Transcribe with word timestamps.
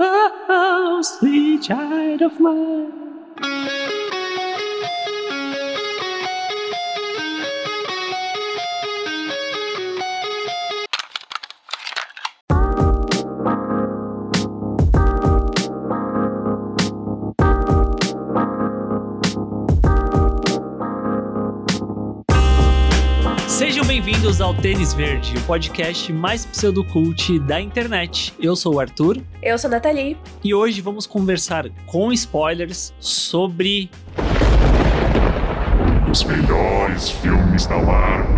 oh, 0.00 1.02
sweet 1.02 1.62
child 1.62 2.22
of 2.22 2.38
mine. 2.40 3.07
Ao 24.48 24.54
Tênis 24.54 24.94
Verde, 24.94 25.36
o 25.36 25.42
podcast 25.42 26.10
mais 26.10 26.46
pseudocult 26.46 27.38
da 27.40 27.60
internet. 27.60 28.34
Eu 28.40 28.56
sou 28.56 28.76
o 28.76 28.80
Arthur. 28.80 29.18
Eu 29.42 29.58
sou 29.58 29.68
a 29.68 29.72
Nathalie. 29.72 30.16
E 30.42 30.54
hoje 30.54 30.80
vamos 30.80 31.06
conversar 31.06 31.68
com 31.84 32.10
spoilers 32.14 32.94
sobre. 32.98 33.90
Os 36.10 36.24
melhores 36.24 37.10
filmes 37.10 37.66
da 37.66 37.76
Marvel. 37.76 38.37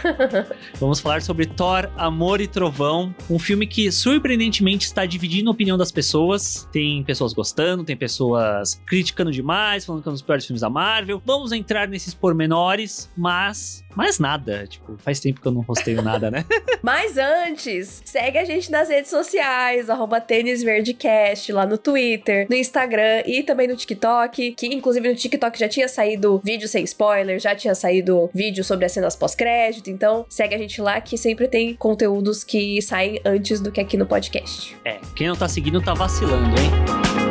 Vamos 0.78 1.00
falar 1.00 1.22
sobre 1.22 1.46
Thor, 1.46 1.90
Amor 1.96 2.40
e 2.40 2.46
Trovão, 2.46 3.14
um 3.28 3.38
filme 3.38 3.66
que 3.66 3.90
surpreendentemente 3.90 4.86
está 4.86 5.06
dividindo 5.06 5.50
a 5.50 5.52
opinião 5.52 5.76
das 5.76 5.90
pessoas. 5.90 6.68
Tem 6.72 7.02
pessoas 7.02 7.32
gostando, 7.32 7.84
tem 7.84 7.96
pessoas 7.96 8.80
criticando 8.86 9.30
demais, 9.30 9.84
falando 9.84 10.02
que 10.02 10.08
é 10.08 10.10
um 10.10 10.14
dos 10.14 10.22
piores 10.22 10.46
filmes 10.46 10.60
da 10.60 10.70
Marvel. 10.70 11.22
Vamos 11.24 11.52
entrar 11.52 11.88
nesses 11.88 12.14
pormenores, 12.14 13.10
mas 13.16 13.81
mais 13.94 14.18
nada. 14.18 14.66
Tipo, 14.66 14.96
faz 14.98 15.20
tempo 15.20 15.40
que 15.40 15.46
eu 15.46 15.52
não 15.52 15.62
posteio 15.62 16.02
nada, 16.02 16.30
né? 16.30 16.44
Mas 16.82 17.16
antes, 17.16 18.02
segue 18.04 18.38
a 18.38 18.44
gente 18.44 18.70
nas 18.70 18.88
redes 18.88 19.10
sociais, 19.10 19.88
arroba 19.88 20.20
tênisverdecast, 20.20 21.52
lá 21.52 21.66
no 21.66 21.78
Twitter, 21.78 22.46
no 22.48 22.56
Instagram 22.56 23.22
e 23.26 23.42
também 23.42 23.68
no 23.68 23.76
TikTok, 23.76 24.52
que 24.52 24.66
inclusive 24.66 25.08
no 25.08 25.14
TikTok 25.14 25.58
já 25.58 25.68
tinha 25.68 25.88
saído 25.88 26.40
vídeo 26.44 26.68
sem 26.68 26.84
spoiler, 26.84 27.38
já 27.38 27.54
tinha 27.54 27.74
saído 27.74 28.30
vídeo 28.34 28.64
sobre 28.64 28.84
as 28.84 28.92
cenas 28.92 29.14
pós-crédito, 29.16 29.90
então 29.90 30.26
segue 30.28 30.54
a 30.54 30.58
gente 30.58 30.80
lá 30.80 31.00
que 31.00 31.16
sempre 31.16 31.48
tem 31.48 31.74
conteúdos 31.74 32.42
que 32.44 32.80
saem 32.82 33.20
antes 33.24 33.60
do 33.60 33.70
que 33.70 33.80
aqui 33.80 33.96
no 33.96 34.06
podcast. 34.06 34.76
É, 34.84 34.98
quem 35.14 35.28
não 35.28 35.36
tá 35.36 35.48
seguindo 35.48 35.80
tá 35.80 35.94
vacilando, 35.94 36.48
hein? 36.60 37.21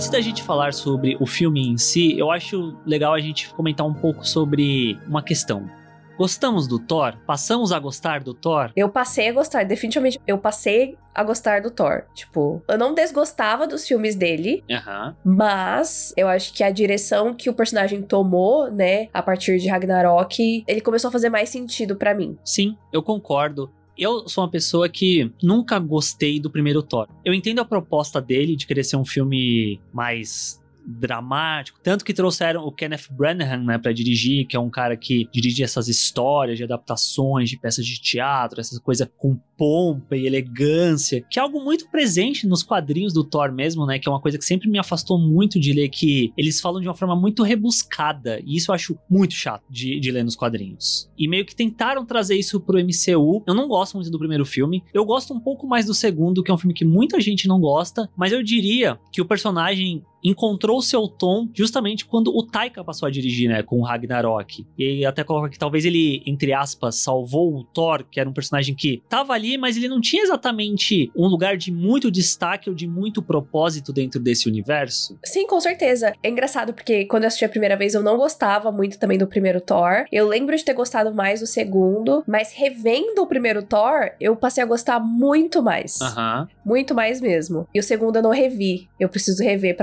Antes 0.00 0.08
da 0.08 0.20
gente 0.22 0.42
falar 0.42 0.72
sobre 0.72 1.14
o 1.20 1.26
filme 1.26 1.68
em 1.68 1.76
si, 1.76 2.18
eu 2.18 2.30
acho 2.30 2.74
legal 2.86 3.12
a 3.12 3.20
gente 3.20 3.52
comentar 3.52 3.86
um 3.86 3.92
pouco 3.92 4.26
sobre 4.26 4.98
uma 5.06 5.22
questão. 5.22 5.68
Gostamos 6.16 6.66
do 6.66 6.78
Thor? 6.78 7.18
Passamos 7.26 7.70
a 7.70 7.78
gostar 7.78 8.22
do 8.22 8.32
Thor? 8.32 8.72
Eu 8.74 8.88
passei 8.88 9.28
a 9.28 9.32
gostar, 9.34 9.62
definitivamente. 9.62 10.18
Eu 10.26 10.38
passei 10.38 10.96
a 11.14 11.22
gostar 11.22 11.60
do 11.60 11.70
Thor. 11.70 12.04
Tipo, 12.14 12.62
eu 12.66 12.78
não 12.78 12.94
desgostava 12.94 13.66
dos 13.66 13.86
filmes 13.86 14.16
dele, 14.16 14.64
Aham. 14.70 15.14
mas 15.22 16.14
eu 16.16 16.28
acho 16.28 16.54
que 16.54 16.64
a 16.64 16.70
direção 16.70 17.34
que 17.34 17.50
o 17.50 17.54
personagem 17.54 18.00
tomou, 18.00 18.70
né, 18.70 19.08
a 19.12 19.20
partir 19.20 19.58
de 19.58 19.68
Ragnarok, 19.68 20.64
ele 20.66 20.80
começou 20.80 21.08
a 21.08 21.12
fazer 21.12 21.28
mais 21.28 21.50
sentido 21.50 21.94
pra 21.94 22.14
mim. 22.14 22.38
Sim, 22.42 22.74
eu 22.90 23.02
concordo. 23.02 23.70
Eu 24.00 24.26
sou 24.26 24.42
uma 24.42 24.50
pessoa 24.50 24.88
que 24.88 25.30
nunca 25.42 25.78
gostei 25.78 26.40
do 26.40 26.48
primeiro 26.48 26.82
Thor. 26.82 27.06
Eu 27.22 27.34
entendo 27.34 27.58
a 27.58 27.66
proposta 27.66 28.18
dele 28.18 28.56
de 28.56 28.66
querer 28.66 28.82
ser 28.82 28.96
um 28.96 29.04
filme 29.04 29.78
mais 29.92 30.58
dramático, 30.86 31.78
tanto 31.82 32.04
que 32.04 32.14
trouxeram 32.14 32.64
o 32.64 32.72
Kenneth 32.72 33.08
Branagh, 33.10 33.64
né, 33.64 33.78
para 33.78 33.92
dirigir, 33.92 34.46
que 34.46 34.56
é 34.56 34.60
um 34.60 34.70
cara 34.70 34.96
que 34.96 35.28
dirige 35.32 35.62
essas 35.62 35.88
histórias 35.88 36.58
de 36.58 36.64
adaptações 36.64 37.48
de 37.48 37.58
peças 37.58 37.84
de 37.84 38.00
teatro, 38.00 38.60
essa 38.60 38.80
coisa 38.80 39.10
com 39.16 39.38
pompa 39.56 40.16
e 40.16 40.26
elegância, 40.26 41.22
que 41.30 41.38
é 41.38 41.42
algo 41.42 41.62
muito 41.62 41.90
presente 41.90 42.46
nos 42.46 42.62
quadrinhos 42.62 43.12
do 43.12 43.22
Thor 43.22 43.52
mesmo, 43.52 43.84
né, 43.86 43.98
que 43.98 44.08
é 44.08 44.12
uma 44.12 44.20
coisa 44.20 44.38
que 44.38 44.44
sempre 44.44 44.68
me 44.68 44.78
afastou 44.78 45.18
muito 45.18 45.60
de 45.60 45.72
ler, 45.72 45.88
que 45.88 46.32
eles 46.36 46.60
falam 46.60 46.80
de 46.80 46.88
uma 46.88 46.94
forma 46.94 47.14
muito 47.14 47.42
rebuscada, 47.42 48.40
e 48.44 48.56
isso 48.56 48.70
eu 48.70 48.74
acho 48.74 48.98
muito 49.08 49.34
chato 49.34 49.64
de, 49.68 50.00
de 50.00 50.10
ler 50.10 50.24
nos 50.24 50.36
quadrinhos. 50.36 51.10
E 51.18 51.28
meio 51.28 51.44
que 51.44 51.54
tentaram 51.54 52.04
trazer 52.04 52.36
isso 52.36 52.60
pro 52.60 52.78
MCU. 52.78 53.42
Eu 53.46 53.54
não 53.54 53.68
gosto 53.68 53.94
muito 53.94 54.10
do 54.10 54.18
primeiro 54.18 54.44
filme, 54.44 54.82
eu 54.92 55.04
gosto 55.04 55.34
um 55.34 55.40
pouco 55.40 55.66
mais 55.66 55.86
do 55.86 55.94
segundo, 55.94 56.42
que 56.42 56.50
é 56.50 56.54
um 56.54 56.58
filme 56.58 56.74
que 56.74 56.84
muita 56.84 57.20
gente 57.20 57.46
não 57.46 57.60
gosta, 57.60 58.08
mas 58.16 58.32
eu 58.32 58.42
diria 58.42 58.98
que 59.12 59.20
o 59.20 59.24
personagem 59.24 60.02
encontrou 60.22 60.80
seu 60.82 61.08
tom 61.08 61.48
justamente 61.54 62.04
quando 62.04 62.34
o 62.34 62.44
Taika 62.44 62.84
passou 62.84 63.06
a 63.06 63.10
dirigir, 63.10 63.48
né, 63.48 63.62
com 63.62 63.78
o 63.80 63.84
Ragnarok. 63.84 64.66
E 64.78 65.04
até 65.04 65.24
coloca 65.24 65.48
que 65.48 65.58
talvez 65.58 65.84
ele, 65.84 66.22
entre 66.26 66.52
aspas, 66.52 66.96
salvou 66.96 67.54
o 67.54 67.64
Thor, 67.64 68.04
que 68.10 68.20
era 68.20 68.28
um 68.28 68.32
personagem 68.32 68.74
que 68.74 69.02
tava 69.08 69.32
ali, 69.32 69.56
mas 69.56 69.76
ele 69.76 69.88
não 69.88 70.00
tinha 70.00 70.22
exatamente 70.22 71.10
um 71.16 71.26
lugar 71.26 71.56
de 71.56 71.72
muito 71.72 72.10
destaque 72.10 72.68
ou 72.68 72.74
de 72.74 72.86
muito 72.86 73.22
propósito 73.22 73.92
dentro 73.92 74.20
desse 74.20 74.48
universo. 74.48 75.18
Sim, 75.24 75.46
com 75.46 75.60
certeza. 75.60 76.12
É 76.22 76.28
engraçado 76.28 76.72
porque 76.72 77.04
quando 77.04 77.24
eu 77.24 77.28
assisti 77.28 77.44
a 77.44 77.48
primeira 77.48 77.76
vez 77.76 77.94
eu 77.94 78.02
não 78.02 78.16
gostava 78.16 78.70
muito 78.70 78.98
também 78.98 79.18
do 79.18 79.26
primeiro 79.26 79.60
Thor. 79.60 80.04
Eu 80.10 80.28
lembro 80.28 80.56
de 80.56 80.64
ter 80.64 80.74
gostado 80.74 81.14
mais 81.14 81.40
do 81.40 81.46
segundo, 81.46 82.22
mas 82.26 82.52
revendo 82.52 83.22
o 83.22 83.26
primeiro 83.26 83.62
Thor, 83.62 84.10
eu 84.20 84.36
passei 84.36 84.62
a 84.62 84.66
gostar 84.66 85.00
muito 85.00 85.62
mais. 85.62 86.00
Aham. 86.00 86.48
Muito 86.64 86.94
mais 86.94 87.20
mesmo. 87.20 87.66
E 87.74 87.80
o 87.80 87.82
segundo 87.82 88.16
eu 88.16 88.22
não 88.22 88.30
revi. 88.30 88.88
Eu 88.98 89.08
preciso 89.08 89.42
rever 89.42 89.76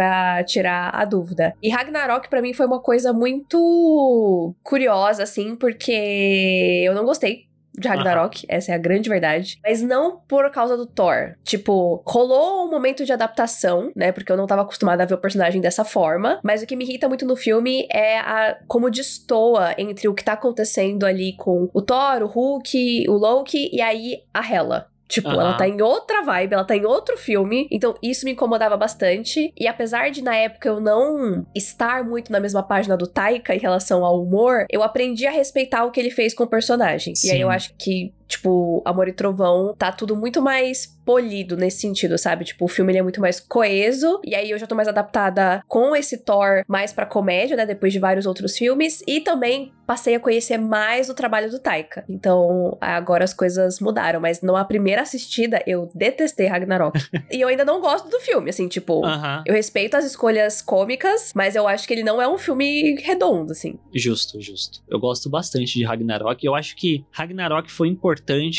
tirar 0.44 0.90
a 0.94 1.06
dúvida. 1.06 1.54
E 1.62 1.70
Ragnarok 1.70 2.30
pra 2.30 2.42
mim 2.42 2.54
foi 2.54 2.66
uma 2.66 2.82
coisa 2.82 3.14
muito 3.14 4.54
curiosa, 4.64 5.24
assim, 5.24 5.56
porque 5.56 6.84
eu 6.86 6.94
não 6.94 7.06
gostei 7.06 7.48
de 7.78 7.88
Ragnarok, 7.88 8.44
essa 8.50 8.72
é 8.72 8.76
a 8.76 8.80
grande 8.80 9.08
verdade. 9.08 9.60
Mas 9.64 9.82
não 9.84 10.20
por 10.28 10.50
causa 10.50 10.76
do 10.76 10.88
Thor. 10.88 11.36
Tipo, 11.44 12.02
rolou 12.08 12.66
um 12.66 12.72
momento 12.72 13.06
de 13.06 13.14
adaptação, 13.14 13.92
né? 13.96 14.12
Porque 14.12 14.32
eu 14.32 14.38
não 14.38 14.48
tava 14.48 14.64
acostumada 14.64 15.04
a 15.04 15.06
ver 15.06 15.14
o 15.14 15.20
personagem 15.20 15.62
dessa 15.62 15.86
forma. 15.86 16.40
Mas 16.44 16.64
o 16.64 16.66
que 16.66 16.76
me 16.76 16.84
irrita 16.84 17.08
muito 17.08 17.26
no 17.26 17.36
filme 17.36 17.88
é 17.92 18.18
a 18.18 18.58
como 18.68 18.90
destoa 18.90 19.76
entre 19.78 20.08
o 20.08 20.16
que 20.16 20.24
tá 20.24 20.34
acontecendo 20.34 21.06
ali 21.06 21.36
com 21.38 21.70
o 21.72 21.82
Thor, 21.82 22.24
o 22.24 22.28
Hulk, 22.28 23.06
o 23.10 23.14
Loki 23.14 23.70
e 23.72 23.80
aí 23.80 24.24
a 24.34 24.42
Hela. 24.42 24.90
Tipo, 25.08 25.30
Aham. 25.30 25.40
ela 25.42 25.54
tá 25.54 25.68
em 25.68 25.82
outra 25.82 26.22
vibe, 26.22 26.54
ela 26.54 26.66
tá 26.66 26.76
em 26.76 26.86
outro 26.86 27.18
filme. 27.18 27.68
Então, 27.72 27.96
isso 28.04 28.26
me 28.26 28.32
incomodava 28.32 28.76
bastante. 28.76 29.54
E 29.58 29.68
apesar 29.68 30.12
de, 30.12 30.22
na 30.22 30.36
época, 30.36 30.68
eu 30.68 30.82
não 30.82 31.46
estar 31.56 32.04
muito 32.04 32.32
na 32.32 32.40
mesma 32.40 32.62
página 32.62 32.98
do 32.98 33.08
Taika 33.08 33.56
em 33.56 33.60
relação 33.60 34.04
ao 34.04 34.22
humor, 34.22 34.66
eu 34.70 34.84
aprendi 34.84 35.26
a 35.26 35.32
respeitar 35.32 35.86
o 35.86 35.92
que 35.92 36.00
ele 36.00 36.12
fez 36.12 36.34
com 36.34 36.44
o 36.44 36.48
personagem. 36.48 37.14
E 37.24 37.32
aí 37.32 37.38
Sim. 37.38 37.44
eu 37.44 37.50
acho 37.50 37.74
que, 37.78 38.14
tipo, 38.28 38.82
Amor 38.86 39.08
e 39.08 39.14
Trovão 39.14 39.74
tá 39.78 39.92
tudo 39.92 40.16
muito 40.16 40.42
mais 40.42 40.98
polido 41.08 41.56
nesse 41.56 41.80
sentido, 41.80 42.18
sabe? 42.18 42.44
Tipo, 42.44 42.66
o 42.66 42.68
filme 42.68 42.92
ele 42.92 43.00
é 43.00 43.02
muito 43.02 43.22
mais 43.22 43.40
coeso. 43.40 44.20
E 44.26 44.36
aí 44.36 44.52
eu 44.52 44.60
já 44.60 44.68
tô 44.68 44.76
mais 44.76 44.90
adaptada 44.90 45.64
com 45.66 45.96
esse 45.96 46.18
Thor 46.18 46.64
mais 46.68 46.92
pra 46.92 47.06
comédia, 47.06 47.56
né? 47.56 47.66
Depois 47.66 47.94
de 47.94 48.00
vários 48.00 48.26
outros 48.26 48.58
filmes. 48.58 49.02
E 49.08 49.22
também 49.22 49.72
passei 49.88 50.16
a 50.16 50.20
conhecer 50.20 50.58
mais 50.58 51.10
o 51.10 51.14
trabalho 51.14 51.50
do 51.50 51.60
Taika. 51.60 52.04
Então, 52.10 52.78
agora 52.82 53.24
as 53.24 53.34
coisas 53.34 53.80
mudaram. 53.80 54.20
Mas 54.20 54.42
numa 54.42 54.66
primeira 54.66 55.02
assistida, 55.02 55.64
eu 55.66 55.90
detestei 55.96 56.48
Ragnarok. 56.48 57.00
e 57.32 57.40
eu 57.40 57.48
ainda 57.48 57.64
não 57.64 57.80
gosto 57.80 58.10
do 58.10 58.20
filme, 58.20 58.50
assim, 58.50 58.68
tipo. 58.68 59.06
Aham. 59.06 59.44
Eu 59.46 59.54
respeito 59.54 59.96
as 59.96 60.04
escolhas 60.04 60.62
cômicas, 60.62 61.32
mas 61.34 61.56
eu 61.56 61.66
acho 61.70 61.88
que 61.88 61.94
ele 61.94 62.04
não 62.04 62.22
é 62.22 62.28
um 62.28 62.38
filme 62.38 63.00
redondo, 63.00 63.54
assim. 63.54 63.80
Justo, 63.96 64.42
justo. 64.42 64.84
Eu 64.90 65.00
gosto 65.00 65.30
bastante 65.30 65.76
de 65.76 65.86
Ragnarok. 65.86 66.46
Eu 66.46 66.54
acho 66.54 66.76
que 66.76 67.06
Ragnarok 67.12 67.72
foi 67.72 67.88
importante 67.88 68.17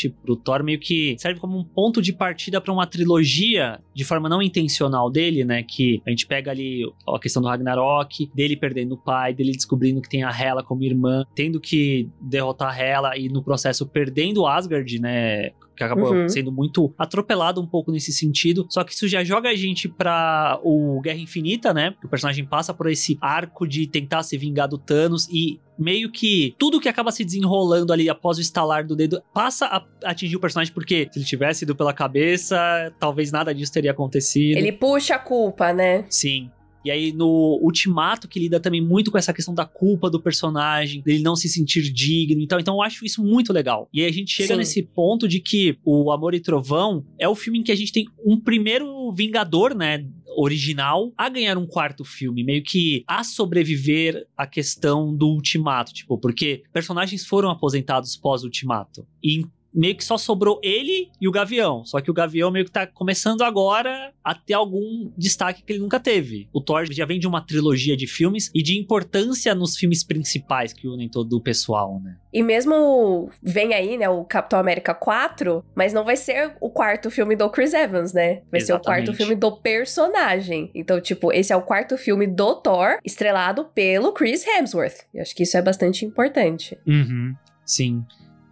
pro 0.09 0.35
Thor, 0.35 0.63
meio 0.63 0.79
que 0.79 1.15
serve 1.17 1.39
como 1.39 1.57
um 1.57 1.63
ponto 1.63 2.01
de 2.01 2.13
partida 2.13 2.59
pra 2.61 2.73
uma 2.73 2.87
trilogia 2.87 3.79
de 3.93 4.03
forma 4.03 4.29
não 4.29 4.41
intencional 4.41 5.09
dele, 5.09 5.43
né? 5.43 5.63
Que 5.63 6.01
a 6.05 6.09
gente 6.09 6.25
pega 6.25 6.51
ali 6.51 6.81
a 7.07 7.19
questão 7.19 7.41
do 7.41 7.47
Ragnarok, 7.47 8.29
dele 8.33 8.55
perdendo 8.55 8.93
o 8.93 8.97
pai, 8.97 9.33
dele 9.33 9.51
descobrindo 9.51 10.01
que 10.01 10.09
tem 10.09 10.23
a 10.23 10.29
Hela 10.29 10.63
como 10.63 10.83
irmã, 10.83 11.25
tendo 11.35 11.59
que 11.59 12.09
derrotar 12.21 12.73
a 12.73 12.77
Hela 12.77 13.17
e 13.17 13.29
no 13.29 13.43
processo 13.43 13.87
perdendo 13.87 14.45
Asgard, 14.45 14.99
né? 14.99 15.51
Que 15.79 15.83
acabou 15.85 16.13
Uhum. 16.13 16.27
sendo 16.27 16.51
muito 16.51 16.93
atropelado 16.97 17.61
um 17.61 17.65
pouco 17.65 17.89
nesse 17.89 18.11
sentido. 18.11 18.67
Só 18.69 18.83
que 18.83 18.91
isso 18.93 19.07
já 19.07 19.23
joga 19.23 19.49
a 19.49 19.55
gente 19.55 19.87
pra 19.87 20.59
o 20.61 20.99
Guerra 21.01 21.19
Infinita, 21.19 21.73
né? 21.73 21.95
Que 22.01 22.05
o 22.05 22.09
personagem 22.09 22.43
passa 22.45 22.73
por 22.73 22.89
esse 22.91 23.17
arco 23.21 23.65
de 23.65 23.87
tentar 23.87 24.23
se 24.23 24.37
vingar 24.37 24.67
do 24.67 24.77
Thanos 24.77 25.29
e 25.29 25.57
meio 25.77 26.11
que 26.11 26.53
tudo 26.59 26.81
que 26.81 26.89
acaba 26.89 27.09
se 27.13 27.23
desenrolando 27.23 27.93
ali 27.93 28.09
após 28.09 28.37
o 28.37 28.41
estalar 28.41 28.85
do 28.85 28.93
dedo 28.93 29.21
passa 29.33 29.65
a 29.67 29.85
atingir 30.03 30.35
o 30.35 30.39
personagem, 30.41 30.73
porque 30.73 31.07
se 31.09 31.17
ele 31.19 31.25
tivesse 31.25 31.63
ido 31.63 31.73
pela 31.73 31.93
cabeça, 31.93 32.57
talvez 32.99 33.31
nada 33.31 33.55
disso 33.55 33.71
teria 33.71 33.91
acontecido. 33.91 34.57
Ele 34.57 34.73
puxa 34.73 35.15
a 35.15 35.19
culpa, 35.19 35.71
né? 35.71 36.03
Sim. 36.09 36.51
E 36.83 36.91
aí 36.91 37.11
no 37.11 37.59
Ultimato, 37.61 38.27
que 38.27 38.39
lida 38.39 38.59
também 38.59 38.81
muito 38.81 39.11
com 39.11 39.17
essa 39.17 39.33
questão 39.33 39.53
da 39.53 39.65
culpa 39.65 40.09
do 40.09 40.21
personagem, 40.21 41.01
dele 41.01 41.21
não 41.21 41.35
se 41.35 41.49
sentir 41.49 41.81
digno. 41.91 42.41
Então, 42.41 42.59
então 42.59 42.75
eu 42.75 42.81
acho 42.81 43.05
isso 43.05 43.23
muito 43.23 43.51
legal. 43.51 43.89
E 43.93 44.01
aí 44.01 44.09
a 44.09 44.13
gente 44.13 44.31
chega 44.31 44.53
Sim. 44.53 44.59
nesse 44.59 44.83
ponto 44.83 45.27
de 45.27 45.39
que 45.39 45.77
o 45.83 46.11
Amor 46.11 46.33
e 46.33 46.39
Trovão 46.39 47.05
é 47.17 47.27
o 47.27 47.35
filme 47.35 47.59
em 47.59 47.63
que 47.63 47.71
a 47.71 47.75
gente 47.75 47.91
tem 47.91 48.05
um 48.25 48.39
primeiro 48.39 49.11
Vingador, 49.11 49.75
né? 49.75 50.05
Original 50.37 51.11
a 51.17 51.27
ganhar 51.27 51.57
um 51.57 51.65
quarto 51.65 52.05
filme, 52.05 52.43
meio 52.43 52.63
que 52.63 53.03
a 53.07 53.23
sobreviver 53.23 54.27
a 54.37 54.45
questão 54.45 55.13
do 55.13 55.27
ultimato, 55.27 55.91
tipo, 55.91 56.17
porque 56.17 56.63
personagens 56.71 57.25
foram 57.25 57.49
aposentados 57.49 58.15
pós-ultimato. 58.15 59.05
E 59.23 59.43
meio 59.73 59.95
que 59.95 60.03
só 60.03 60.17
sobrou 60.17 60.59
ele 60.63 61.09
e 61.19 61.27
o 61.27 61.31
Gavião. 61.31 61.83
Só 61.85 62.01
que 62.01 62.09
o 62.09 62.13
Gavião 62.13 62.51
meio 62.51 62.65
que 62.65 62.71
tá 62.71 62.87
começando 62.87 63.41
agora 63.41 64.11
a 64.23 64.33
ter 64.33 64.53
algum 64.53 65.11
destaque 65.17 65.63
que 65.63 65.73
ele 65.73 65.79
nunca 65.79 65.99
teve. 65.99 66.47
O 66.53 66.61
Thor 66.61 66.85
já 66.91 67.05
vem 67.05 67.19
de 67.19 67.27
uma 67.27 67.41
trilogia 67.41 67.95
de 67.95 68.07
filmes 68.07 68.51
e 68.53 68.61
de 68.61 68.77
importância 68.77 69.53
nos 69.55 69.75
filmes 69.75 70.03
principais 70.03 70.73
que 70.73 70.87
unem 70.87 71.09
todo 71.09 71.33
o 71.33 71.41
pessoal, 71.41 71.99
né? 72.03 72.17
E 72.31 72.43
mesmo 72.43 73.29
vem 73.41 73.73
aí, 73.73 73.97
né, 73.97 74.07
o 74.07 74.23
Capitão 74.23 74.59
América 74.59 74.93
4, 74.93 75.63
mas 75.73 75.93
não 75.93 76.03
vai 76.03 76.15
ser 76.15 76.55
o 76.61 76.69
quarto 76.69 77.09
filme 77.09 77.35
do 77.35 77.49
Chris 77.49 77.73
Evans, 77.73 78.13
né? 78.13 78.41
Vai 78.51 78.61
ser 78.61 78.73
o 78.73 78.79
quarto 78.79 79.09
Exatamente. 79.09 79.17
filme 79.17 79.35
do 79.35 79.51
personagem. 79.57 80.69
Então, 80.75 81.01
tipo, 81.01 81.31
esse 81.33 81.51
é 81.51 81.55
o 81.55 81.61
quarto 81.61 81.97
filme 81.97 82.27
do 82.27 82.55
Thor, 82.55 82.99
estrelado 83.03 83.65
pelo 83.73 84.13
Chris 84.13 84.45
Hemsworth. 84.45 85.05
Eu 85.13 85.21
acho 85.21 85.35
que 85.35 85.43
isso 85.43 85.57
é 85.57 85.61
bastante 85.61 86.05
importante. 86.05 86.77
Uhum, 86.85 87.33
sim. 87.65 88.03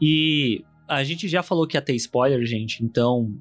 E 0.01 0.63
a 0.87 1.03
gente 1.03 1.27
já 1.27 1.43
falou 1.43 1.67
que 1.67 1.77
ia 1.77 1.81
ter 1.81 1.95
spoiler, 1.95 2.45
gente, 2.45 2.83
então 2.83 3.31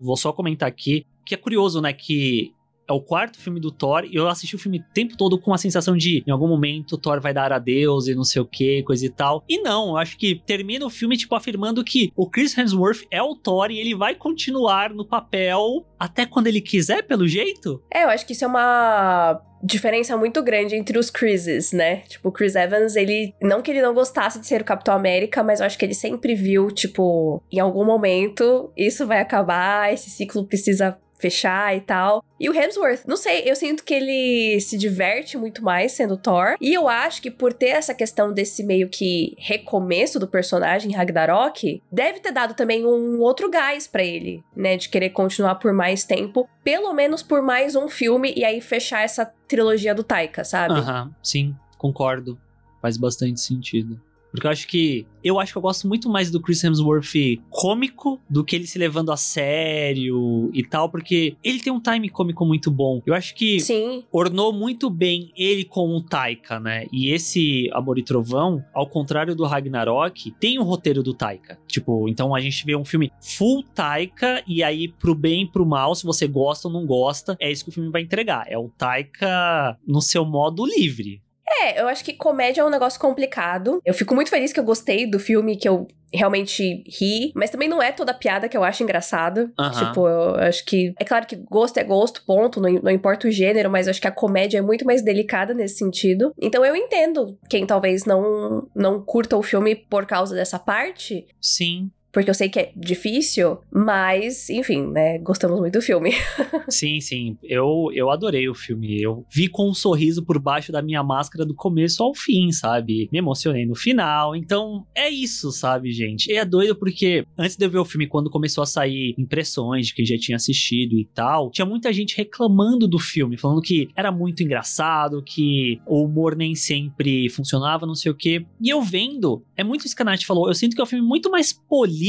vou 0.00 0.16
só 0.16 0.32
comentar 0.32 0.68
aqui 0.68 1.06
que 1.24 1.34
é 1.34 1.38
curioso, 1.38 1.80
né, 1.80 1.92
que 1.92 2.54
é 2.88 2.92
o 2.92 3.00
quarto 3.00 3.38
filme 3.38 3.60
do 3.60 3.70
Thor 3.70 4.04
e 4.04 4.14
eu 4.14 4.28
assisti 4.28 4.54
o 4.54 4.58
filme 4.58 4.78
o 4.78 4.94
tempo 4.94 5.16
todo 5.16 5.38
com 5.38 5.52
a 5.52 5.58
sensação 5.58 5.96
de 5.96 6.22
em 6.26 6.30
algum 6.30 6.48
momento 6.48 6.96
Thor 6.96 7.20
vai 7.20 7.34
dar 7.34 7.52
adeus 7.52 8.06
e 8.06 8.14
não 8.14 8.24
sei 8.24 8.40
o 8.40 8.46
que, 8.46 8.82
coisa 8.84 9.04
e 9.04 9.10
tal. 9.10 9.44
E 9.48 9.60
não, 9.60 9.90
eu 9.90 9.96
acho 9.96 10.16
que 10.16 10.40
termina 10.46 10.86
o 10.86 10.90
filme 10.90 11.16
tipo 11.16 11.34
afirmando 11.34 11.82
que 11.84 12.12
o 12.16 12.28
Chris 12.28 12.56
Hemsworth 12.56 13.02
é 13.10 13.22
o 13.22 13.34
Thor 13.34 13.70
e 13.70 13.78
ele 13.78 13.94
vai 13.94 14.14
continuar 14.14 14.90
no 14.90 15.06
papel 15.06 15.84
até 15.98 16.26
quando 16.26 16.46
ele 16.46 16.60
quiser, 16.60 17.02
pelo 17.02 17.26
jeito. 17.26 17.82
É, 17.92 18.04
eu 18.04 18.08
acho 18.08 18.26
que 18.26 18.32
isso 18.32 18.44
é 18.44 18.48
uma 18.48 19.40
diferença 19.62 20.16
muito 20.16 20.42
grande 20.42 20.76
entre 20.76 20.98
os 20.98 21.10
Chrises, 21.10 21.72
né? 21.72 22.02
Tipo, 22.02 22.28
o 22.28 22.32
Chris 22.32 22.54
Evans, 22.54 22.94
ele. 22.94 23.34
Não 23.42 23.62
que 23.62 23.70
ele 23.70 23.82
não 23.82 23.94
gostasse 23.94 24.38
de 24.38 24.46
ser 24.46 24.60
o 24.60 24.64
Capitão 24.64 24.94
América, 24.94 25.42
mas 25.42 25.60
eu 25.60 25.66
acho 25.66 25.78
que 25.78 25.84
ele 25.84 25.94
sempre 25.94 26.34
viu, 26.34 26.70
tipo, 26.70 27.42
em 27.50 27.58
algum 27.58 27.84
momento 27.84 28.70
isso 28.76 29.06
vai 29.06 29.20
acabar, 29.20 29.92
esse 29.92 30.10
ciclo 30.10 30.46
precisa 30.46 30.98
fechar 31.18 31.76
e 31.76 31.80
tal. 31.80 32.24
E 32.38 32.48
o 32.48 32.54
Hemsworth, 32.54 33.06
não 33.06 33.16
sei, 33.16 33.42
eu 33.46 33.56
sinto 33.56 33.84
que 33.84 33.94
ele 33.94 34.60
se 34.60 34.76
diverte 34.76 35.36
muito 35.38 35.62
mais 35.62 35.92
sendo 35.92 36.16
Thor. 36.16 36.56
E 36.60 36.74
eu 36.74 36.88
acho 36.88 37.22
que 37.22 37.30
por 37.30 37.52
ter 37.52 37.68
essa 37.68 37.94
questão 37.94 38.32
desse 38.32 38.62
meio 38.62 38.88
que 38.88 39.34
recomeço 39.38 40.18
do 40.18 40.28
personagem 40.28 40.92
Ragnarok, 40.92 41.82
deve 41.90 42.20
ter 42.20 42.32
dado 42.32 42.54
também 42.54 42.84
um 42.84 43.20
outro 43.20 43.50
gás 43.50 43.86
pra 43.86 44.04
ele, 44.04 44.42
né, 44.54 44.76
de 44.76 44.88
querer 44.88 45.10
continuar 45.10 45.56
por 45.56 45.72
mais 45.72 46.04
tempo, 46.04 46.48
pelo 46.62 46.92
menos 46.92 47.22
por 47.22 47.42
mais 47.42 47.74
um 47.74 47.88
filme 47.88 48.32
e 48.36 48.44
aí 48.44 48.60
fechar 48.60 49.02
essa 49.02 49.24
trilogia 49.48 49.94
do 49.94 50.04
Taika, 50.04 50.44
sabe? 50.44 50.74
Aham, 50.74 51.14
sim, 51.22 51.54
concordo. 51.78 52.38
Faz 52.82 52.96
bastante 52.96 53.40
sentido. 53.40 54.00
Porque 54.30 54.46
eu 54.46 54.50
acho 54.50 54.66
que. 54.68 55.06
Eu 55.24 55.40
acho 55.40 55.50
que 55.50 55.58
eu 55.58 55.62
gosto 55.62 55.88
muito 55.88 56.08
mais 56.08 56.30
do 56.30 56.40
Chris 56.40 56.62
Hemsworth 56.62 57.40
cômico 57.50 58.20
do 58.30 58.44
que 58.44 58.54
ele 58.54 58.66
se 58.66 58.78
levando 58.78 59.10
a 59.10 59.16
sério 59.16 60.50
e 60.54 60.62
tal, 60.62 60.88
porque 60.88 61.36
ele 61.42 61.58
tem 61.58 61.72
um 61.72 61.80
time 61.80 62.08
cômico 62.08 62.46
muito 62.46 62.70
bom. 62.70 63.02
Eu 63.04 63.12
acho 63.12 63.34
que 63.34 63.58
Sim, 63.58 64.04
ornou 64.12 64.52
muito 64.52 64.88
bem 64.88 65.32
ele 65.36 65.64
com 65.64 65.88
o 65.88 66.00
Taika, 66.00 66.60
né? 66.60 66.86
E 66.92 67.10
esse 67.10 67.68
Amor 67.72 67.98
e 67.98 68.04
Trovão, 68.04 68.64
ao 68.72 68.88
contrário 68.88 69.34
do 69.34 69.44
Ragnarok, 69.44 70.30
tem 70.38 70.60
o 70.60 70.62
roteiro 70.62 71.02
do 71.02 71.12
Taika. 71.12 71.58
Tipo, 71.66 72.08
então 72.08 72.32
a 72.32 72.40
gente 72.40 72.64
vê 72.64 72.76
um 72.76 72.84
filme 72.84 73.10
full 73.20 73.64
Taika 73.74 74.44
e 74.46 74.62
aí 74.62 74.86
pro 74.86 75.14
bem 75.14 75.42
e 75.42 75.50
pro 75.50 75.66
mal, 75.66 75.94
se 75.96 76.04
você 76.04 76.28
gosta 76.28 76.68
ou 76.68 76.74
não 76.74 76.86
gosta, 76.86 77.36
é 77.40 77.50
isso 77.50 77.64
que 77.64 77.70
o 77.70 77.74
filme 77.74 77.90
vai 77.90 78.02
entregar. 78.02 78.44
É 78.48 78.56
o 78.56 78.68
Taika 78.68 79.76
no 79.84 80.00
seu 80.00 80.24
modo 80.24 80.64
livre. 80.64 81.20
É, 81.48 81.80
eu 81.80 81.88
acho 81.88 82.04
que 82.04 82.12
comédia 82.12 82.60
é 82.60 82.64
um 82.64 82.70
negócio 82.70 82.98
complicado. 83.00 83.80
Eu 83.84 83.94
fico 83.94 84.14
muito 84.14 84.30
feliz 84.30 84.52
que 84.52 84.58
eu 84.58 84.64
gostei 84.64 85.08
do 85.08 85.18
filme, 85.18 85.56
que 85.56 85.68
eu 85.68 85.86
realmente 86.12 86.82
ri, 86.86 87.32
mas 87.34 87.50
também 87.50 87.68
não 87.68 87.82
é 87.82 87.92
toda 87.92 88.14
piada 88.14 88.48
que 88.48 88.56
eu 88.56 88.64
acho 88.64 88.82
engraçada. 88.82 89.52
Tipo, 89.86 90.08
eu 90.08 90.34
acho 90.36 90.64
que. 90.64 90.94
É 90.98 91.04
claro 91.04 91.26
que 91.26 91.36
gosto 91.36 91.78
é 91.78 91.84
gosto, 91.84 92.24
ponto, 92.24 92.60
não, 92.60 92.70
não 92.70 92.90
importa 92.90 93.28
o 93.28 93.30
gênero, 93.30 93.70
mas 93.70 93.86
eu 93.86 93.90
acho 93.90 94.00
que 94.00 94.08
a 94.08 94.12
comédia 94.12 94.58
é 94.58 94.62
muito 94.62 94.84
mais 94.84 95.02
delicada 95.02 95.54
nesse 95.54 95.78
sentido. 95.78 96.32
Então 96.40 96.64
eu 96.64 96.74
entendo 96.74 97.38
quem 97.48 97.66
talvez 97.66 98.04
não, 98.04 98.68
não 98.74 99.02
curta 99.02 99.36
o 99.36 99.42
filme 99.42 99.74
por 99.74 100.06
causa 100.06 100.34
dessa 100.34 100.58
parte. 100.58 101.26
Sim, 101.40 101.90
Porque 102.16 102.30
eu 102.30 102.34
sei 102.34 102.48
que 102.48 102.58
é 102.58 102.72
difícil, 102.74 103.58
mas, 103.70 104.48
enfim, 104.48 104.86
né? 104.86 105.18
Gostamos 105.18 105.60
muito 105.60 105.74
do 105.74 105.82
filme. 105.82 106.12
sim, 106.66 106.98
sim. 106.98 107.36
Eu, 107.42 107.90
eu 107.92 108.10
adorei 108.10 108.48
o 108.48 108.54
filme. 108.54 109.02
Eu 109.02 109.26
vi 109.30 109.48
com 109.48 109.68
um 109.68 109.74
sorriso 109.74 110.24
por 110.24 110.38
baixo 110.38 110.72
da 110.72 110.80
minha 110.80 111.02
máscara 111.02 111.44
do 111.44 111.54
começo 111.54 112.02
ao 112.02 112.14
fim, 112.14 112.50
sabe? 112.52 113.06
Me 113.12 113.18
emocionei 113.18 113.66
no 113.66 113.74
final. 113.74 114.34
Então, 114.34 114.86
é 114.94 115.10
isso, 115.10 115.52
sabe, 115.52 115.92
gente? 115.92 116.32
E 116.32 116.38
é 116.38 116.44
doido 116.46 116.74
porque 116.74 117.26
antes 117.36 117.54
de 117.54 117.66
eu 117.66 117.70
ver 117.70 117.80
o 117.80 117.84
filme, 117.84 118.06
quando 118.06 118.30
começou 118.30 118.62
a 118.62 118.66
sair 118.66 119.14
impressões 119.18 119.88
de 119.88 119.94
quem 119.94 120.06
já 120.06 120.16
tinha 120.16 120.36
assistido 120.36 120.98
e 120.98 121.04
tal, 121.12 121.50
tinha 121.50 121.66
muita 121.66 121.92
gente 121.92 122.16
reclamando 122.16 122.88
do 122.88 122.98
filme, 122.98 123.36
falando 123.36 123.60
que 123.60 123.90
era 123.94 124.10
muito 124.10 124.42
engraçado, 124.42 125.22
que 125.22 125.82
o 125.86 126.02
humor 126.04 126.34
nem 126.34 126.54
sempre 126.54 127.28
funcionava, 127.28 127.84
não 127.84 127.94
sei 127.94 128.10
o 128.10 128.14
quê. 128.16 128.46
E 128.58 128.70
eu 128.70 128.80
vendo, 128.80 129.44
é 129.54 129.62
muito 129.62 129.84
isso 129.84 129.94
que 129.94 130.00
a 130.00 130.04
Nath 130.06 130.22
falou, 130.22 130.48
eu 130.48 130.54
sinto 130.54 130.74
que 130.74 130.80
é 130.80 130.84
um 130.84 130.86
filme 130.86 131.06
muito 131.06 131.30
mais 131.30 131.52
polido 131.52 132.05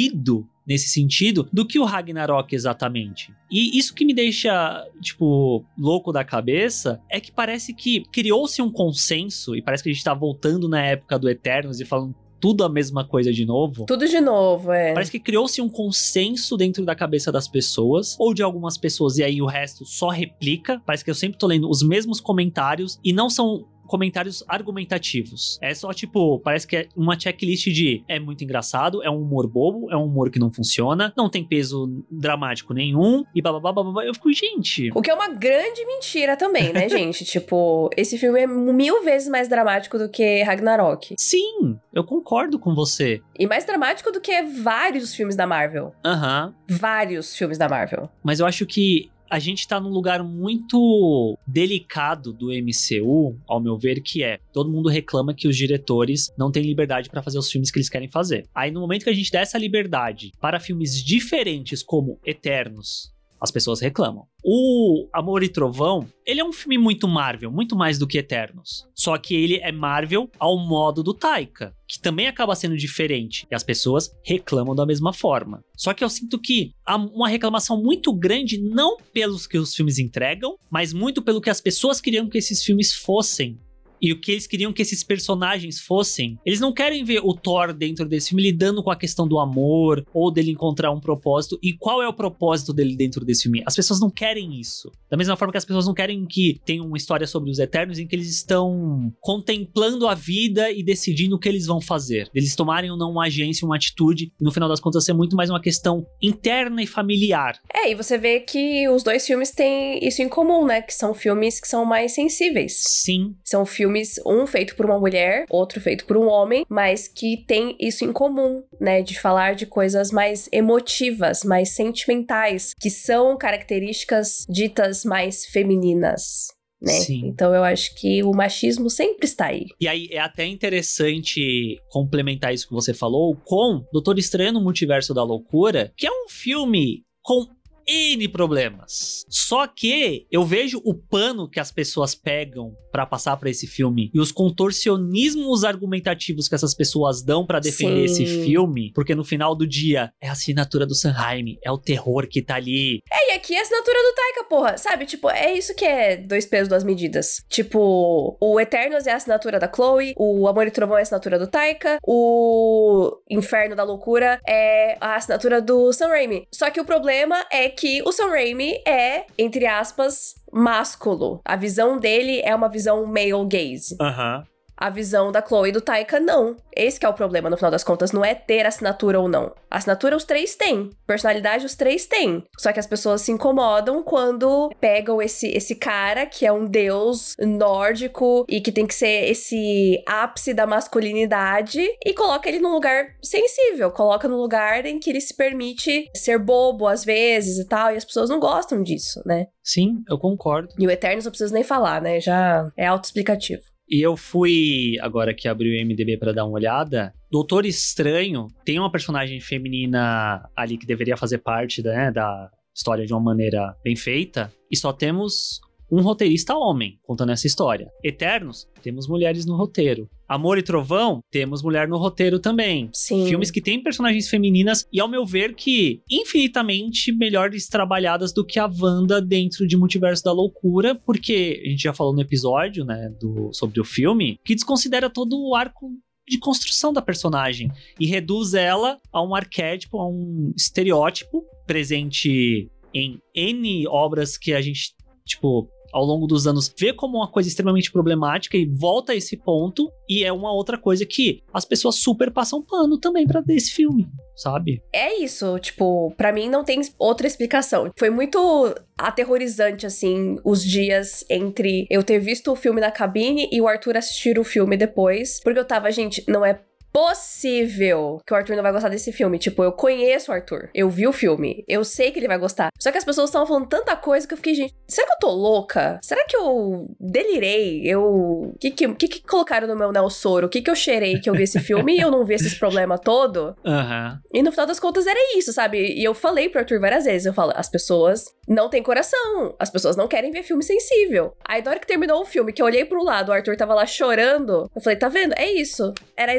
nesse 0.68 0.90
sentido 0.90 1.48
do 1.52 1.66
que 1.66 1.80
o 1.80 1.86
Ragnarok 1.86 2.54
exatamente. 2.54 3.34
E 3.50 3.78
isso 3.78 3.96
que 3.96 4.04
me 4.04 4.14
deixa, 4.14 4.86
tipo, 5.02 5.64
louco 5.78 6.12
da 6.12 6.26
cabeça 6.26 7.02
é 7.10 7.22
que 7.22 7.32
parece 7.32 7.74
que 7.74 8.04
criou-se 8.12 8.62
um 8.62 8.70
consenso 8.70 9.56
e 9.56 9.62
parece 9.62 9.82
que 9.82 9.90
a 9.90 9.94
gente 9.94 10.04
tá 10.04 10.14
voltando 10.14 10.68
na 10.68 10.84
época 10.84 11.18
do 11.18 11.30
Eternos 11.30 11.80
e 11.80 11.86
falando 11.86 12.14
tudo 12.40 12.64
a 12.64 12.70
mesma 12.70 13.04
coisa 13.04 13.32
de 13.32 13.46
novo. 13.46 13.86
Tudo 13.86 14.08
de 14.08 14.20
novo, 14.20 14.72
é. 14.72 14.94
Parece 14.94 15.12
que 15.12 15.20
criou-se 15.20 15.62
um 15.62 15.70
consenso 15.70 16.56
dentro 16.56 16.86
da 16.86 16.96
cabeça 16.96 17.32
das 17.32 17.48
pessoas, 17.48 18.16
ou 18.20 18.34
de 18.34 18.44
algumas 18.44 18.78
pessoas, 18.78 19.18
e 19.18 19.24
aí 19.24 19.42
o 19.42 19.46
resto 19.46 19.86
só 19.86 20.10
replica. 20.10 20.82
Parece 20.86 21.04
que 21.04 21.10
eu 21.10 21.16
sempre 21.16 21.38
tô 21.38 21.48
lendo 21.48 21.70
os 21.70 21.82
mesmos 21.82 22.20
comentários 22.20 23.00
e 23.04 23.12
não 23.12 23.30
são 23.30 23.66
comentários 23.88 24.44
argumentativos. 24.48 25.58
É 25.62 25.74
só 25.74 25.92
tipo, 25.94 26.40
parece 26.40 26.68
que 26.68 26.76
é 26.76 26.88
uma 26.96 27.20
checklist 27.20 27.68
de 27.68 28.04
é 28.08 28.20
muito 28.20 28.44
engraçado, 28.44 29.04
é 29.04 29.10
um 29.10 29.22
humor 29.22 29.48
bobo, 29.48 29.92
é 29.92 29.98
um 29.98 30.06
humor 30.06 30.30
que 30.30 30.40
não 30.40 30.52
funciona, 30.52 31.14
não 31.18 31.30
tem 31.30 31.44
peso 31.44 32.04
dramático 32.12 32.74
nenhum, 32.74 33.24
e 33.34 33.42
bababá, 33.42 33.72
bababá. 33.72 34.06
Eu 34.06 34.14
fico, 34.14 34.32
gente. 34.32 34.92
O 34.94 35.02
que 35.02 35.10
é 35.10 35.14
uma 35.14 35.30
grande 35.30 35.86
mentira 35.86 36.36
também, 36.36 36.72
né, 36.74 36.88
gente? 36.90 37.26
tipo, 37.26 37.90
esse 37.96 38.18
filme 38.18 38.42
é 38.42 38.48
mil 38.48 39.04
vezes 39.04 39.28
mais 39.30 39.48
dramático 39.48 39.98
do 39.98 40.10
que 40.10 40.44
Ragnarok. 40.44 41.16
Sim, 41.18 41.78
eu 41.94 42.04
concordo 42.04 42.60
com 42.60 42.76
você. 42.76 43.22
E 43.38 43.48
mais 43.48 43.66
dramático 43.66 44.12
do 44.12 44.20
que 44.20 44.42
vários 44.44 45.14
filmes 45.16 45.36
da 45.36 45.48
Marvel. 45.48 45.94
Aham. 46.06 46.54
Vários 46.70 47.36
filmes 47.36 47.58
da 47.58 47.70
Marvel. 47.70 48.10
Mas 48.24 48.40
eu 48.40 48.46
acho 48.46 48.66
que 48.66 49.10
a 49.30 49.40
gente 49.40 49.68
tá 49.68 49.80
num 49.80 49.90
lugar 49.90 50.24
muito 50.24 51.38
delicado 51.46 52.34
do 52.34 52.48
MCU, 52.48 53.38
ao 53.48 53.60
meu 53.60 53.78
ver, 53.78 54.02
que 54.02 54.24
é 54.24 54.40
todo 54.54 54.72
mundo 54.72 54.90
reclama 54.90 55.34
que 55.34 55.48
os 55.48 55.56
diretores 55.56 56.32
não 56.38 56.52
têm 56.52 56.64
liberdade 56.64 57.10
pra 57.10 57.22
fazer 57.22 57.38
os 57.38 57.52
filmes 57.52 57.72
que 57.72 57.78
eles 57.78 57.90
querem 57.90 58.10
fazer. 58.10 58.48
Aí 58.54 58.72
no 58.72 58.80
momento 58.80 59.04
que 59.04 59.10
a 59.10 59.14
gente 59.14 59.32
dá 59.32 59.40
essa 59.40 59.58
liberdade 59.58 60.32
para 60.40 60.60
filmes 60.60 61.04
diferentes 61.04 61.84
como 61.84 62.20
Eternos, 62.26 63.12
as 63.40 63.52
pessoas 63.52 63.80
reclamam. 63.80 64.26
O 64.44 65.08
Amor 65.14 65.44
e 65.44 65.50
Trovão, 65.50 66.08
ele 66.26 66.40
é 66.40 66.44
um 66.44 66.54
filme 66.54 66.78
muito 66.78 67.08
Marvel, 67.08 67.52
muito 67.52 67.76
mais 67.76 68.00
do 68.00 68.08
que 68.08 68.18
Eternos. 68.18 68.88
Só 68.96 69.18
que 69.18 69.36
ele 69.36 69.58
é 69.58 69.72
Marvel 69.72 70.30
ao 70.40 70.58
modo 70.58 71.04
do 71.04 71.14
Taika, 71.14 71.76
que 71.88 72.00
também 72.00 72.28
acaba 72.28 72.56
sendo 72.56 72.78
diferente. 72.78 73.46
E 73.52 73.56
as 73.56 73.64
pessoas 73.64 74.12
reclamam 74.24 74.76
da 74.76 74.86
mesma 74.86 75.14
forma. 75.14 75.64
Só 75.76 75.94
que 75.94 76.04
eu 76.04 76.10
sinto 76.10 76.40
que 76.40 76.72
há 76.86 76.96
uma 76.96 77.28
reclamação 77.30 77.82
muito 77.82 78.14
grande, 78.14 78.60
não 78.60 78.98
pelos 79.14 79.46
que 79.46 79.58
os 79.58 79.76
filmes 79.76 80.00
entregam, 80.00 80.58
mas 80.70 80.94
muito 80.94 81.22
pelo 81.22 81.42
que 81.42 81.50
as 81.50 81.62
pessoas 81.62 82.02
queriam 82.02 82.30
que 82.30 82.38
esses 82.38 82.64
filmes 82.64 82.94
fossem. 82.94 83.60
E 84.02 84.12
o 84.12 84.20
que 84.20 84.32
eles 84.32 84.48
queriam 84.48 84.74
que 84.74 84.82
esses 84.82 85.04
personagens 85.04 85.80
fossem. 85.80 86.38
Eles 86.46 86.60
não 86.60 86.74
querem 86.74 87.04
ver 87.04 87.22
o 87.24 87.34
Thor 87.34 87.74
dentro 87.74 88.06
desse 88.06 88.30
filme 88.30 88.44
lidando 88.44 88.84
com 88.84 88.92
a 88.92 88.96
questão 88.96 89.28
do 89.28 89.40
amor 89.40 90.06
ou 90.14 90.32
dele 90.32 90.52
encontrar 90.52 90.92
um 90.92 91.00
propósito. 91.00 91.60
E 91.62 91.74
qual 91.74 92.02
é 92.02 92.08
o 92.08 92.14
propósito 92.14 92.74
dele 92.74 92.96
dentro 92.96 93.26
desse 93.26 93.44
filme? 93.44 93.64
As 93.66 93.76
pessoas 93.76 94.00
não 94.00 94.10
querem 94.10 94.60
isso. 94.60 94.92
Da 95.10 95.18
mesma 95.18 95.36
forma 95.36 95.52
que 95.52 95.58
as 95.58 95.66
pessoas 95.66 95.86
não 95.86 95.94
querem 95.94 96.26
que 96.26 96.60
tenha 96.66 96.84
uma 96.84 96.98
história 96.98 97.28
sobre 97.28 97.50
os 97.50 97.60
Eternos 97.60 98.00
em 98.00 98.08
que 98.08 98.16
eles 98.16 98.30
estão 98.30 99.14
contemplando 99.20 100.08
a 100.08 100.14
vida 100.14 100.72
e 100.72 100.84
decidindo 100.84 101.36
o 101.36 101.40
que 101.40 101.50
eles 101.50 101.66
vão 101.66 101.82
fazer. 101.82 102.30
Eles 102.34 102.56
tomarem 102.56 102.92
ou 102.92 102.98
não 102.98 103.12
uma 103.12 103.26
agência, 103.26 103.66
uma 103.66 103.76
atitude, 103.76 104.32
e 104.40 104.44
no 104.44 104.52
final 104.52 104.68
das 104.70 104.80
contas 104.80 105.06
ser 105.06 105.14
muito 105.14 105.36
mais 105.36 105.50
uma 105.50 105.62
questão 105.62 106.06
interna 106.22 106.82
e 106.82 106.88
familiar. 106.88 107.60
É, 107.74 107.92
e 107.92 107.96
você 107.96 108.18
vê 108.18 108.40
que 108.40 108.88
os 108.90 109.04
dois 109.04 109.26
filmes 109.26 109.52
têm 109.52 110.06
isso 110.06 110.22
em 110.22 110.30
comum, 110.30 110.66
né? 110.66 110.82
Que 110.82 110.94
são 110.94 111.14
filmes 111.14 111.60
que 111.60 111.68
são 111.68 111.86
mais 111.86 112.14
sensíveis. 112.14 112.78
Sim. 112.78 113.36
São 113.44 113.66
filmes, 113.66 113.87
um 114.26 114.48
feito 114.48 114.76
por 114.76 114.86
uma 114.86 115.00
mulher, 115.00 115.46
outro 115.50 115.80
feito 115.82 116.06
por 116.06 116.18
um 116.18 116.28
homem, 116.28 116.66
mas 116.70 117.08
que 117.08 117.44
tem 117.48 117.76
isso 117.80 118.04
em 118.06 118.14
comum, 118.14 118.64
né? 118.80 119.02
De 119.02 119.20
falar 119.20 119.56
de 119.56 119.66
coisas 119.66 120.12
mais 120.12 120.50
emotivas, 120.52 121.44
mais 121.44 121.70
sentimentais, 121.70 122.74
que 122.80 122.90
são 122.90 123.38
características 123.38 124.46
ditas 124.50 125.04
mais 125.04 125.46
femininas. 125.46 126.48
Né? 126.80 126.94
Então 127.10 127.56
eu 127.56 127.64
acho 127.64 127.96
que 127.96 128.22
o 128.22 128.32
machismo 128.32 128.90
sempre 128.90 129.26
está 129.26 129.48
aí. 129.48 129.66
E 129.82 129.88
aí 129.88 130.08
é 130.12 130.20
até 130.20 130.46
interessante 130.46 131.82
complementar 131.90 132.54
isso 132.54 132.68
que 132.68 132.74
você 132.74 132.94
falou 132.94 133.36
com 133.36 133.84
Doutor 133.92 134.20
Estranho 134.20 134.54
no 134.54 134.62
Multiverso 134.62 135.14
da 135.14 135.24
Loucura, 135.24 135.92
que 135.98 136.06
é 136.06 136.12
um 136.12 136.30
filme 136.30 137.04
com 137.24 137.46
N 137.88 138.28
problemas. 138.28 139.26
Só 139.30 139.68
que 139.68 140.28
eu 140.32 140.44
vejo 140.44 140.82
o 140.84 140.94
pano 140.94 141.50
que 141.50 141.60
as 141.60 141.72
pessoas 141.72 142.14
pegam 142.14 142.76
pra 142.92 143.06
passar 143.06 143.38
pra 143.38 143.50
esse 143.50 143.68
filme 143.68 144.10
e 144.14 144.20
os 144.20 144.32
contorcionismos 144.32 145.64
argumentativos 145.64 146.48
que 146.48 146.56
essas 146.56 146.74
pessoas 146.74 147.24
dão 147.24 147.46
pra 147.46 147.60
defender 147.60 148.08
Sim. 148.08 148.24
esse 148.24 148.44
filme, 148.44 148.92
porque 148.94 149.16
no 149.16 149.24
final 149.24 149.56
do 149.56 149.68
dia 149.68 150.12
é 150.22 150.28
a 150.28 150.32
assinatura 150.32 150.86
do 150.86 150.96
Sanheim, 150.96 151.58
é 151.64 151.72
o 151.72 151.78
terror 151.78 152.28
que 152.28 152.42
tá 152.42 152.56
ali. 152.56 153.02
É, 153.12 153.34
e 153.34 153.38
aqui 153.38 153.56
é 153.56 153.60
a 153.60 153.62
assinatura 153.62 153.98
do 153.98 154.16
Taika, 154.16 154.44
porra. 154.50 154.78
Sabe? 154.78 155.06
Tipo, 155.06 155.30
é 155.30 155.54
isso 155.54 155.76
que 155.76 155.86
é 155.86 156.18
dois 156.18 156.46
pesos, 156.46 156.68
duas 156.68 156.84
medidas. 156.84 157.44
Tipo, 157.50 158.38
o 158.42 158.60
Eternos 158.60 159.06
é 159.08 159.12
a 159.12 159.16
assinatura 159.16 159.60
da 159.60 159.72
Chloe, 159.72 160.14
o 160.18 160.48
Amor 160.48 160.68
e 160.68 160.72
Trovão 160.72 160.98
é 160.98 161.02
a 161.02 161.04
assinatura 161.04 161.38
do 161.38 161.48
Taika, 161.48 162.00
o 162.06 163.18
Inferno 163.30 163.76
da 163.76 163.84
Loucura 163.84 164.40
é 164.48 164.98
a 165.00 165.16
assinatura 165.16 165.62
do 165.62 165.94
Sam 165.94 166.08
Raimi. 166.08 166.48
Só 166.54 166.70
que 166.70 166.82
o 166.82 166.86
problema 166.86 167.46
é 167.52 167.70
que 167.78 168.02
o 168.04 168.12
Sam 168.12 168.30
Raimi 168.30 168.82
é, 168.86 169.26
entre 169.38 169.66
aspas, 169.66 170.34
másculo. 170.52 171.40
A 171.46 171.56
visão 171.56 172.00
dele 172.00 172.42
é 172.44 172.54
uma 172.56 172.68
visão 172.68 173.06
male 173.06 173.46
gaze. 173.48 173.96
Aham. 174.02 174.44
A 174.78 174.90
visão 174.92 175.32
da 175.32 175.44
Chloe 175.46 175.70
e 175.70 175.72
do 175.72 175.82
Taika, 175.82 176.20
não. 176.20 176.56
Esse 176.76 177.00
que 177.00 177.06
é 177.06 177.10
o 177.10 177.14
problema, 177.14 177.50
no 177.50 177.58
final 177.58 177.72
das 177.72 177.84
contas, 177.84 178.12
não 178.12 178.24
é 178.24 178.36
ter 178.36 178.66
assinatura 178.66 179.20
ou 179.20 179.28
não. 179.28 179.52
Assinatura 179.72 180.16
os 180.16 180.24
três 180.24 180.56
têm. 180.56 180.92
Personalidade 181.08 181.66
os 181.66 181.76
três 181.76 182.06
têm. 182.06 182.44
Só 182.60 182.72
que 182.72 182.80
as 182.80 182.86
pessoas 182.86 183.22
se 183.22 183.32
incomodam 183.32 184.04
quando 184.04 184.70
pegam 184.80 185.20
esse, 185.20 185.48
esse 185.48 185.76
cara, 185.76 186.28
que 186.28 186.46
é 186.46 186.52
um 186.52 186.68
deus 186.68 187.34
nórdico 187.40 188.46
e 188.48 188.62
que 188.62 188.72
tem 188.72 188.86
que 188.86 188.94
ser 188.94 189.30
esse 189.30 190.02
ápice 190.06 190.54
da 190.54 190.68
masculinidade, 190.68 191.84
e 192.06 192.14
coloca 192.14 192.48
ele 192.48 192.60
num 192.60 192.72
lugar 192.72 193.08
sensível. 193.24 193.90
Coloca 193.90 194.28
num 194.28 194.38
lugar 194.38 194.86
em 194.86 195.00
que 195.00 195.10
ele 195.10 195.22
se 195.22 195.36
permite 195.36 196.08
ser 196.16 196.38
bobo 196.38 196.88
às 196.88 197.04
vezes 197.04 197.58
e 197.58 197.68
tal. 197.68 197.92
E 197.92 197.98
as 197.98 198.06
pessoas 198.06 198.30
não 198.30 198.40
gostam 198.40 198.84
disso, 198.84 199.22
né? 199.26 199.48
Sim, 199.64 200.04
eu 200.08 200.20
concordo. 200.20 200.70
E 200.78 200.86
o 200.86 200.92
Eternos 200.92 201.26
não 201.26 201.32
preciso 201.32 201.54
nem 201.54 201.64
falar, 201.64 202.02
né? 202.02 202.20
Já 202.20 202.72
é 202.78 202.86
autoexplicativo. 202.86 203.64
E 203.90 204.02
eu 204.02 204.18
fui, 204.18 204.98
agora 205.02 205.34
que 205.34 205.48
abri 205.48 205.70
o 205.70 205.86
MDB 205.86 206.18
pra 206.18 206.34
dar 206.34 206.46
uma 206.46 206.56
olhada, 206.56 207.14
Doutor 207.32 207.66
Estranho 207.66 208.48
tem 208.66 208.80
uma 208.80 208.92
personagem 208.92 209.40
feminina 209.40 210.50
ali 210.56 210.78
que 210.78 210.86
deveria 210.86 211.16
fazer 211.16 211.38
parte 211.38 211.82
né, 211.82 212.12
da 212.12 212.50
história 212.76 213.06
de 213.06 213.14
uma 213.14 213.22
maneira 213.22 213.76
bem 213.84 213.96
feita, 213.96 214.52
e 214.70 214.76
só 214.76 214.92
temos 214.92 215.62
um 215.92 216.02
roteirista 216.02 216.56
homem 216.56 217.00
contando 217.04 217.32
essa 217.32 217.48
história. 217.48 217.90
Eternos, 218.04 218.68
temos 218.82 219.08
mulheres 219.08 219.46
no 219.46 219.56
roteiro. 219.56 220.10
Amor 220.28 220.58
e 220.58 220.64
Trovão, 220.64 221.22
temos 221.32 221.64
mulher 221.64 221.88
no 221.88 221.98
roteiro 221.98 222.40
também. 222.40 222.90
Sim. 222.92 223.28
Filmes 223.28 223.50
que 223.50 223.62
têm 223.62 223.82
personagens 223.82 224.28
femininas 224.28 224.86
e, 224.92 225.00
ao 225.00 225.08
meu 225.08 225.26
ver, 225.26 225.56
que 225.56 226.02
infinitamente 226.10 227.14
melhores 227.14 227.68
trabalhadas 227.68 228.34
do 228.34 228.46
que 228.46 228.60
a 228.60 228.68
Wanda 228.68 229.22
dentro 229.22 229.66
de 229.66 229.78
Multiverso 229.78 230.24
da 230.24 230.34
Loucura, 230.34 230.96
porque 230.96 231.62
a 231.66 231.70
gente 231.70 231.84
já 231.84 231.94
falou 231.94 232.14
no 232.14 232.22
episódio, 232.22 232.84
né, 232.84 233.10
do, 233.20 233.54
sobre 233.54 233.80
o 233.80 233.86
filme, 233.86 234.38
que 234.44 234.56
desconsidera 234.56 235.10
todo 235.10 235.40
o 235.40 235.56
arco 235.56 235.92
de 236.28 236.38
construção 236.38 236.92
da 236.92 237.02
personagem 237.02 237.72
e 237.98 238.06
reduz 238.06 238.54
ela 238.54 239.00
a 239.14 239.24
um 239.24 239.34
arquétipo, 239.34 239.98
a 239.98 240.08
um 240.10 240.52
estereótipo 240.58 241.44
presente 241.66 242.70
em 242.94 243.22
N 243.34 243.88
obras 243.88 244.38
que 244.38 244.54
a 244.54 244.62
gente, 244.62 244.94
tipo, 245.26 245.70
ao 245.94 246.04
longo 246.04 246.28
dos 246.28 246.48
anos 246.48 246.74
vê 246.78 246.94
como 246.94 247.18
uma 247.18 247.32
coisa 247.32 247.50
extremamente 247.50 247.92
problemática 247.92 248.58
e 248.58 248.66
volta 248.66 249.12
a 249.12 249.16
esse 249.16 249.38
ponto 249.38 249.92
e 250.10 250.24
é 250.24 250.32
uma 250.32 250.52
outra 250.52 250.78
coisa 250.78 251.06
que 251.06 251.42
as 251.54 251.66
pessoas 251.66 251.96
super 251.96 252.32
passam 252.32 252.62
pano 252.62 252.98
também 252.98 253.26
pra 253.26 253.44
esse 253.50 253.72
filme, 253.72 254.08
sabe? 254.36 254.82
É 254.94 255.20
isso, 255.22 255.58
tipo, 255.60 256.14
pra 256.18 256.32
mim 256.32 256.50
não 256.50 256.64
tem 256.64 256.82
outra 256.98 257.28
explicação. 257.28 257.92
Foi 257.98 258.10
muito 258.10 258.76
aterrorizante, 258.98 259.86
assim, 259.86 260.38
os 260.44 260.64
dias 260.64 261.24
entre 261.30 261.88
eu 261.90 262.04
ter 262.04 262.20
visto 262.20 262.52
o 262.52 262.56
filme 262.56 262.82
na 262.82 262.92
cabine 262.92 263.50
e 263.52 263.62
o 263.62 263.68
Arthur 263.68 263.98
assistir 263.98 264.40
o 264.40 264.44
filme 264.44 264.76
depois. 264.76 265.40
Porque 265.44 265.60
eu 265.60 265.66
tava, 265.66 265.92
gente, 265.92 266.24
não 266.28 266.46
é 266.46 266.60
possível 266.98 268.20
que 268.26 268.34
o 268.34 268.36
Arthur 268.36 268.56
não 268.56 268.64
vai 268.64 268.72
gostar 268.72 268.90
desse 268.90 269.12
filme. 269.12 269.38
Tipo, 269.38 269.64
eu 269.64 269.72
conheço 269.72 270.32
o 270.32 270.34
Arthur. 270.34 270.70
Eu 270.74 270.90
vi 270.90 271.06
o 271.06 271.14
filme. 271.14 271.64
Eu 271.68 271.84
sei 271.84 272.12
que 272.12 272.18
ele 272.18 272.28
vai 272.28 272.40
gostar. 272.40 272.72
Só 272.80 272.92
que 272.92 272.98
as 272.98 273.06
pessoas 273.06 273.30
estavam 273.30 273.46
falando 273.46 273.68
tanta 273.68 273.96
coisa 273.96 274.28
que 274.28 274.34
eu 274.34 274.38
fiquei, 274.38 274.56
gente, 274.56 274.74
será 274.88 275.06
que 275.06 275.14
eu 275.14 275.20
tô 275.20 275.30
louca? 275.30 276.00
Será 276.02 276.26
que 276.26 276.36
eu 276.36 276.88
delirei? 277.00 277.84
Eu. 277.86 278.04
O 278.04 278.56
que, 278.60 278.72
que, 278.72 278.96
que, 278.96 279.08
que 279.08 279.22
colocaram 279.22 279.68
no 279.68 279.76
meu 279.76 279.92
Nelsoro? 279.92 280.48
O 280.48 280.50
que, 280.50 280.60
que 280.60 280.72
eu 280.72 280.76
cheirei 280.76 281.20
que 281.20 281.30
eu 281.30 281.36
vi 281.36 281.44
esse 281.44 281.60
filme 281.60 281.96
e 281.96 282.02
eu 282.02 282.10
não 282.10 282.26
vi 282.26 282.34
esses 282.34 282.58
problemas 282.58 283.00
todo? 283.04 283.56
Aham. 283.64 284.20
E 284.34 284.42
no 284.42 284.52
final 284.52 284.66
das 284.66 284.80
contas 284.80 285.06
era 285.06 285.20
isso, 285.38 285.54
sabe? 285.54 285.78
E 285.78 286.04
eu 286.04 286.16
falei 286.16 286.50
pro 286.50 286.62
Arthur 286.62 286.80
várias 286.80 287.06
vezes, 287.06 287.28
eu 287.28 287.34
falo, 287.34 287.54
as 287.56 287.70
pessoas 287.70 288.26
não 288.48 288.70
têm 288.70 288.82
coração, 288.82 289.56
as 289.60 289.70
pessoas 289.70 289.96
não 289.96 290.08
querem 290.08 290.32
ver 290.32 290.42
filme 290.42 290.64
sensível. 290.64 291.36
Aí 291.48 291.62
na 291.62 291.72
hora 291.72 291.80
que 291.80 291.86
terminou 291.86 292.22
o 292.22 292.26
filme, 292.26 292.54
que 292.54 292.62
eu 292.62 292.66
olhei 292.66 292.86
pro 292.86 293.04
lado, 293.04 293.30
o 293.30 293.34
Arthur 293.34 293.56
tava 293.56 293.76
lá 293.76 293.86
chorando, 293.86 294.70
eu 294.76 294.82
falei, 294.82 294.98
tá 294.98 295.10
vendo? 295.10 295.34
É 295.38 295.52
isso. 295.52 295.94
Era 296.16 296.34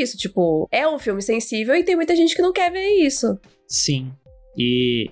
isso, 0.00 0.16
tipo, 0.16 0.68
é 0.70 0.88
um 0.88 0.98
filme 0.98 1.22
sensível 1.22 1.74
e 1.74 1.84
tem 1.84 1.96
muita 1.96 2.14
gente 2.14 2.34
que 2.34 2.42
não 2.42 2.52
quer 2.52 2.70
ver 2.70 2.88
isso. 2.88 3.38
Sim. 3.66 4.10
E 4.56 5.10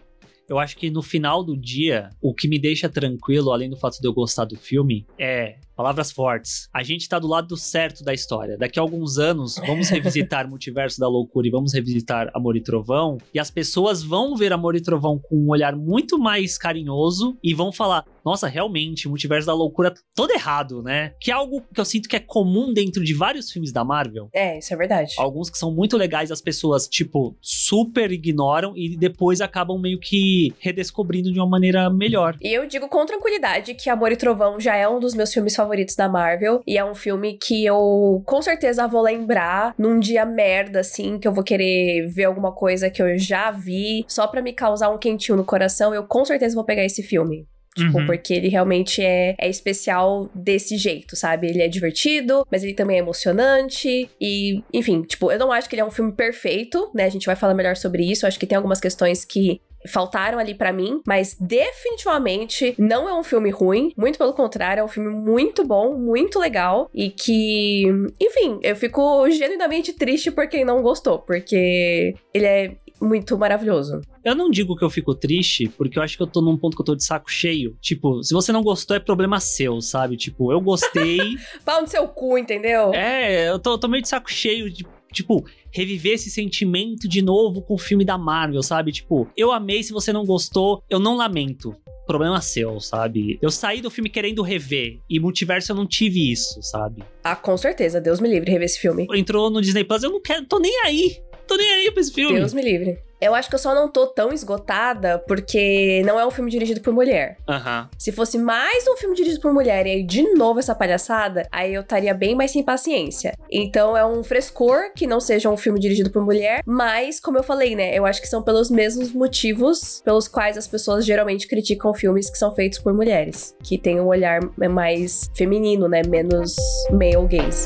eu 0.48 0.58
acho 0.58 0.76
que 0.76 0.90
no 0.90 1.02
final 1.02 1.42
do 1.42 1.56
dia, 1.56 2.10
o 2.20 2.34
que 2.34 2.48
me 2.48 2.58
deixa 2.58 2.88
tranquilo, 2.88 3.52
além 3.52 3.68
do 3.68 3.76
fato 3.76 4.00
de 4.00 4.06
eu 4.06 4.12
gostar 4.12 4.44
do 4.44 4.56
filme, 4.56 5.06
é 5.18 5.56
palavras 5.76 6.11
fortes. 6.11 6.68
A 6.73 6.83
gente 6.83 7.09
tá 7.09 7.18
do 7.18 7.28
lado 7.28 7.56
certo 7.56 8.02
da 8.02 8.14
história. 8.14 8.56
Daqui 8.56 8.78
a 8.78 8.83
alguns 8.83 9.18
anos, 9.18 9.56
vamos 9.66 9.90
revisitar 9.90 10.49
Multiverso 10.49 10.99
da 10.99 11.06
Loucura 11.06 11.47
e 11.47 11.50
vamos 11.50 11.75
revisitar 11.75 12.30
Amor 12.35 12.56
e 12.56 12.62
Trovão. 12.62 13.18
E 13.35 13.38
as 13.38 13.50
pessoas 13.50 14.02
vão 14.02 14.35
ver 14.35 14.52
Amor 14.52 14.75
e 14.75 14.80
Trovão 14.80 15.18
com 15.18 15.37
um 15.37 15.50
olhar 15.50 15.76
muito 15.76 16.18
mais 16.18 16.56
carinhoso 16.56 17.37
e 17.45 17.52
vão 17.52 17.71
falar: 17.71 18.04
nossa, 18.25 18.49
realmente, 18.49 19.06
o 19.06 19.11
Multiverso 19.11 19.47
da 19.47 19.54
Loucura 19.54 19.90
tá 19.90 20.00
todo 20.14 20.30
errado, 20.30 20.83
né? 20.83 21.12
Que 21.21 21.30
é 21.30 21.35
algo 21.35 21.62
que 21.73 21.80
eu 21.80 21.85
sinto 21.85 22.09
que 22.09 22.16
é 22.16 22.21
comum 22.21 22.73
dentro 22.73 23.04
de 23.04 23.12
vários 23.12 23.50
filmes 23.50 23.71
da 23.71 23.85
Marvel. 23.85 24.30
É, 24.33 24.59
isso 24.59 24.73
é 24.73 24.76
verdade. 24.76 25.14
Alguns 25.18 25.50
que 25.50 25.59
são 25.59 25.71
muito 25.71 25.97
legais, 25.97 26.30
as 26.30 26.40
pessoas, 26.40 26.88
tipo, 26.88 27.37
super 27.40 28.11
ignoram 28.11 28.73
e 28.75 28.97
depois 28.97 29.42
acabam 29.42 29.78
meio 29.78 30.00
que 30.00 30.54
redescobrindo 30.59 31.30
de 31.30 31.38
uma 31.38 31.49
maneira 31.49 31.90
melhor. 31.90 32.37
E 32.40 32.49
eu 32.49 32.66
digo 32.66 32.88
com 32.88 33.04
tranquilidade 33.04 33.75
que 33.75 33.90
Amor 33.90 34.11
e 34.11 34.16
Trovão 34.16 34.59
já 34.59 34.75
é 34.75 34.88
um 34.88 34.99
dos 34.99 35.14
meus 35.14 35.33
filmes 35.33 35.54
favoritos 35.54 35.65
da 35.96 36.08
Marvel. 36.08 36.62
E 36.66 36.76
é 36.78 36.85
um 36.85 36.94
filme 36.94 37.38
que 37.38 37.64
eu 37.64 38.23
com 38.25 38.40
certeza 38.42 38.87
vou 38.87 39.02
lembrar 39.02 39.75
num 39.78 39.99
dia 39.99 40.25
merda, 40.25 40.80
assim, 40.80 41.18
que 41.18 41.26
eu 41.26 41.32
vou 41.32 41.44
querer 41.44 42.06
ver 42.08 42.25
alguma 42.25 42.52
coisa 42.52 42.90
que 42.90 43.02
eu 43.02 43.18
já 43.18 43.50
vi, 43.50 44.04
só 44.08 44.26
pra 44.26 44.42
me 44.42 44.52
causar 44.52 44.90
um 44.90 44.99
quentinho 44.99 45.37
no 45.37 45.44
coração. 45.44 45.94
Eu 45.94 46.04
com 46.04 46.25
certeza 46.25 46.54
vou 46.54 46.64
pegar 46.64 46.85
esse 46.85 47.02
filme. 47.02 47.46
Tipo, 47.76 47.99
Uhum. 47.99 48.06
porque 48.06 48.32
ele 48.32 48.49
realmente 48.49 49.02
é, 49.02 49.35
é 49.38 49.50
especial 49.50 50.30
desse 50.35 50.78
jeito, 50.78 51.14
sabe? 51.14 51.46
Ele 51.46 51.61
é 51.61 51.68
divertido, 51.68 52.46
mas 52.50 52.64
ele 52.64 52.73
também 52.73 52.96
é 52.96 53.00
emocionante. 53.00 54.08
E, 54.18 54.62
enfim, 54.73 55.02
tipo, 55.02 55.30
eu 55.30 55.38
não 55.38 55.52
acho 55.52 55.68
que 55.68 55.75
ele 55.75 55.82
é 55.82 55.85
um 55.85 55.90
filme 55.90 56.11
perfeito, 56.12 56.90
né? 56.94 57.04
A 57.04 57.08
gente 57.11 57.26
vai 57.26 57.37
falar 57.37 57.52
melhor 57.52 57.76
sobre 57.76 58.02
isso. 58.11 58.25
Eu 58.25 58.28
acho 58.28 58.38
que 58.38 58.46
tem 58.46 58.56
algumas 58.56 58.80
questões 58.80 59.26
que 59.26 59.61
faltaram 59.86 60.38
ali 60.38 60.54
pra 60.54 60.72
mim, 60.72 61.00
mas 61.06 61.36
definitivamente 61.38 62.74
não 62.78 63.08
é 63.08 63.14
um 63.18 63.24
filme 63.24 63.50
ruim, 63.50 63.92
muito 63.96 64.18
pelo 64.18 64.32
contrário, 64.32 64.80
é 64.80 64.84
um 64.84 64.88
filme 64.88 65.10
muito 65.10 65.64
bom, 65.64 65.96
muito 65.96 66.38
legal 66.38 66.90
e 66.94 67.10
que, 67.10 67.84
enfim, 68.20 68.58
eu 68.62 68.76
fico 68.76 69.28
genuinamente 69.30 69.92
triste 69.92 70.30
por 70.30 70.48
quem 70.48 70.64
não 70.64 70.82
gostou, 70.82 71.18
porque 71.18 72.14
ele 72.32 72.46
é 72.46 72.76
muito 73.00 73.36
maravilhoso. 73.36 74.00
Eu 74.24 74.34
não 74.34 74.50
digo 74.50 74.76
que 74.76 74.84
eu 74.84 74.90
fico 74.90 75.14
triste, 75.14 75.68
porque 75.68 75.98
eu 75.98 76.02
acho 76.02 76.16
que 76.16 76.22
eu 76.22 76.26
tô 76.26 76.40
num 76.40 76.56
ponto 76.56 76.74
que 76.74 76.80
eu 76.80 76.86
tô 76.86 76.96
de 76.96 77.04
saco 77.04 77.30
cheio. 77.30 77.76
Tipo, 77.80 78.22
se 78.22 78.34
você 78.34 78.50
não 78.50 78.62
gostou, 78.62 78.96
é 78.96 79.00
problema 79.00 79.38
seu, 79.38 79.80
sabe? 79.80 80.16
Tipo, 80.16 80.50
eu 80.50 80.60
gostei. 80.60 81.18
Pau 81.64 81.82
no 81.82 81.86
seu 81.86 82.08
cu, 82.08 82.36
entendeu? 82.36 82.92
é, 82.94 83.48
eu 83.48 83.58
tô, 83.58 83.78
tô 83.78 83.86
meio 83.86 84.02
de 84.02 84.08
saco 84.08 84.30
cheio 84.30 84.70
de. 84.70 84.86
Tipo, 85.12 85.44
reviver 85.72 86.14
esse 86.14 86.30
sentimento 86.30 87.08
de 87.08 87.22
novo 87.22 87.62
com 87.62 87.75
o 87.75 87.78
filme 87.78 88.04
da 88.04 88.18
Marvel, 88.18 88.62
sabe? 88.62 88.92
Tipo, 88.92 89.28
eu 89.36 89.52
amei, 89.52 89.82
se 89.82 89.92
você 89.92 90.12
não 90.12 90.25
gostou, 90.25 90.82
eu 90.90 90.98
não 90.98 91.16
lamento. 91.16 91.75
Problema 92.06 92.40
seu, 92.40 92.78
sabe? 92.80 93.38
Eu 93.42 93.50
saí 93.50 93.80
do 93.80 93.90
filme 93.90 94.08
querendo 94.08 94.42
rever, 94.42 95.00
e 95.10 95.18
multiverso 95.18 95.72
eu 95.72 95.76
não 95.76 95.86
tive 95.86 96.30
isso, 96.30 96.62
sabe? 96.62 97.02
Ah, 97.25 97.34
com 97.34 97.56
certeza. 97.56 98.00
Deus 98.00 98.20
me 98.20 98.28
livre 98.28 98.50
rever 98.50 98.66
esse 98.66 98.78
filme. 98.78 99.06
Entrou 99.12 99.50
no 99.50 99.60
Disney 99.60 99.82
Plus, 99.84 100.02
eu 100.02 100.10
não 100.10 100.20
quero, 100.20 100.46
tô 100.46 100.58
nem 100.58 100.72
aí. 100.84 101.20
Tô 101.46 101.56
nem 101.56 101.72
aí 101.74 101.90
pra 101.90 102.00
esse 102.00 102.12
filme. 102.12 102.38
Deus 102.38 102.52
me 102.52 102.62
livre. 102.62 102.98
Eu 103.20 103.34
acho 103.34 103.48
que 103.48 103.54
eu 103.54 103.58
só 103.58 103.74
não 103.74 103.88
tô 103.88 104.06
tão 104.06 104.30
esgotada 104.30 105.18
porque 105.26 106.02
não 106.04 106.20
é 106.20 106.26
um 106.26 106.30
filme 106.30 106.50
dirigido 106.50 106.82
por 106.82 106.92
mulher. 106.92 107.38
Aham. 107.48 107.88
Se 107.98 108.12
fosse 108.12 108.36
mais 108.36 108.86
um 108.86 108.96
filme 108.96 109.16
dirigido 109.16 109.40
por 109.40 109.54
mulher 109.54 109.86
e 109.86 109.90
aí 109.90 110.02
de 110.02 110.34
novo 110.34 110.58
essa 110.58 110.74
palhaçada, 110.74 111.48
aí 111.50 111.72
eu 111.72 111.80
estaria 111.80 112.12
bem 112.12 112.34
mais 112.34 112.50
sem 112.50 112.62
paciência. 112.62 113.34
Então 113.50 113.96
é 113.96 114.04
um 114.04 114.22
frescor 114.22 114.92
que 114.94 115.06
não 115.06 115.18
seja 115.18 115.48
um 115.48 115.56
filme 115.56 115.80
dirigido 115.80 116.10
por 116.10 116.22
mulher, 116.22 116.62
mas 116.66 117.18
como 117.18 117.38
eu 117.38 117.42
falei, 117.42 117.74
né, 117.74 117.96
eu 117.96 118.04
acho 118.04 118.20
que 118.20 118.28
são 118.28 118.42
pelos 118.42 118.70
mesmos 118.70 119.12
motivos 119.12 120.02
pelos 120.04 120.28
quais 120.28 120.58
as 120.58 120.66
pessoas 120.66 121.06
geralmente 121.06 121.48
criticam 121.48 121.94
filmes 121.94 122.28
que 122.28 122.36
são 122.36 122.54
feitos 122.54 122.78
por 122.78 122.92
mulheres, 122.92 123.54
que 123.62 123.78
tem 123.78 123.98
um 123.98 124.08
olhar 124.08 124.40
mais 124.70 125.30
feminino, 125.34 125.88
né, 125.88 126.02
menos 126.06 126.54
male 126.90 127.26
gaze. 127.28 127.64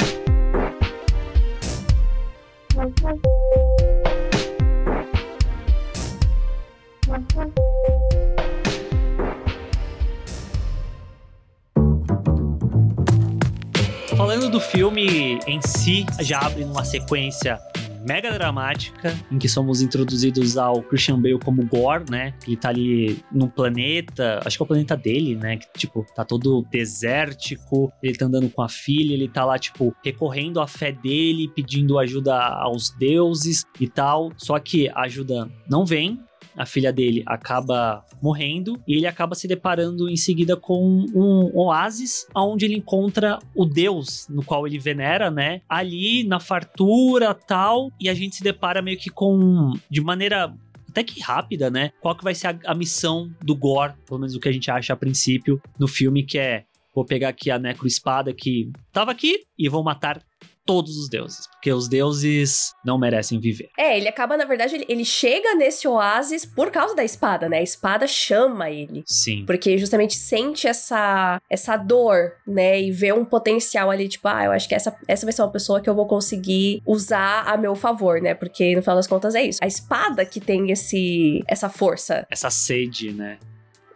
Falando 14.17 14.51
do 14.51 14.61
filme 14.61 15.41
em 15.47 15.61
si, 15.63 16.07
já 16.21 16.39
abre 16.41 16.65
numa 16.65 16.85
sequência 16.85 17.59
mega 18.11 18.33
dramática, 18.33 19.17
em 19.31 19.39
que 19.39 19.49
somos 19.49 19.81
introduzidos 19.81 20.59
ao 20.59 20.83
Christian 20.83 21.23
Bale 21.23 21.39
como 21.39 21.65
Gore, 21.65 22.11
né? 22.11 22.35
Ele 22.45 22.57
tá 22.57 22.71
ali 22.71 23.23
num 23.31 23.47
planeta, 23.47 24.41
acho 24.45 24.57
que 24.57 24.63
é 24.63 24.65
o 24.65 24.67
planeta 24.67 24.97
dele, 24.97 25.37
né? 25.37 25.59
Que, 25.59 25.67
tipo, 25.79 26.05
tá 26.13 26.25
todo 26.25 26.67
desértico, 26.73 27.93
ele 28.03 28.17
tá 28.17 28.27
andando 28.27 28.51
com 28.51 28.63
a 28.63 28.69
filha, 28.69 29.15
ele 29.15 29.29
tá 29.29 29.45
lá, 29.45 29.57
tipo, 29.61 29.95
recorrendo 30.05 30.61
à 30.61 30.67
fé 30.67 30.91
dele, 30.91 31.53
pedindo 31.55 32.01
ajuda 32.01 32.37
aos 32.37 32.91
deuses 32.99 33.65
e 33.79 33.87
tal. 33.87 34.33
Só 34.37 34.59
que 34.59 34.89
a 34.89 35.03
ajuda 35.03 35.49
não 35.69 35.87
vem, 35.87 36.19
a 36.57 36.67
filha 36.67 36.93
dele 36.93 37.23
acaba 37.27 38.05
morrendo 38.23 38.81
e 38.87 38.97
ele 38.97 39.07
acaba 39.07 39.35
se 39.35 39.47
deparando 39.47 40.09
em 40.09 40.17
seguida 40.17 40.57
com 40.57 41.07
um 41.15 41.51
oásis 41.55 42.27
onde 42.35 42.65
ele 42.65 42.77
encontra 42.77 43.39
o 43.55 43.65
deus 43.65 44.27
no 44.29 44.45
qual 44.45 44.67
ele 44.67 44.79
venera, 44.79 45.31
né? 45.31 45.63
Ali 45.69 46.25
na 46.25 46.41
fartura 46.41 47.35
tal 47.35 47.91
e 48.01 48.09
a 48.09 48.15
gente 48.15 48.37
se 48.37 48.43
depara 48.43 48.83
meio 48.83 48.99
que 48.99 49.11
com 49.11 49.73
de 49.91 50.01
maneira 50.01 50.55
até 50.89 51.05
que 51.05 51.21
rápida, 51.21 51.71
né? 51.71 51.93
Qual 52.01 52.17
que 52.17 52.25
vai 52.25 52.35
ser 52.35 52.49
a, 52.49 52.59
a 52.67 52.75
missão 52.75 53.31
do 53.41 53.55
Gore, 53.55 53.95
pelo 54.07 54.19
menos 54.19 54.35
o 54.35 54.41
que 54.41 54.49
a 54.49 54.53
gente 54.53 54.71
acha 54.71 54.93
a 54.93 54.97
princípio 54.97 55.61
no 55.79 55.87
filme, 55.87 56.25
que 56.25 56.39
é 56.39 56.65
vou 56.95 57.05
pegar 57.05 57.29
aqui 57.29 57.51
a 57.51 57.59
necroespada 57.59 58.35
que 58.35 58.71
tava 58.93 59.13
aqui 59.13 59.45
e 59.57 59.69
vou 59.69 59.83
matar 59.83 60.21
todos 60.65 60.97
os 60.97 61.09
deuses, 61.09 61.47
porque 61.49 61.73
os 61.73 61.89
deuses 61.89 62.73
não 62.85 62.99
merecem 62.99 63.41
viver. 63.41 63.71
É, 63.79 63.97
ele 63.97 64.09
acaba, 64.09 64.37
na 64.37 64.45
verdade, 64.45 64.75
ele, 64.75 64.87
ele 64.89 65.05
chega 65.05 65.55
nesse 65.55 65.89
oásis 65.89 66.45
por 66.45 66.71
causa 66.71 66.95
da 66.95 67.05
espada, 67.05 67.49
né? 67.49 67.59
A 67.59 67.63
espada 67.63 68.07
chama 68.07 68.71
ele. 68.71 69.03
Sim. 69.07 69.45
Porque 69.47 69.77
justamente 69.79 70.17
sente 70.17 70.67
essa, 70.67 71.41
essa 71.51 71.77
dor, 71.77 72.33
né? 72.47 72.81
E 72.81 72.91
vê 72.91 73.13
um 73.13 73.25
potencial 73.25 73.91
ali, 73.91 74.09
tipo, 74.09 74.29
ah, 74.29 74.45
eu 74.45 74.53
acho 74.53 74.69
que 74.69 74.75
essa, 74.75 74.97
essa 75.09 75.27
vai 75.27 75.33
ser 75.33 75.43
uma 75.43 75.53
pessoa 75.53 75.81
que 75.81 75.89
eu 75.89 75.95
vou 75.95 76.07
conseguir 76.07 76.83
usar 76.87 77.45
a 77.47 77.57
meu 77.57 77.75
favor, 77.75 78.21
né? 78.21 78.35
Porque 78.35 78.75
no 78.77 78.83
final 78.83 78.97
das 78.97 79.07
contas 79.07 79.35
é 79.35 79.43
isso. 79.43 79.59
A 79.63 79.67
espada 79.67 80.25
que 80.25 80.41
tem 80.41 80.71
esse, 80.71 81.43
essa 81.49 81.69
força. 81.69 82.27
Essa 82.31 82.51
sede, 82.51 83.13
né? 83.13 83.39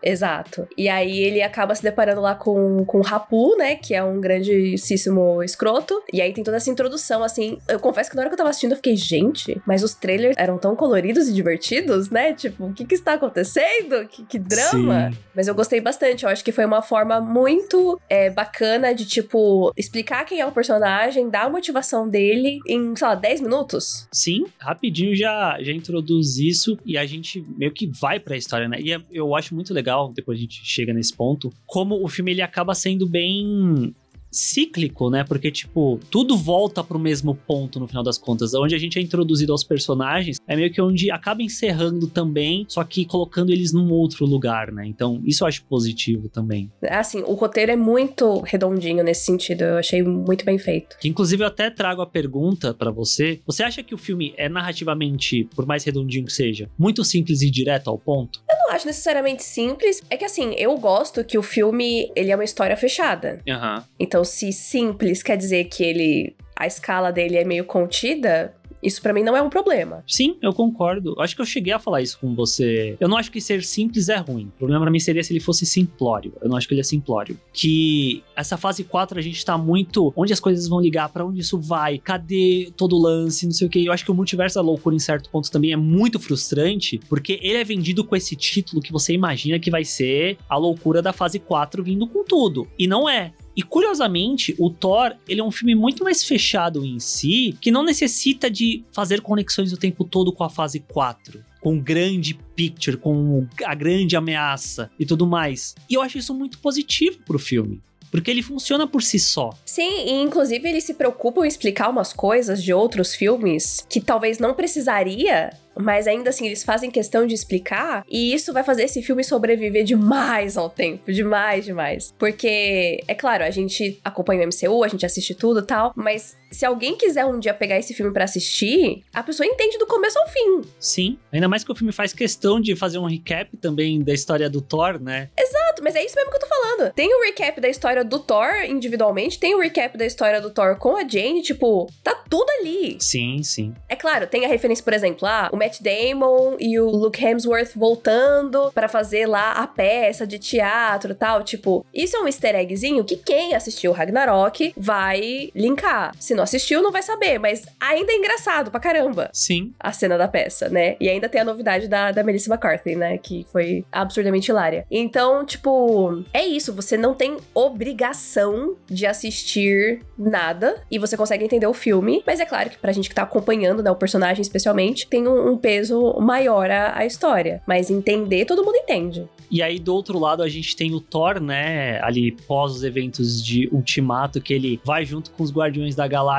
Exato. 0.04 0.68
E 0.76 0.88
aí 0.88 1.18
ele 1.18 1.42
acaba 1.42 1.75
se 1.75 1.82
deparando 1.82 2.20
lá 2.20 2.34
com, 2.34 2.84
com 2.84 2.99
o 2.99 3.02
Rapu, 3.02 3.56
né? 3.56 3.76
Que 3.76 3.94
é 3.94 4.04
um 4.04 4.20
grandíssimo 4.20 5.42
escroto. 5.42 6.02
E 6.12 6.20
aí 6.20 6.32
tem 6.32 6.44
toda 6.44 6.58
essa 6.58 6.70
introdução, 6.70 7.23
assim. 7.25 7.58
Eu 7.68 7.80
confesso 7.80 8.11
que 8.11 8.16
na 8.16 8.23
hora 8.23 8.28
que 8.28 8.34
eu 8.34 8.38
tava 8.38 8.50
assistindo, 8.50 8.73
eu 8.73 8.76
fiquei, 8.76 8.96
gente, 8.96 9.61
mas 9.66 9.82
os 9.82 9.94
trailers 9.94 10.37
eram 10.38 10.58
tão 10.58 10.76
coloridos 10.76 11.28
e 11.28 11.32
divertidos, 11.32 12.11
né? 12.11 12.34
Tipo, 12.34 12.66
o 12.66 12.75
que 12.75 12.84
que 12.84 12.94
está 12.94 13.14
acontecendo? 13.14 14.06
Que, 14.08 14.25
que 14.25 14.38
drama! 14.38 15.11
Sim. 15.11 15.18
Mas 15.34 15.49
eu 15.49 15.54
gostei 15.54 15.80
bastante. 15.80 16.25
Eu 16.25 16.30
acho 16.30 16.44
que 16.44 16.52
foi 16.52 16.64
uma 16.64 16.82
forma 16.82 17.20
muito 17.20 17.99
é, 18.08 18.30
bacana 18.30 18.94
de, 18.94 19.06
tipo, 19.06 19.73
explicar 19.76 20.25
quem 20.25 20.40
é 20.40 20.46
o 20.46 20.52
personagem, 20.52 21.31
dar 21.31 21.46
a 21.46 21.50
motivação 21.50 22.09
dele 22.09 22.59
em, 22.68 22.94
sei 22.94 23.07
lá, 23.09 23.14
10 23.14 23.40
minutos. 23.40 24.07
Sim, 24.12 24.44
rapidinho 24.59 25.16
já, 25.16 25.57
já 25.61 25.72
introduz 25.72 26.37
isso 26.38 26.78
e 26.85 26.98
a 26.98 27.07
gente 27.07 27.44
meio 27.57 27.72
que 27.72 27.87
vai 27.87 28.20
pra 28.20 28.37
história, 28.37 28.68
né? 28.68 28.78
E 28.81 28.92
é- 28.92 29.00
eu 29.11 29.35
acho 29.35 29.55
muito 29.55 29.72
legal, 29.72 29.93
depois 30.14 30.38
a 30.38 30.40
gente 30.40 30.61
chega 30.64 30.92
nesse 30.92 31.14
ponto, 31.14 31.52
como 31.66 32.02
o 32.02 32.09
filme 32.09 32.33
ele 32.33 32.42
acaba 32.42 32.74
sendo 32.74 33.07
bem 33.07 33.94
cíclico, 34.35 35.09
né? 35.11 35.25
Porque, 35.25 35.51
tipo, 35.51 36.01
tudo 36.11 36.37
volta 36.37 36.83
pro 36.83 36.99
mesmo 36.99 37.35
ponto 37.35 37.79
no 37.79 37.87
final 37.87 38.03
das 38.03 38.18
contas. 38.18 38.55
Onde 38.55 38.75
a 38.75 38.79
gente 38.79 38.99
é 38.99 39.03
introduzido 39.03 39.53
aos 39.53 39.64
personagens 39.64 40.38
é 40.47 40.57
meio 40.57 40.73
que 40.73 40.81
onde 40.81 41.11
acaba 41.11 41.42
encerrando 41.42 42.09
também, 42.09 42.66
só 42.68 42.83
que 42.85 43.05
colocando 43.05 43.51
eles 43.51 43.73
num 43.73 43.90
outro 43.92 44.27
lugar, 44.27 44.73
né? 44.73 44.87
Então, 44.87 45.23
isso 45.25 45.44
eu 45.44 45.49
acho 45.49 45.64
positivo 45.64 46.29
também. 46.29 46.70
Assim, 46.88 47.23
o 47.23 47.35
roteiro 47.35 47.73
é 47.73 47.77
muito 47.77 48.40
redondinho 48.40 49.05
nesse 49.05 49.25
sentido. 49.25 49.62
Eu 49.62 49.79
achei 49.79 50.03
muito 50.03 50.44
bem 50.44 50.59
feito. 50.59 50.99
Que 50.99 51.09
inclusive 51.09 51.42
eu 51.42 51.47
até 51.47 51.70
trago 51.70 52.03
a 52.03 52.07
pergunta 52.07 52.75
pra 52.75 52.90
você. 52.90 53.40
Você 53.47 53.62
acha 53.62 53.83
que 53.83 53.94
o 53.94 53.99
filme 53.99 54.35
é 54.37 54.49
narrativamente, 54.49 55.49
por 55.55 55.66
mais 55.66 55.85
redondinho 55.85 56.27
que 56.27 56.33
seja, 56.33 56.68
muito 56.79 57.05
simples 57.05 57.42
e 57.42 57.51
direto 57.51 57.88
ao 57.88 57.99
ponto? 57.99 58.42
Eu 58.49 58.57
não 58.66 58.75
acho 58.75 58.87
necessariamente 58.87 59.44
simples. 59.44 60.03
É 60.11 60.16
que 60.16 60.25
assim, 60.25 60.55
eu 60.57 60.77
gosto 60.79 61.25
que 61.25 61.38
o 61.38 61.42
filme, 61.42 62.11
ele 62.16 62.31
é 62.31 62.35
uma 62.35 62.44
história 62.44 62.77
fechada. 62.77 63.40
Aham. 63.49 63.85
Então, 63.99 64.23
se 64.24 64.52
simples 64.52 65.22
quer 65.22 65.37
dizer 65.37 65.64
que 65.64 65.82
ele 65.82 66.37
a 66.56 66.66
escala 66.66 67.10
dele 67.10 67.37
é 67.37 67.44
meio 67.44 67.64
contida, 67.64 68.54
isso 68.84 69.00
pra 69.00 69.14
mim 69.14 69.22
não 69.22 69.34
é 69.34 69.40
um 69.40 69.48
problema. 69.48 70.04
Sim, 70.06 70.37
eu 70.42 70.52
concordo. 70.52 71.14
Acho 71.18 71.34
que 71.34 71.40
eu 71.40 71.46
cheguei 71.46 71.72
a 71.72 71.78
falar 71.78 72.02
isso 72.02 72.18
com 72.20 72.34
você. 72.34 72.96
Eu 73.00 73.08
não 73.08 73.16
acho 73.16 73.32
que 73.32 73.40
ser 73.40 73.64
simples 73.64 74.10
é 74.10 74.16
ruim. 74.18 74.48
O 74.48 74.58
problema 74.58 74.82
pra 74.82 74.90
mim 74.90 75.00
seria 75.00 75.24
se 75.24 75.32
ele 75.32 75.40
fosse 75.40 75.64
simplório. 75.64 76.34
Eu 76.42 76.50
não 76.50 76.56
acho 76.56 76.68
que 76.68 76.74
ele 76.74 76.82
é 76.82 76.84
simplório. 76.84 77.40
Que 77.50 78.22
essa 78.37 78.58
fase 78.58 78.84
4 78.84 79.18
a 79.18 79.22
gente 79.22 79.42
tá 79.42 79.56
muito 79.56 80.12
onde 80.14 80.34
as 80.34 80.40
coisas 80.40 80.68
vão 80.68 80.80
ligar, 80.80 81.08
pra 81.08 81.24
onde 81.24 81.40
isso 81.40 81.58
vai, 81.58 81.96
cadê 81.96 82.70
todo 82.76 82.96
o 82.96 83.00
lance, 83.00 83.46
não 83.46 83.52
sei 83.52 83.66
o 83.66 83.70
que. 83.70 83.87
Eu 83.87 83.92
acho 83.92 84.04
que 84.04 84.10
o 84.10 84.14
multiverso 84.14 84.56
da 84.56 84.60
loucura 84.60 84.94
em 84.94 84.98
certo 84.98 85.30
ponto 85.30 85.50
também 85.50 85.72
é 85.72 85.76
muito 85.76 86.20
frustrante, 86.20 87.00
porque 87.08 87.38
ele 87.42 87.56
é 87.56 87.64
vendido 87.64 88.04
com 88.04 88.14
esse 88.14 88.37
título 88.37 88.82
que 88.82 88.92
você 88.92 89.14
imagina 89.14 89.58
que 89.58 89.70
vai 89.70 89.84
ser 89.84 90.37
a 90.46 90.58
loucura 90.58 91.00
da 91.00 91.12
fase 91.12 91.38
4 91.38 91.82
vindo 91.82 92.06
com 92.06 92.22
tudo. 92.22 92.68
E 92.78 92.87
não 92.87 93.08
é. 93.08 93.32
E 93.56 93.62
curiosamente, 93.62 94.54
o 94.58 94.68
Thor, 94.70 95.14
ele 95.28 95.40
é 95.40 95.44
um 95.44 95.50
filme 95.50 95.74
muito 95.74 96.02
mais 96.02 96.24
fechado 96.24 96.84
em 96.84 96.98
si, 96.98 97.56
que 97.60 97.70
não 97.70 97.84
necessita 97.84 98.50
de 98.50 98.84
fazer 98.92 99.20
conexões 99.20 99.72
o 99.72 99.76
tempo 99.76 100.04
todo 100.04 100.32
com 100.32 100.44
a 100.44 100.50
fase 100.50 100.80
4. 100.80 101.44
Com 101.60 101.76
o 101.76 101.80
grande 101.80 102.34
picture, 102.54 102.96
com 102.96 103.46
a 103.64 103.74
grande 103.74 104.16
ameaça 104.16 104.90
e 104.98 105.06
tudo 105.06 105.26
mais. 105.26 105.74
E 105.88 105.94
eu 105.94 106.02
acho 106.02 106.18
isso 106.18 106.34
muito 106.34 106.58
positivo 106.58 107.18
pro 107.24 107.38
filme. 107.38 107.80
Porque 108.10 108.30
ele 108.30 108.42
funciona 108.42 108.86
por 108.86 109.02
si 109.02 109.18
só. 109.18 109.50
Sim, 109.64 110.06
e 110.06 110.22
inclusive 110.22 110.68
eles 110.68 110.84
se 110.84 110.94
preocupam 110.94 111.44
em 111.44 111.48
explicar 111.48 111.90
umas 111.90 112.12
coisas 112.12 112.62
de 112.62 112.72
outros 112.72 113.14
filmes 113.14 113.84
que 113.88 114.00
talvez 114.00 114.38
não 114.38 114.54
precisaria, 114.54 115.50
mas 115.76 116.06
ainda 116.06 116.30
assim 116.30 116.46
eles 116.46 116.62
fazem 116.62 116.90
questão 116.90 117.26
de 117.26 117.34
explicar, 117.34 118.04
e 118.08 118.34
isso 118.34 118.52
vai 118.52 118.62
fazer 118.62 118.84
esse 118.84 119.02
filme 119.02 119.24
sobreviver 119.24 119.84
demais 119.84 120.56
ao 120.56 120.70
tempo, 120.70 121.12
demais, 121.12 121.64
demais. 121.64 122.14
Porque, 122.18 123.02
é 123.06 123.14
claro, 123.14 123.44
a 123.44 123.50
gente 123.50 124.00
acompanha 124.04 124.42
o 124.42 124.48
MCU, 124.48 124.84
a 124.84 124.88
gente 124.88 125.06
assiste 125.06 125.34
tudo 125.34 125.62
tal, 125.62 125.92
mas 125.96 126.37
se 126.54 126.64
alguém 126.64 126.96
quiser 126.96 127.26
um 127.26 127.38
dia 127.38 127.52
pegar 127.52 127.78
esse 127.78 127.92
filme 127.92 128.12
pra 128.12 128.24
assistir, 128.24 129.02
a 129.12 129.22
pessoa 129.22 129.46
entende 129.46 129.76
do 129.76 129.86
começo 129.86 130.18
ao 130.18 130.28
fim. 130.28 130.62
Sim. 130.78 131.18
Ainda 131.32 131.48
mais 131.48 131.64
que 131.64 131.72
o 131.72 131.74
filme 131.74 131.92
faz 131.92 132.12
questão 132.12 132.60
de 132.60 132.76
fazer 132.76 132.98
um 132.98 133.06
recap 133.06 133.56
também 133.56 134.00
da 134.00 134.14
história 134.14 134.48
do 134.48 134.60
Thor, 134.60 135.00
né? 135.00 135.28
Exato, 135.36 135.82
mas 135.82 135.96
é 135.96 136.04
isso 136.04 136.14
mesmo 136.14 136.30
que 136.30 136.36
eu 136.36 136.40
tô 136.40 136.46
falando. 136.46 136.92
Tem 136.92 137.12
o 137.12 137.24
recap 137.24 137.60
da 137.60 137.68
história 137.68 138.04
do 138.04 138.20
Thor 138.20 138.64
individualmente, 138.68 139.38
tem 139.38 139.54
o 139.54 139.60
recap 139.60 139.98
da 139.98 140.06
história 140.06 140.40
do 140.40 140.50
Thor 140.50 140.76
com 140.76 140.96
a 140.96 141.06
Jane, 141.06 141.42
tipo, 141.42 141.90
tá 142.02 142.14
tudo 142.30 142.48
ali. 142.60 142.96
Sim, 143.00 143.42
sim. 143.42 143.74
É 143.88 143.96
claro, 143.96 144.26
tem 144.26 144.44
a 144.44 144.48
referência, 144.48 144.84
por 144.84 144.92
exemplo, 144.92 145.26
ah, 145.26 145.50
o 145.52 145.56
Matt 145.56 145.80
Damon 145.80 146.56
e 146.60 146.78
o 146.78 146.88
Luke 146.88 147.22
Hemsworth 147.24 147.72
voltando 147.74 148.70
para 148.72 148.88
fazer 148.88 149.26
lá 149.26 149.52
a 149.52 149.66
peça 149.66 150.24
de 150.26 150.38
teatro 150.38 151.12
e 151.12 151.14
tal. 151.14 151.42
Tipo, 151.42 151.84
isso 151.92 152.16
é 152.16 152.20
um 152.20 152.26
easter 152.26 152.54
eggzinho 152.54 153.04
que 153.04 153.16
quem 153.16 153.54
assistiu 153.54 153.90
Ragnarok 153.90 154.72
vai 154.76 155.50
linkar. 155.54 156.14
Se 156.18 156.34
não 156.34 156.43
assistiu, 156.44 156.83
não 156.83 156.92
vai 156.92 157.02
saber, 157.02 157.38
mas 157.38 157.64
ainda 157.80 158.12
é 158.12 158.16
engraçado 158.16 158.70
pra 158.70 158.80
caramba 158.80 159.30
Sim. 159.33 159.72
a 159.78 159.92
cena 159.92 160.16
da 160.16 160.28
peça, 160.28 160.68
né? 160.68 160.96
E 161.00 161.09
ainda 161.09 161.28
tem 161.28 161.40
a 161.40 161.44
novidade 161.44 161.88
da, 161.88 162.12
da 162.12 162.22
Melissa 162.22 162.52
McCarthy, 162.52 162.94
né? 162.94 163.18
Que 163.18 163.46
foi 163.50 163.85
absurdamente 163.90 164.50
hilária. 164.50 164.87
Então, 164.90 165.44
tipo, 165.44 166.22
é 166.33 166.44
isso. 166.44 166.72
Você 166.74 166.96
não 166.96 167.14
tem 167.14 167.37
obrigação 167.52 168.76
de 168.87 169.07
assistir 169.07 170.00
nada 170.16 170.83
e 170.90 170.98
você 170.98 171.16
consegue 171.16 171.44
entender 171.44 171.66
o 171.66 171.74
filme. 171.74 172.22
Mas 172.26 172.40
é 172.40 172.46
claro 172.46 172.70
que 172.70 172.78
pra 172.78 172.92
gente 172.92 173.09
que 173.09 173.14
tá 173.14 173.22
acompanhando, 173.22 173.83
né, 173.83 173.90
o 173.90 173.96
personagem 173.96 174.42
especialmente, 174.42 175.09
tem 175.09 175.26
um, 175.26 175.52
um 175.52 175.57
peso 175.57 176.14
maior 176.20 176.70
a, 176.70 176.98
a 176.98 177.07
história. 177.07 177.62
Mas 177.66 177.90
entender, 177.90 178.44
todo 178.44 178.64
mundo 178.64 178.76
entende. 178.76 179.28
E 179.50 179.62
aí, 179.62 179.78
do 179.78 179.94
outro 179.94 180.18
lado, 180.18 180.42
a 180.42 180.48
gente 180.48 180.74
tem 180.74 180.92
o 180.94 181.00
Thor, 181.00 181.40
né? 181.40 182.00
Ali 182.02 182.33
pós 182.33 182.72
os 182.72 182.83
eventos 182.83 183.44
de 183.44 183.68
Ultimato, 183.70 184.40
que 184.40 184.52
ele 184.52 184.80
vai 184.85 185.04
junto 185.04 185.30
com 185.30 185.42
os 185.42 185.52
Guardiões 185.52 185.94
da 185.94 186.09
Galáxia 186.09 186.34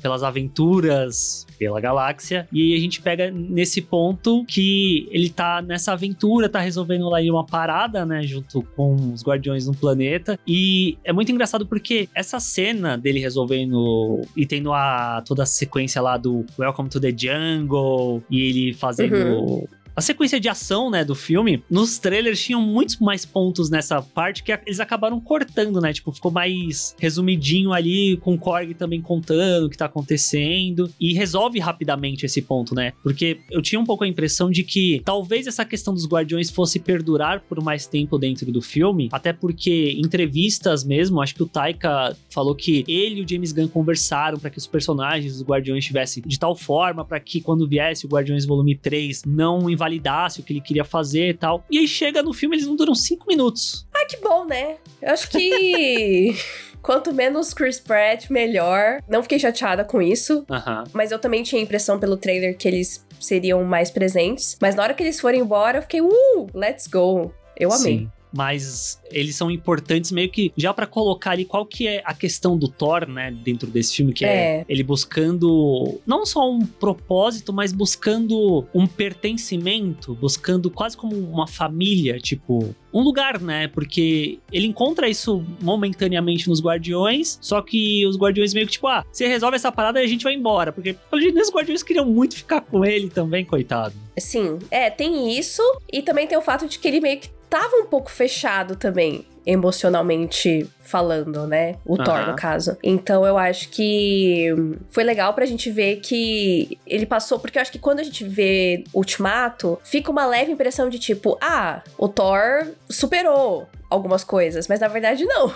pelas 0.00 0.22
aventuras 0.22 1.46
pela 1.58 1.80
galáxia. 1.80 2.48
E 2.52 2.74
a 2.74 2.80
gente 2.80 3.00
pega 3.00 3.30
nesse 3.30 3.80
ponto 3.80 4.44
que 4.46 5.08
ele 5.10 5.30
tá 5.30 5.62
nessa 5.62 5.92
aventura, 5.92 6.48
tá 6.48 6.60
resolvendo 6.60 7.08
lá 7.08 7.20
uma 7.20 7.44
parada, 7.44 8.04
né? 8.04 8.22
Junto 8.22 8.62
com 8.76 9.12
os 9.12 9.22
Guardiões 9.22 9.66
no 9.66 9.74
planeta. 9.74 10.38
E 10.46 10.98
é 11.04 11.12
muito 11.12 11.30
engraçado 11.32 11.66
porque 11.66 12.08
essa 12.14 12.38
cena 12.40 12.96
dele 12.96 13.20
resolvendo 13.20 14.20
e 14.36 14.46
tendo 14.46 14.72
a 14.72 15.22
toda 15.24 15.44
a 15.44 15.46
sequência 15.46 16.02
lá 16.02 16.16
do 16.16 16.44
Welcome 16.58 16.88
to 16.88 17.00
the 17.00 17.14
Jungle 17.16 18.22
e 18.30 18.40
ele 18.40 18.74
fazendo 18.74 19.66
a 19.96 20.00
sequência 20.00 20.40
de 20.40 20.48
ação, 20.48 20.90
né, 20.90 21.04
do 21.04 21.14
filme, 21.14 21.62
nos 21.70 21.98
trailers 21.98 22.42
tinham 22.42 22.60
muitos 22.60 22.98
mais 22.98 23.24
pontos 23.24 23.70
nessa 23.70 24.02
parte 24.02 24.42
que 24.42 24.52
eles 24.52 24.80
acabaram 24.80 25.20
cortando, 25.20 25.80
né? 25.80 25.92
Tipo, 25.92 26.12
ficou 26.12 26.30
mais 26.30 26.94
resumidinho 26.98 27.72
ali, 27.72 28.16
com 28.18 28.34
o 28.34 28.38
Korg 28.38 28.74
também 28.74 29.00
contando 29.00 29.66
o 29.66 29.70
que 29.70 29.76
tá 29.76 29.86
acontecendo. 29.86 30.90
E 31.00 31.14
resolve 31.14 31.58
rapidamente 31.58 32.26
esse 32.26 32.42
ponto, 32.42 32.74
né? 32.74 32.92
Porque 33.02 33.38
eu 33.50 33.62
tinha 33.62 33.80
um 33.80 33.84
pouco 33.84 34.04
a 34.04 34.08
impressão 34.08 34.50
de 34.50 34.64
que 34.64 35.00
talvez 35.04 35.46
essa 35.46 35.64
questão 35.64 35.94
dos 35.94 36.06
Guardiões 36.06 36.50
fosse 36.50 36.78
perdurar 36.78 37.40
por 37.48 37.62
mais 37.62 37.86
tempo 37.86 38.18
dentro 38.18 38.50
do 38.50 38.60
filme, 38.60 39.08
até 39.12 39.32
porque 39.32 39.94
entrevistas 39.98 40.84
mesmo, 40.84 41.20
acho 41.20 41.34
que 41.34 41.42
o 41.42 41.46
Taika 41.46 42.16
falou 42.30 42.54
que 42.54 42.84
ele 42.88 43.20
e 43.20 43.24
o 43.24 43.28
James 43.28 43.52
Gunn 43.52 43.68
conversaram 43.68 44.38
para 44.38 44.50
que 44.50 44.58
os 44.58 44.66
personagens 44.66 45.34
dos 45.34 45.42
Guardiões 45.42 45.84
estivessem 45.84 46.22
de 46.26 46.38
tal 46.38 46.56
forma 46.56 47.04
para 47.04 47.20
que 47.20 47.40
quando 47.40 47.68
viesse 47.68 48.06
o 48.06 48.08
Guardiões 48.08 48.44
Volume 48.44 48.74
3 48.74 49.22
não 49.24 49.70
invalidasse 49.84 50.40
o 50.40 50.42
que 50.42 50.52
ele 50.52 50.60
queria 50.60 50.84
fazer 50.84 51.28
e 51.28 51.34
tal. 51.34 51.64
E 51.70 51.78
aí 51.78 51.86
chega 51.86 52.22
no 52.22 52.32
filme, 52.32 52.56
eles 52.56 52.66
não 52.66 52.76
duram 52.76 52.94
cinco 52.94 53.26
minutos. 53.26 53.86
Ah, 53.94 54.06
que 54.06 54.16
bom, 54.16 54.44
né? 54.44 54.76
Eu 55.00 55.12
acho 55.12 55.28
que. 55.28 56.34
Quanto 56.82 57.14
menos 57.14 57.54
Chris 57.54 57.80
Pratt, 57.80 58.28
melhor. 58.28 59.00
Não 59.08 59.22
fiquei 59.22 59.38
chateada 59.38 59.84
com 59.84 60.02
isso. 60.02 60.44
Mas 60.92 61.10
eu 61.10 61.18
também 61.18 61.42
tinha 61.42 61.58
a 61.58 61.64
impressão 61.64 61.98
pelo 61.98 62.14
trailer 62.14 62.58
que 62.58 62.68
eles 62.68 63.06
seriam 63.18 63.64
mais 63.64 63.90
presentes. 63.90 64.58
Mas 64.60 64.74
na 64.74 64.82
hora 64.82 64.92
que 64.92 65.02
eles 65.02 65.18
forem 65.18 65.40
embora, 65.40 65.78
eu 65.78 65.82
fiquei, 65.82 66.02
uh, 66.02 66.46
let's 66.52 66.86
go. 66.86 67.32
Eu 67.56 67.72
amei. 67.72 68.00
Sim. 68.00 68.10
Mas 68.34 69.00
eles 69.10 69.36
são 69.36 69.50
importantes 69.50 70.10
meio 70.10 70.28
que 70.28 70.52
já 70.56 70.74
pra 70.74 70.86
colocar 70.86 71.30
ali 71.30 71.44
qual 71.44 71.64
que 71.64 71.86
é 71.86 72.02
a 72.04 72.12
questão 72.12 72.56
do 72.58 72.66
Thor, 72.68 73.08
né, 73.08 73.30
dentro 73.44 73.68
desse 73.70 73.94
filme, 73.96 74.12
que 74.12 74.24
é, 74.24 74.28
É. 74.60 74.64
ele 74.68 74.82
buscando 74.82 76.00
não 76.06 76.26
só 76.26 76.50
um 76.50 76.60
propósito, 76.66 77.52
mas 77.52 77.72
buscando 77.72 78.66
um 78.74 78.86
pertencimento, 78.86 80.14
buscando 80.14 80.70
quase 80.70 80.96
como 80.96 81.16
uma 81.16 81.46
família, 81.46 82.18
tipo, 82.18 82.74
um 82.92 83.00
lugar, 83.02 83.40
né? 83.40 83.66
Porque 83.68 84.38
ele 84.52 84.66
encontra 84.66 85.08
isso 85.08 85.44
momentaneamente 85.60 86.48
nos 86.48 86.60
Guardiões, 86.62 87.38
só 87.40 87.60
que 87.60 88.06
os 88.06 88.16
Guardiões 88.16 88.54
meio 88.54 88.66
que 88.66 88.72
tipo, 88.74 88.86
ah, 88.86 89.04
você 89.10 89.26
resolve 89.26 89.56
essa 89.56 89.72
parada 89.72 90.00
e 90.00 90.04
a 90.04 90.06
gente 90.06 90.22
vai 90.22 90.34
embora, 90.34 90.72
porque 90.72 90.92
pelo 91.10 91.20
jeito 91.20 91.38
os 91.40 91.50
Guardiões 91.50 91.82
queriam 91.82 92.06
muito 92.06 92.36
ficar 92.36 92.60
com 92.60 92.84
ele 92.84 93.08
também, 93.10 93.44
coitado. 93.44 93.94
Sim, 94.16 94.58
é, 94.70 94.90
tem 94.90 95.36
isso. 95.36 95.62
E 95.92 96.02
também 96.02 96.26
tem 96.26 96.38
o 96.38 96.42
fato 96.42 96.68
de 96.68 96.78
que 96.78 96.86
ele 96.86 97.00
meio 97.00 97.18
que 97.18 97.28
tava 97.54 97.76
um 97.76 97.86
pouco 97.86 98.10
fechado 98.10 98.74
também, 98.74 99.24
emocionalmente 99.46 100.68
falando, 100.84 101.46
né? 101.46 101.76
O 101.84 101.96
Thor, 101.96 102.14
Aham. 102.14 102.30
no 102.30 102.36
caso. 102.36 102.76
Então 102.82 103.26
eu 103.26 103.36
acho 103.36 103.68
que 103.70 104.48
foi 104.90 105.02
legal 105.02 105.34
pra 105.34 105.46
gente 105.46 105.70
ver 105.70 105.96
que 105.96 106.78
ele 106.86 107.06
passou, 107.06 107.38
porque 107.38 107.58
eu 107.58 107.62
acho 107.62 107.72
que 107.72 107.78
quando 107.78 108.00
a 108.00 108.04
gente 108.04 108.24
vê 108.24 108.84
Ultimato, 108.92 109.78
fica 109.82 110.10
uma 110.10 110.26
leve 110.26 110.52
impressão 110.52 110.88
de 110.88 110.98
tipo, 110.98 111.36
ah, 111.40 111.82
o 111.98 112.08
Thor 112.08 112.66
superou 112.88 113.66
algumas 113.94 114.24
coisas, 114.24 114.66
mas 114.66 114.80
na 114.80 114.88
verdade 114.88 115.24
não. 115.24 115.52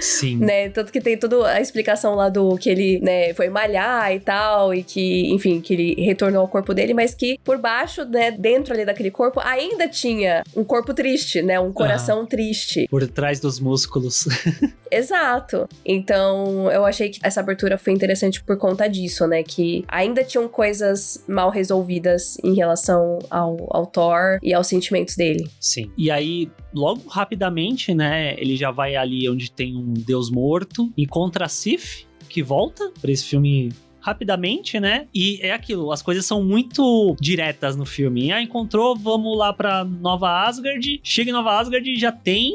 Sim. 0.00 0.38
né? 0.44 0.68
Tanto 0.70 0.90
que 0.90 1.00
tem 1.00 1.16
toda 1.18 1.46
a 1.48 1.60
explicação 1.60 2.14
lá 2.14 2.28
do 2.28 2.56
que 2.56 2.70
ele, 2.70 2.98
né, 3.00 3.34
foi 3.34 3.48
malhar 3.48 4.12
e 4.12 4.20
tal, 4.20 4.74
e 4.74 4.82
que, 4.82 5.30
enfim, 5.32 5.60
que 5.60 5.74
ele 5.74 6.04
retornou 6.04 6.40
ao 6.40 6.48
corpo 6.48 6.72
dele, 6.72 6.94
mas 6.94 7.14
que 7.14 7.38
por 7.44 7.58
baixo, 7.58 8.04
né, 8.04 8.30
dentro 8.30 8.72
ali 8.72 8.84
daquele 8.84 9.10
corpo, 9.10 9.40
ainda 9.40 9.86
tinha 9.86 10.42
um 10.56 10.64
corpo 10.64 10.94
triste, 10.94 11.42
né? 11.42 11.60
Um 11.60 11.72
coração 11.72 12.24
triste. 12.26 12.86
Por 12.88 13.06
trás 13.08 13.38
dos 13.40 13.60
músculos. 13.60 14.26
Exato. 14.90 15.68
Então, 15.84 16.70
eu 16.70 16.84
achei 16.84 17.10
que 17.10 17.18
essa 17.22 17.40
abertura 17.40 17.76
foi 17.76 17.92
interessante 17.92 18.42
por 18.42 18.56
conta 18.56 18.88
disso, 18.88 19.26
né? 19.26 19.42
Que 19.42 19.84
ainda 19.88 20.22
tinham 20.22 20.48
coisas 20.48 21.24
mal 21.28 21.50
resolvidas 21.50 22.38
em 22.42 22.54
relação 22.54 23.18
ao, 23.30 23.56
ao 23.70 23.86
Thor 23.86 24.38
e 24.42 24.54
aos 24.54 24.66
sentimentos 24.66 25.16
dele. 25.16 25.48
Sim. 25.60 25.90
E 25.96 26.10
aí, 26.10 26.50
logo 26.72 27.08
rapidamente, 27.08 27.94
né, 27.94 28.34
ele 28.38 28.56
já 28.56 28.70
vai 28.70 28.96
ali 28.96 29.28
onde 29.28 29.50
tem 29.50 29.76
um 29.76 29.92
deus 29.92 30.30
morto, 30.30 30.92
encontra 30.96 31.48
Sif, 31.48 32.06
que 32.28 32.42
volta 32.42 32.90
pra 33.00 33.10
esse 33.10 33.24
filme 33.24 33.72
rapidamente, 34.04 34.78
né? 34.78 35.06
E 35.14 35.38
é 35.40 35.52
aquilo, 35.52 35.90
as 35.90 36.02
coisas 36.02 36.26
são 36.26 36.44
muito 36.44 37.16
diretas 37.18 37.74
no 37.74 37.86
filme. 37.86 38.30
Ah, 38.30 38.42
encontrou, 38.42 38.94
vamos 38.94 39.36
lá 39.38 39.50
pra 39.50 39.82
Nova 39.82 40.46
Asgard. 40.46 41.00
Chega 41.02 41.30
em 41.30 41.32
Nova 41.32 41.58
Asgard 41.58 41.88
e 41.88 41.98
já 41.98 42.12
tem 42.12 42.52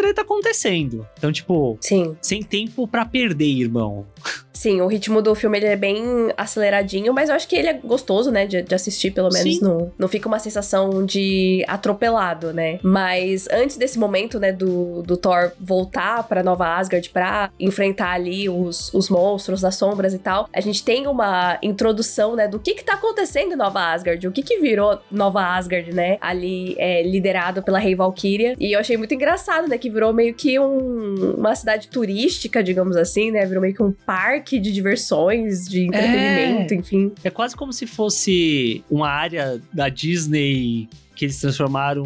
treta 0.00 0.22
acontecendo. 0.22 1.06
Então, 1.18 1.30
tipo, 1.30 1.76
Sim. 1.80 2.16
sem 2.22 2.42
tempo 2.42 2.88
pra 2.88 3.04
perder, 3.04 3.44
irmão. 3.44 4.06
Sim, 4.52 4.80
o 4.80 4.86
ritmo 4.86 5.22
do 5.22 5.34
filme 5.34 5.58
ele 5.58 5.66
é 5.66 5.76
bem 5.76 6.02
aceleradinho, 6.36 7.14
mas 7.14 7.28
eu 7.28 7.34
acho 7.34 7.48
que 7.48 7.56
ele 7.56 7.68
é 7.68 7.74
gostoso, 7.74 8.30
né, 8.30 8.46
de, 8.46 8.62
de 8.62 8.74
assistir, 8.74 9.10
pelo 9.10 9.30
menos. 9.30 9.56
Sim. 9.56 9.64
Não, 9.64 9.92
não 9.98 10.08
fica 10.08 10.28
uma 10.28 10.38
sensação 10.38 11.04
de 11.04 11.64
atropelado, 11.66 12.52
né? 12.52 12.78
Mas 12.82 13.48
antes 13.50 13.76
desse 13.76 13.98
momento, 13.98 14.38
né, 14.38 14.52
do, 14.52 15.02
do 15.02 15.16
Thor 15.16 15.52
voltar 15.58 16.24
pra 16.24 16.42
Nova 16.42 16.76
Asgard 16.76 17.08
pra 17.10 17.50
enfrentar 17.58 18.12
ali 18.12 18.48
os, 18.48 18.92
os 18.92 19.08
monstros 19.08 19.60
das 19.60 19.76
sombras 19.76 20.14
e 20.14 20.18
tal, 20.18 20.48
a 20.52 20.60
gente 20.60 20.82
tem 20.82 21.06
uma 21.06 21.58
introdução, 21.62 22.34
né, 22.34 22.48
do 22.48 22.58
que 22.58 22.74
que 22.74 22.84
tá 22.84 22.94
acontecendo 22.94 23.52
em 23.52 23.56
Nova 23.56 23.92
Asgard, 23.92 24.26
o 24.26 24.32
que 24.32 24.42
que 24.42 24.58
virou 24.58 24.98
Nova 25.10 25.42
Asgard, 25.56 25.92
né, 25.94 26.18
ali 26.20 26.74
é, 26.78 27.02
liderado 27.02 27.62
pela 27.62 27.78
Rei 27.78 27.94
Valkyria. 27.94 28.54
E 28.58 28.72
eu 28.74 28.80
achei 28.80 28.96
muito 28.96 29.14
engraçado, 29.14 29.68
né, 29.68 29.78
que 29.78 29.89
virou 29.90 30.12
meio 30.12 30.32
que 30.34 30.58
um- 30.58 31.34
uma 31.38 31.54
cidade 31.54 31.88
turística, 31.88 32.62
digamos 32.62 32.96
assim, 32.96 33.30
né, 33.30 33.44
virou 33.44 33.60
meio 33.60 33.74
que 33.74 33.82
um 33.82 33.92
parque 33.92 34.58
de 34.58 34.72
diversões, 34.72 35.66
de 35.68 35.82
entretenimento, 35.86 36.74
enfim. 36.74 37.12
É 37.24 37.30
quase 37.30 37.54
como 37.56 37.72
se 37.72 37.86
fosse 37.86 38.82
uma 38.90 39.08
área 39.08 39.60
da 39.72 39.88
Disney 39.88 40.88
que 41.20 41.26
eles 41.26 41.38
transformaram 41.38 42.02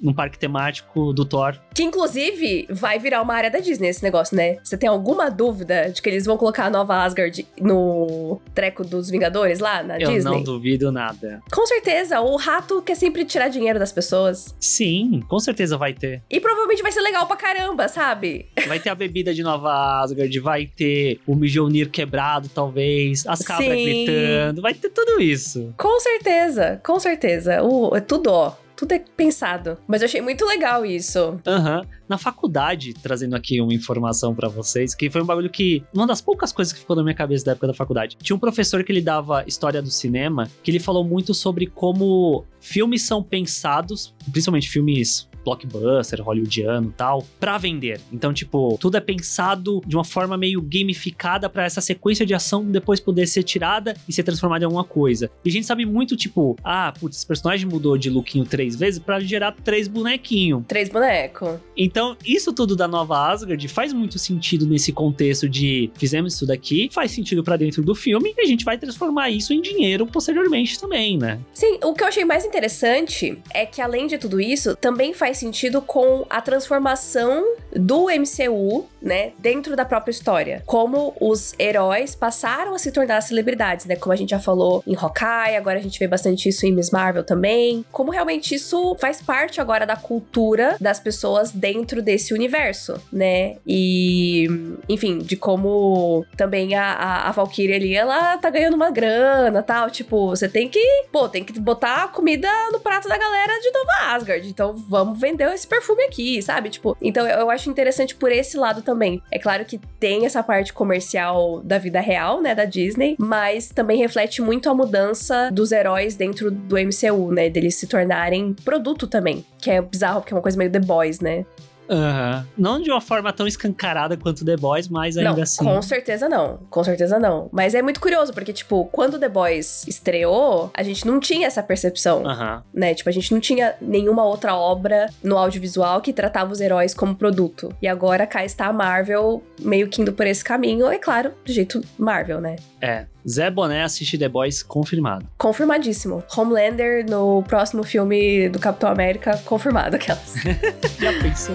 num 0.00 0.14
parque 0.14 0.38
temático 0.38 1.12
do 1.12 1.24
Thor. 1.24 1.56
Que 1.74 1.82
inclusive 1.82 2.64
vai 2.70 2.96
virar 2.96 3.20
uma 3.20 3.34
área 3.34 3.50
da 3.50 3.58
Disney 3.58 3.88
esse 3.88 4.04
negócio, 4.04 4.36
né? 4.36 4.58
Você 4.62 4.76
tem 4.78 4.88
alguma 4.88 5.28
dúvida 5.28 5.90
de 5.90 6.00
que 6.00 6.08
eles 6.08 6.24
vão 6.24 6.36
colocar 6.36 6.66
a 6.66 6.70
nova 6.70 7.02
Asgard 7.02 7.44
no 7.60 8.40
treco 8.54 8.84
dos 8.84 9.10
Vingadores 9.10 9.58
lá 9.58 9.82
na 9.82 9.98
Eu 9.98 10.12
Disney? 10.12 10.30
não 10.30 10.44
duvido 10.44 10.92
nada. 10.92 11.40
Com 11.52 11.66
certeza, 11.66 12.20
o 12.20 12.36
rato 12.36 12.80
quer 12.82 12.94
sempre 12.94 13.24
tirar 13.24 13.48
dinheiro 13.48 13.80
das 13.80 13.90
pessoas. 13.90 14.54
Sim, 14.60 15.24
com 15.28 15.40
certeza 15.40 15.76
vai 15.76 15.92
ter. 15.92 16.22
E 16.30 16.38
provavelmente 16.38 16.84
vai 16.84 16.92
ser 16.92 17.00
legal 17.00 17.26
pra 17.26 17.34
caramba, 17.36 17.88
sabe? 17.88 18.46
Vai 18.68 18.78
ter 18.78 18.90
a 18.90 18.94
bebida 18.94 19.34
de 19.34 19.42
Nova 19.42 19.72
Asgard, 20.02 20.38
vai 20.38 20.66
ter 20.66 21.18
o 21.26 21.34
Mjolnir 21.34 21.90
quebrado, 21.90 22.48
talvez, 22.48 23.26
as 23.26 23.40
cabras 23.40 23.66
Sim. 23.66 23.84
gritando, 24.04 24.62
vai 24.62 24.72
ter 24.72 24.88
tudo 24.90 25.20
isso. 25.20 25.74
Com 25.76 25.98
certeza, 25.98 26.80
com 26.84 27.00
certeza. 27.00 27.60
O, 27.60 27.96
é 27.96 28.00
tudo, 28.00 28.28
ó. 28.30 28.51
Tudo 28.82 28.94
é 28.94 28.98
pensado. 28.98 29.78
Mas 29.86 30.02
eu 30.02 30.06
achei 30.06 30.20
muito 30.20 30.44
legal 30.44 30.84
isso. 30.84 31.38
Aham. 31.46 31.86
Na 32.08 32.18
faculdade, 32.18 32.92
trazendo 32.94 33.36
aqui 33.36 33.60
uma 33.60 33.72
informação 33.72 34.34
pra 34.34 34.48
vocês, 34.48 34.92
que 34.92 35.08
foi 35.08 35.22
um 35.22 35.24
bagulho 35.24 35.48
que. 35.48 35.84
Uma 35.94 36.04
das 36.04 36.20
poucas 36.20 36.52
coisas 36.52 36.72
que 36.72 36.80
ficou 36.80 36.96
na 36.96 37.04
minha 37.04 37.14
cabeça 37.14 37.44
da 37.44 37.52
época 37.52 37.68
da 37.68 37.74
faculdade. 37.74 38.16
Tinha 38.20 38.34
um 38.34 38.40
professor 38.40 38.82
que 38.82 38.90
ele 38.90 39.00
dava 39.00 39.44
história 39.46 39.80
do 39.80 39.88
cinema, 39.88 40.50
que 40.64 40.70
ele 40.72 40.80
falou 40.80 41.04
muito 41.04 41.32
sobre 41.32 41.68
como 41.68 42.44
filmes 42.58 43.02
são 43.02 43.22
pensados, 43.22 44.12
principalmente 44.32 44.68
filmes 44.68 45.28
blockbuster, 45.44 46.22
hollywoodiano 46.22 46.88
e 46.88 46.92
tal, 46.92 47.26
pra 47.38 47.58
vender. 47.58 48.00
Então, 48.12 48.32
tipo, 48.32 48.76
tudo 48.80 48.96
é 48.96 49.00
pensado 49.00 49.80
de 49.86 49.96
uma 49.96 50.04
forma 50.04 50.36
meio 50.36 50.60
gamificada 50.60 51.48
para 51.48 51.64
essa 51.64 51.80
sequência 51.80 52.24
de 52.24 52.34
ação 52.34 52.64
depois 52.64 53.00
poder 53.00 53.26
ser 53.26 53.42
tirada 53.42 53.94
e 54.08 54.12
ser 54.12 54.22
transformada 54.22 54.64
em 54.64 54.66
alguma 54.66 54.84
coisa. 54.84 55.30
E 55.44 55.48
a 55.48 55.52
gente 55.52 55.66
sabe 55.66 55.84
muito, 55.84 56.16
tipo, 56.16 56.56
ah, 56.62 56.92
putz, 56.98 57.16
esse 57.16 57.26
personagem 57.26 57.68
mudou 57.68 57.96
de 57.98 58.10
lookinho 58.10 58.44
três 58.44 58.76
vezes 58.76 59.00
para 59.00 59.20
gerar 59.20 59.52
três 59.52 59.88
bonequinhos. 59.88 60.64
Três 60.66 60.88
bonecos. 60.88 61.58
Então, 61.76 62.16
isso 62.24 62.52
tudo 62.52 62.76
da 62.76 62.86
nova 62.88 63.30
Asgard 63.30 63.66
faz 63.68 63.92
muito 63.92 64.18
sentido 64.18 64.66
nesse 64.66 64.92
contexto 64.92 65.48
de 65.48 65.90
fizemos 65.94 66.34
isso 66.34 66.46
daqui, 66.46 66.88
faz 66.92 67.10
sentido 67.10 67.42
para 67.42 67.56
dentro 67.56 67.82
do 67.82 67.94
filme 67.94 68.34
e 68.36 68.40
a 68.40 68.46
gente 68.46 68.64
vai 68.64 68.78
transformar 68.78 69.30
isso 69.30 69.52
em 69.52 69.60
dinheiro 69.60 70.06
posteriormente 70.06 70.78
também, 70.78 71.18
né? 71.18 71.40
Sim, 71.52 71.78
o 71.82 71.94
que 71.94 72.02
eu 72.02 72.08
achei 72.08 72.24
mais 72.24 72.44
interessante 72.44 73.38
é 73.52 73.66
que 73.66 73.80
além 73.80 74.06
de 74.06 74.18
tudo 74.18 74.40
isso, 74.40 74.76
também 74.76 75.12
faz 75.12 75.31
sentido 75.38 75.80
com 75.80 76.26
a 76.28 76.40
transformação 76.40 77.44
do 77.74 78.06
MCU, 78.06 78.86
né, 79.00 79.32
dentro 79.38 79.74
da 79.74 79.84
própria 79.84 80.10
história. 80.10 80.62
Como 80.66 81.14
os 81.20 81.54
heróis 81.58 82.14
passaram 82.14 82.74
a 82.74 82.78
se 82.78 82.92
tornar 82.92 83.20
celebridades, 83.20 83.86
né? 83.86 83.96
Como 83.96 84.12
a 84.12 84.16
gente 84.16 84.30
já 84.30 84.38
falou 84.38 84.82
em 84.86 84.94
Hawkeye, 84.94 85.56
agora 85.56 85.78
a 85.78 85.82
gente 85.82 85.98
vê 85.98 86.06
bastante 86.06 86.48
isso 86.48 86.64
em 86.66 86.72
Miss 86.72 86.90
Marvel 86.90 87.24
também. 87.24 87.84
Como 87.90 88.12
realmente 88.12 88.54
isso 88.54 88.96
faz 89.00 89.20
parte 89.20 89.60
agora 89.60 89.84
da 89.84 89.96
cultura 89.96 90.76
das 90.80 91.00
pessoas 91.00 91.50
dentro 91.50 92.00
desse 92.00 92.32
universo, 92.32 93.00
né? 93.12 93.56
E, 93.66 94.46
enfim, 94.88 95.18
de 95.18 95.36
como 95.36 96.24
também 96.36 96.74
a, 96.74 96.92
a, 96.92 97.28
a 97.28 97.32
Valkyrie 97.32 97.74
ali, 97.74 97.94
ela 97.94 98.38
tá 98.38 98.50
ganhando 98.50 98.74
uma 98.74 98.90
grana 98.90 99.62
tal. 99.62 99.90
Tipo, 99.90 100.28
você 100.28 100.48
tem 100.48 100.68
que, 100.68 101.04
pô, 101.10 101.28
tem 101.28 101.44
que 101.44 101.58
botar 101.58 102.08
comida 102.12 102.48
no 102.70 102.80
prato 102.80 103.08
da 103.08 103.16
galera 103.16 103.58
de 103.60 103.70
Nova 103.70 104.14
Asgard. 104.14 104.48
Então 104.48 104.74
vamos 104.74 105.18
vender 105.22 105.48
esse 105.52 105.66
perfume 105.66 106.02
aqui, 106.02 106.42
sabe? 106.42 106.68
Tipo, 106.68 106.96
então 107.00 107.26
eu, 107.26 107.40
eu 107.40 107.50
acho 107.50 107.70
interessante 107.70 108.14
por 108.14 108.30
esse 108.32 108.56
lado 108.56 108.82
também. 108.82 109.22
É 109.30 109.38
claro 109.38 109.64
que 109.64 109.78
tem 110.00 110.26
essa 110.26 110.42
parte 110.42 110.72
comercial 110.72 111.60
da 111.62 111.78
vida 111.78 112.00
real, 112.00 112.42
né, 112.42 112.54
da 112.54 112.64
Disney, 112.64 113.14
mas 113.18 113.68
também 113.68 113.98
reflete 113.98 114.42
muito 114.42 114.68
a 114.68 114.74
mudança 114.74 115.50
dos 115.52 115.70
heróis 115.70 116.16
dentro 116.16 116.50
do 116.50 116.76
MCU, 116.76 117.32
né, 117.32 117.48
deles 117.48 117.76
se 117.76 117.86
tornarem 117.86 118.52
produto 118.64 119.06
também, 119.06 119.46
que 119.60 119.70
é 119.70 119.80
bizarro 119.80 120.20
porque 120.20 120.34
é 120.34 120.36
uma 120.36 120.42
coisa 120.42 120.58
meio 120.58 120.70
The 120.70 120.80
Boys, 120.80 121.20
né? 121.20 121.46
Uhum. 121.88 122.44
Não 122.56 122.80
de 122.80 122.90
uma 122.90 123.00
forma 123.00 123.32
tão 123.32 123.46
escancarada 123.46 124.16
quanto 124.16 124.44
The 124.44 124.56
Boys, 124.56 124.88
mas 124.88 125.16
ainda 125.16 125.32
não, 125.32 125.42
assim. 125.42 125.64
Com 125.64 125.82
certeza 125.82 126.28
não. 126.28 126.58
Com 126.70 126.82
certeza 126.84 127.18
não. 127.18 127.48
Mas 127.52 127.74
é 127.74 127.82
muito 127.82 128.00
curioso, 128.00 128.32
porque, 128.32 128.52
tipo, 128.52 128.86
quando 128.86 129.18
The 129.18 129.28
Boys 129.28 129.86
estreou, 129.86 130.70
a 130.74 130.82
gente 130.82 131.06
não 131.06 131.20
tinha 131.20 131.46
essa 131.46 131.62
percepção. 131.62 132.22
Uhum. 132.22 132.62
Né? 132.72 132.94
Tipo, 132.94 133.08
a 133.08 133.12
gente 133.12 133.32
não 133.32 133.40
tinha 133.40 133.74
nenhuma 133.80 134.24
outra 134.24 134.54
obra 134.54 135.10
no 135.22 135.36
audiovisual 135.36 136.00
que 136.00 136.12
tratava 136.12 136.52
os 136.52 136.60
heróis 136.60 136.94
como 136.94 137.14
produto. 137.14 137.74
E 137.80 137.88
agora 137.88 138.26
cá 138.26 138.44
está 138.44 138.66
a 138.66 138.72
Marvel 138.72 139.42
meio 139.60 139.88
que 139.88 140.00
indo 140.00 140.12
por 140.12 140.26
esse 140.26 140.44
caminho, 140.44 140.86
é 140.86 140.98
claro, 140.98 141.32
do 141.44 141.52
jeito 141.52 141.80
Marvel, 141.98 142.40
né? 142.40 142.56
É. 142.82 143.06
Zé 143.26 143.48
Boné 143.48 143.84
assiste 143.84 144.18
The 144.18 144.28
Boys 144.28 144.60
confirmado. 144.60 145.24
Confirmadíssimo. 145.38 146.24
Homelander 146.36 147.08
no 147.08 147.44
próximo 147.44 147.84
filme 147.84 148.48
do 148.48 148.58
Capitão 148.58 148.90
América, 148.90 149.38
confirmado 149.44 149.94
aquelas. 149.94 150.34
Já 150.98 151.12
pensou? 151.22 151.54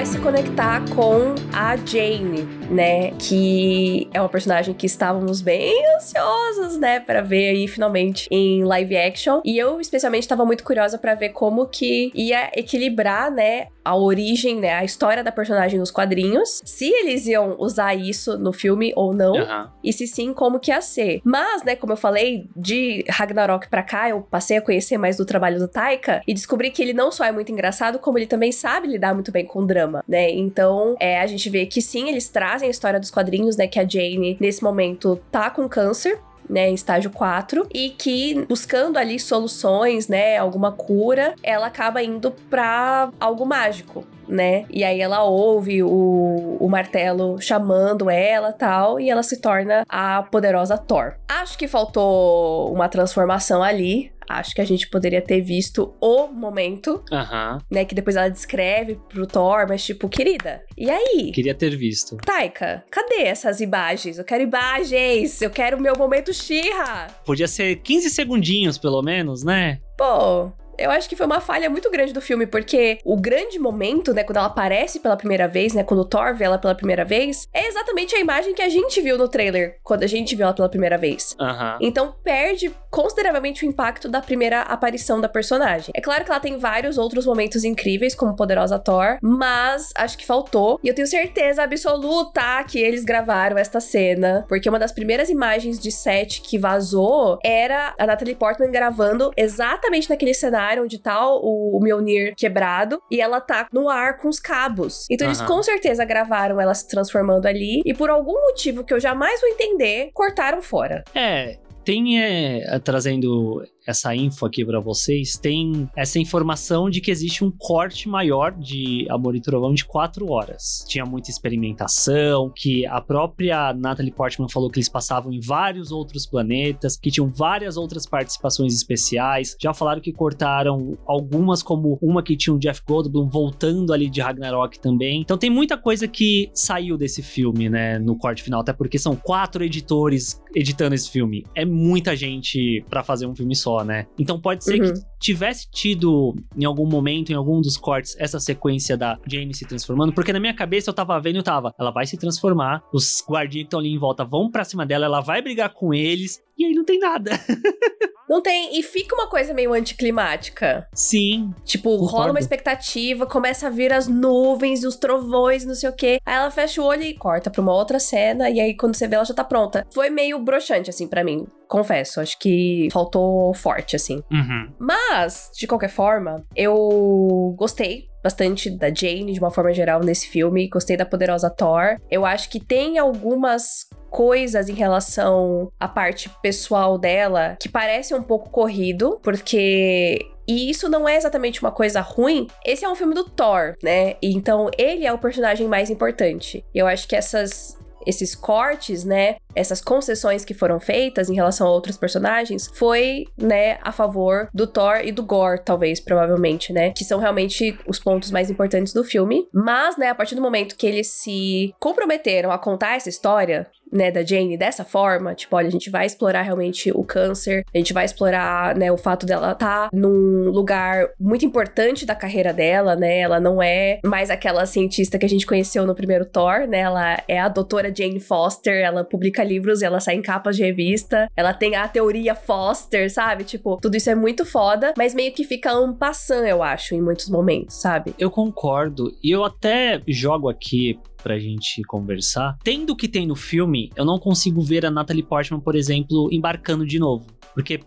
Vai 0.00 0.06
se 0.06 0.18
conectar 0.18 0.82
com 0.94 1.34
a 1.52 1.76
Jane, 1.76 2.44
né? 2.70 3.10
Que 3.18 4.08
é 4.14 4.18
uma 4.18 4.30
personagem 4.30 4.72
que 4.72 4.86
estávamos 4.86 5.42
bem 5.42 5.74
ansiosos, 5.94 6.78
né, 6.78 7.00
para 7.00 7.20
ver 7.20 7.50
aí 7.50 7.68
finalmente 7.68 8.26
em 8.30 8.64
live 8.64 8.96
action. 8.96 9.42
E 9.44 9.58
eu 9.58 9.78
especialmente 9.78 10.22
estava 10.22 10.42
muito 10.46 10.64
curiosa 10.64 10.96
para 10.96 11.14
ver 11.14 11.30
como 11.30 11.66
que 11.66 12.10
ia 12.14 12.50
equilibrar, 12.56 13.30
né, 13.30 13.66
a 13.84 13.96
origem, 13.96 14.56
né, 14.60 14.74
a 14.74 14.84
história 14.84 15.22
da 15.24 15.32
personagem 15.32 15.78
nos 15.78 15.90
quadrinhos, 15.90 16.60
se 16.64 16.86
eles 16.90 17.26
iam 17.26 17.56
usar 17.58 17.94
isso 17.94 18.38
no 18.38 18.52
filme 18.52 18.92
ou 18.96 19.12
não, 19.14 19.32
Uhum. 19.32 19.66
e 19.82 19.92
se 19.92 20.06
sim, 20.06 20.32
como 20.34 20.60
que 20.60 20.70
ia 20.70 20.80
ser. 20.80 21.20
Mas, 21.24 21.62
né, 21.62 21.74
como 21.76 21.92
eu 21.92 21.96
falei, 21.96 22.48
de 22.56 23.04
Ragnarok 23.08 23.68
pra 23.68 23.82
cá, 23.82 24.08
eu 24.08 24.20
passei 24.22 24.56
a 24.58 24.62
conhecer 24.62 24.98
mais 24.98 25.16
do 25.16 25.24
trabalho 25.24 25.58
do 25.58 25.68
Taika 25.68 26.22
e 26.26 26.34
descobri 26.34 26.70
que 26.70 26.82
ele 26.82 26.92
não 26.92 27.10
só 27.10 27.24
é 27.24 27.32
muito 27.32 27.50
engraçado, 27.52 27.98
como 27.98 28.18
ele 28.18 28.26
também 28.26 28.52
sabe 28.52 28.88
lidar 28.88 29.14
muito 29.14 29.32
bem 29.32 29.44
com 29.44 29.64
drama, 29.66 30.04
né? 30.06 30.30
Então, 30.30 30.96
é, 31.00 31.20
a 31.20 31.26
gente 31.26 31.48
vê 31.48 31.66
que 31.66 31.80
sim, 31.80 32.08
eles 32.08 32.28
trazem 32.28 32.68
a 32.68 32.70
história 32.70 33.00
dos 33.00 33.10
quadrinhos, 33.10 33.56
né, 33.56 33.66
que 33.66 33.78
a 33.78 33.88
Jane, 33.88 34.36
nesse 34.40 34.62
momento, 34.62 35.20
tá 35.30 35.50
com 35.50 35.68
câncer, 35.68 36.18
né, 36.50 36.68
em 36.68 36.74
estágio 36.74 37.10
4, 37.10 37.66
e 37.72 37.90
que 37.90 38.44
buscando 38.48 38.98
ali 38.98 39.18
soluções, 39.18 40.08
né, 40.08 40.36
alguma 40.36 40.72
cura, 40.72 41.34
ela 41.42 41.66
acaba 41.66 42.02
indo 42.02 42.32
pra 42.50 43.10
algo 43.20 43.46
mágico, 43.46 44.04
né? 44.28 44.64
E 44.68 44.82
aí 44.84 45.00
ela 45.00 45.22
ouve 45.22 45.82
o, 45.82 46.56
o 46.58 46.68
martelo 46.68 47.40
chamando 47.40 48.10
ela 48.10 48.52
tal, 48.52 48.98
e 48.98 49.08
ela 49.08 49.22
se 49.22 49.40
torna 49.40 49.84
a 49.88 50.24
poderosa 50.24 50.76
Thor. 50.76 51.14
Acho 51.28 51.56
que 51.56 51.68
faltou 51.68 52.72
uma 52.72 52.88
transformação 52.88 53.62
ali. 53.62 54.12
Acho 54.38 54.54
que 54.54 54.60
a 54.60 54.64
gente 54.64 54.88
poderia 54.88 55.20
ter 55.20 55.40
visto 55.40 55.94
o 56.00 56.28
momento, 56.28 57.02
Aham. 57.12 57.58
né? 57.70 57.84
Que 57.84 57.94
depois 57.94 58.16
ela 58.16 58.28
descreve 58.28 58.98
pro 59.08 59.26
Thor, 59.26 59.66
mas 59.68 59.84
tipo, 59.84 60.08
querida, 60.08 60.62
e 60.76 60.88
aí? 60.90 61.32
Queria 61.32 61.54
ter 61.54 61.76
visto. 61.76 62.16
Taika, 62.18 62.84
cadê 62.90 63.22
essas 63.22 63.60
imagens? 63.60 64.18
Eu 64.18 64.24
quero 64.24 64.42
imagens! 64.42 65.42
Eu 65.42 65.50
quero 65.50 65.76
o 65.76 65.80
meu 65.80 65.96
momento 65.96 66.32
Shira! 66.32 67.08
Podia 67.24 67.48
ser 67.48 67.76
15 67.76 68.10
segundinhos, 68.10 68.78
pelo 68.78 69.02
menos, 69.02 69.42
né? 69.44 69.78
Pô, 69.96 70.50
eu 70.80 70.90
acho 70.90 71.08
que 71.08 71.16
foi 71.16 71.26
uma 71.26 71.40
falha 71.40 71.68
muito 71.68 71.90
grande 71.90 72.12
do 72.12 72.20
filme, 72.20 72.46
porque 72.46 72.98
o 73.04 73.16
grande 73.16 73.58
momento, 73.58 74.12
né, 74.12 74.24
quando 74.24 74.38
ela 74.38 74.46
aparece 74.46 75.00
pela 75.00 75.16
primeira 75.16 75.46
vez, 75.46 75.72
né, 75.74 75.84
quando 75.84 76.00
o 76.00 76.04
Thor 76.04 76.34
vê 76.34 76.44
ela 76.44 76.58
pela 76.58 76.74
primeira 76.74 77.04
vez, 77.04 77.46
é 77.52 77.68
exatamente 77.68 78.14
a 78.14 78.20
imagem 78.20 78.54
que 78.54 78.62
a 78.62 78.68
gente 78.68 79.00
viu 79.00 79.18
no 79.18 79.28
trailer, 79.28 79.78
quando 79.82 80.02
a 80.02 80.06
gente 80.06 80.34
viu 80.34 80.44
ela 80.44 80.54
pela 80.54 80.68
primeira 80.68 80.96
vez. 80.96 81.36
Aham. 81.38 81.78
Então 81.80 82.14
perde 82.24 82.74
consideravelmente 82.90 83.64
o 83.64 83.68
impacto 83.68 84.08
da 84.08 84.20
primeira 84.20 84.62
aparição 84.62 85.20
da 85.20 85.28
personagem. 85.28 85.92
É 85.94 86.00
claro 86.00 86.24
que 86.24 86.30
ela 86.30 86.40
tem 86.40 86.58
vários 86.58 86.98
outros 86.98 87.26
momentos 87.26 87.62
incríveis, 87.64 88.14
como 88.14 88.34
Poderosa 88.34 88.78
Thor, 88.78 89.18
mas 89.22 89.90
acho 89.96 90.18
que 90.18 90.26
faltou. 90.26 90.80
E 90.82 90.88
eu 90.88 90.94
tenho 90.94 91.06
certeza 91.06 91.62
absoluta 91.62 92.64
que 92.64 92.80
eles 92.80 93.04
gravaram 93.04 93.56
esta 93.58 93.80
cena, 93.80 94.44
porque 94.48 94.68
uma 94.68 94.78
das 94.78 94.92
primeiras 94.92 95.28
imagens 95.28 95.78
de 95.78 95.92
set 95.92 96.40
que 96.40 96.58
vazou 96.58 97.38
era 97.44 97.94
a 97.98 98.06
Natalie 98.06 98.34
Portman 98.34 98.70
gravando 98.70 99.30
exatamente 99.36 100.08
naquele 100.08 100.34
cenário 100.34 100.69
onde 100.78 100.98
tá 100.98 101.26
o, 101.26 101.76
o 101.76 101.80
Mjolnir 101.82 102.34
quebrado 102.36 103.00
e 103.10 103.20
ela 103.20 103.40
tá 103.40 103.68
no 103.72 103.88
ar 103.88 104.18
com 104.18 104.28
os 104.28 104.38
cabos. 104.38 105.06
Então 105.10 105.26
eles 105.26 105.40
Aham. 105.40 105.48
com 105.48 105.62
certeza 105.62 106.04
gravaram 106.04 106.60
ela 106.60 106.74
se 106.74 106.86
transformando 106.86 107.46
ali 107.46 107.82
e 107.84 107.94
por 107.94 108.10
algum 108.10 108.38
motivo 108.48 108.84
que 108.84 108.92
eu 108.92 109.00
jamais 109.00 109.40
vou 109.40 109.50
entender, 109.50 110.10
cortaram 110.12 110.62
fora. 110.62 111.02
É, 111.14 111.58
tem, 111.84 112.20
é, 112.22 112.78
trazendo 112.78 113.62
essa 113.86 114.14
info 114.14 114.46
aqui 114.46 114.64
pra 114.64 114.80
vocês, 114.80 115.34
tem 115.34 115.88
essa 115.96 116.18
informação 116.18 116.88
de 116.90 117.00
que 117.00 117.10
existe 117.10 117.44
um 117.44 117.50
corte 117.50 118.08
maior 118.08 118.52
de 118.52 119.06
Amor 119.10 119.34
e 119.34 119.40
Trovão 119.40 119.72
de 119.74 119.84
4 119.84 120.30
horas. 120.30 120.84
Tinha 120.88 121.04
muita 121.04 121.30
experimentação, 121.30 122.52
que 122.54 122.86
a 122.86 123.00
própria 123.00 123.72
Natalie 123.72 124.12
Portman 124.12 124.48
falou 124.48 124.70
que 124.70 124.78
eles 124.78 124.88
passavam 124.88 125.32
em 125.32 125.40
vários 125.40 125.90
outros 125.90 126.26
planetas, 126.26 126.96
que 126.96 127.10
tinham 127.10 127.28
várias 127.28 127.76
outras 127.76 128.06
participações 128.06 128.74
especiais. 128.74 129.56
Já 129.60 129.72
falaram 129.72 130.00
que 130.00 130.12
cortaram 130.12 130.98
algumas, 131.06 131.62
como 131.62 131.98
uma 132.00 132.22
que 132.22 132.36
tinha 132.36 132.54
o 132.54 132.58
Jeff 132.58 132.82
Goldblum 132.86 133.28
voltando 133.28 133.92
ali 133.92 134.08
de 134.08 134.20
Ragnarok 134.20 134.78
também. 134.78 135.20
Então 135.20 135.38
tem 135.38 135.50
muita 135.50 135.76
coisa 135.76 136.06
que 136.06 136.50
saiu 136.54 136.96
desse 136.96 137.22
filme, 137.22 137.68
né, 137.68 137.98
no 137.98 138.16
corte 138.16 138.42
final, 138.42 138.60
até 138.60 138.72
porque 138.72 138.98
são 138.98 139.16
quatro 139.16 139.64
editores 139.64 140.40
editando 140.54 140.94
esse 140.94 141.10
filme. 141.10 141.44
É 141.54 141.64
muita 141.64 142.14
gente 142.16 142.84
pra 142.88 143.02
fazer 143.02 143.26
um 143.26 143.34
filme 143.34 143.54
só, 143.54 143.79
né? 143.84 144.06
Então 144.18 144.40
pode 144.40 144.64
ser 144.64 144.80
Uhum. 144.80 144.92
que 144.92 145.00
tivesse 145.20 145.70
tido 145.70 146.34
em 146.56 146.64
algum 146.64 146.86
momento, 146.86 147.30
em 147.30 147.34
algum 147.34 147.60
dos 147.60 147.76
cortes, 147.76 148.16
essa 148.18 148.40
sequência 148.40 148.96
da 148.96 149.18
Jane 149.26 149.54
se 149.54 149.66
transformando, 149.66 150.12
porque 150.12 150.32
na 150.32 150.40
minha 150.40 150.54
cabeça 150.54 150.90
eu 150.90 150.94
tava 150.94 151.20
vendo 151.20 151.38
e 151.38 151.42
tava, 151.42 151.74
ela 151.78 151.90
vai 151.90 152.06
se 152.06 152.16
transformar, 152.16 152.82
os 152.92 153.22
guardinhas 153.28 153.64
que 153.64 153.66
estão 153.66 153.80
ali 153.80 153.90
em 153.90 153.98
volta 153.98 154.24
vão 154.24 154.50
pra 154.50 154.64
cima 154.64 154.86
dela, 154.86 155.04
ela 155.06 155.20
vai 155.20 155.42
brigar 155.42 155.72
com 155.74 155.92
eles, 155.92 156.42
e 156.58 156.64
aí 156.64 156.74
não 156.74 156.84
tem 156.84 156.98
nada. 156.98 157.30
Não 158.30 158.40
tem. 158.40 158.78
E 158.78 158.82
fica 158.84 159.12
uma 159.16 159.28
coisa 159.28 159.52
meio 159.52 159.72
anticlimática. 159.72 160.86
Sim. 160.94 161.52
Tipo, 161.64 161.90
Concordo. 161.90 162.16
rola 162.16 162.30
uma 162.30 162.38
expectativa, 162.38 163.26
começa 163.26 163.66
a 163.66 163.70
vir 163.70 163.92
as 163.92 164.06
nuvens, 164.06 164.84
os 164.84 164.94
trovões, 164.94 165.64
não 165.64 165.74
sei 165.74 165.88
o 165.90 165.92
quê. 165.92 166.20
Aí 166.24 166.36
ela 166.36 166.48
fecha 166.48 166.80
o 166.80 166.84
olho 166.84 167.02
e 167.02 167.12
corta 167.12 167.50
pra 167.50 167.60
uma 167.60 167.74
outra 167.74 167.98
cena. 167.98 168.48
E 168.48 168.60
aí, 168.60 168.76
quando 168.76 168.94
você 168.94 169.08
vê, 169.08 169.16
ela 169.16 169.24
já 169.24 169.34
tá 169.34 169.42
pronta. 169.42 169.84
Foi 169.92 170.10
meio 170.10 170.38
broxante, 170.38 170.88
assim, 170.88 171.08
pra 171.08 171.24
mim. 171.24 171.44
Confesso. 171.66 172.20
Acho 172.20 172.38
que 172.38 172.88
faltou 172.92 173.52
forte, 173.52 173.96
assim. 173.96 174.22
Uhum. 174.30 174.72
Mas, 174.78 175.09
de 175.56 175.66
qualquer 175.66 175.90
forma, 175.90 176.44
eu 176.54 177.54
gostei 177.56 178.08
bastante 178.22 178.70
da 178.70 178.92
Jane, 178.92 179.32
de 179.32 179.40
uma 179.40 179.50
forma 179.50 179.72
geral, 179.72 180.00
nesse 180.00 180.28
filme. 180.28 180.68
Gostei 180.68 180.96
da 180.96 181.06
poderosa 181.06 181.50
Thor. 181.50 181.96
Eu 182.10 182.24
acho 182.26 182.50
que 182.50 182.60
tem 182.60 182.98
algumas 182.98 183.88
coisas 184.10 184.68
em 184.68 184.74
relação 184.74 185.70
à 185.78 185.88
parte 185.88 186.28
pessoal 186.42 186.98
dela 186.98 187.56
que 187.60 187.68
parece 187.68 188.14
um 188.14 188.22
pouco 188.22 188.50
corrido, 188.50 189.20
porque 189.22 190.18
e 190.46 190.68
isso 190.68 190.88
não 190.88 191.08
é 191.08 191.16
exatamente 191.16 191.60
uma 191.60 191.70
coisa 191.70 192.00
ruim. 192.00 192.48
Esse 192.66 192.84
é 192.84 192.88
um 192.88 192.96
filme 192.96 193.14
do 193.14 193.22
Thor, 193.22 193.76
né? 193.82 194.16
Então 194.20 194.68
ele 194.76 195.06
é 195.06 195.12
o 195.12 195.18
personagem 195.18 195.68
mais 195.68 195.90
importante. 195.90 196.64
E 196.74 196.78
eu 196.78 196.88
acho 196.88 197.06
que 197.06 197.14
essas 197.14 197.78
esses 198.06 198.34
cortes, 198.34 199.04
né, 199.04 199.36
essas 199.54 199.80
concessões 199.80 200.44
que 200.44 200.54
foram 200.54 200.78
feitas 200.78 201.28
em 201.28 201.34
relação 201.34 201.66
a 201.66 201.70
outros 201.70 201.96
personagens, 201.96 202.70
foi, 202.74 203.24
né, 203.36 203.78
a 203.82 203.92
favor 203.92 204.48
do 204.54 204.66
Thor 204.66 205.00
e 205.04 205.12
do 205.12 205.22
Gore, 205.22 205.62
talvez, 205.64 206.00
provavelmente, 206.00 206.72
né, 206.72 206.90
que 206.90 207.04
são 207.04 207.18
realmente 207.18 207.78
os 207.86 207.98
pontos 207.98 208.30
mais 208.30 208.50
importantes 208.50 208.92
do 208.92 209.04
filme. 209.04 209.46
Mas, 209.52 209.96
né, 209.96 210.08
a 210.08 210.14
partir 210.14 210.34
do 210.34 210.42
momento 210.42 210.76
que 210.76 210.86
eles 210.86 211.08
se 211.08 211.74
comprometeram 211.80 212.50
a 212.50 212.58
contar 212.58 212.96
essa 212.96 213.08
história, 213.08 213.66
né, 213.92 214.10
da 214.10 214.22
Jane 214.22 214.56
dessa 214.56 214.84
forma, 214.84 215.34
tipo, 215.34 215.54
olha, 215.56 215.68
a 215.68 215.70
gente 215.70 215.90
vai 215.90 216.06
explorar 216.06 216.42
realmente 216.42 216.90
o 216.92 217.04
câncer, 217.04 217.64
a 217.72 217.78
gente 217.78 217.92
vai 217.92 218.04
explorar, 218.04 218.74
né, 218.76 218.90
o 218.90 218.96
fato 218.96 219.26
dela 219.26 219.52
estar 219.52 219.88
tá 219.88 219.90
num 219.92 220.50
lugar 220.50 221.08
muito 221.18 221.44
importante 221.44 222.06
da 222.06 222.14
carreira 222.14 222.52
dela, 222.52 222.96
né, 222.96 223.18
ela 223.18 223.40
não 223.40 223.62
é 223.62 224.00
mais 224.04 224.30
aquela 224.30 224.66
cientista 224.66 225.18
que 225.18 225.26
a 225.26 225.28
gente 225.28 225.46
conheceu 225.46 225.86
no 225.86 225.94
primeiro 225.94 226.24
Thor, 226.24 226.66
né, 226.68 226.80
ela 226.80 227.22
é 227.26 227.38
a 227.38 227.48
doutora 227.48 227.92
Jane 227.94 228.20
Foster, 228.20 228.82
ela 228.82 229.04
publica 229.04 229.42
livros, 229.42 229.82
ela 229.82 230.00
sai 230.00 230.16
em 230.16 230.22
capas 230.22 230.56
de 230.56 230.62
revista, 230.62 231.28
ela 231.36 231.52
tem 231.52 231.76
a 231.76 231.88
teoria 231.88 232.34
Foster, 232.34 233.10
sabe, 233.12 233.44
tipo, 233.44 233.78
tudo 233.80 233.96
isso 233.96 234.10
é 234.10 234.14
muito 234.14 234.44
foda, 234.44 234.94
mas 234.96 235.14
meio 235.14 235.32
que 235.32 235.44
fica 235.44 235.78
um 235.78 235.92
passant, 235.92 236.46
eu 236.46 236.62
acho, 236.62 236.94
em 236.94 237.00
muitos 237.00 237.28
momentos, 237.28 237.80
sabe? 237.80 238.14
Eu 238.18 238.30
concordo. 238.30 239.16
E 239.22 239.30
eu 239.30 239.44
até 239.44 240.00
jogo 240.06 240.48
aqui 240.48 240.98
pra 241.20 241.38
gente 241.38 241.82
conversar. 241.82 242.56
Tendo 242.62 242.92
o 242.92 242.96
que 242.96 243.08
tem 243.08 243.26
no 243.26 243.36
filme, 243.36 243.90
eu 243.96 244.04
não 244.04 244.18
consigo 244.18 244.60
ver 244.62 244.84
a 244.84 244.90
Natalie 244.90 245.22
Portman, 245.22 245.60
por 245.60 245.74
exemplo, 245.74 246.28
embarcando 246.32 246.86
de 246.86 246.98
novo. 246.98 247.26
Porque 247.54 247.80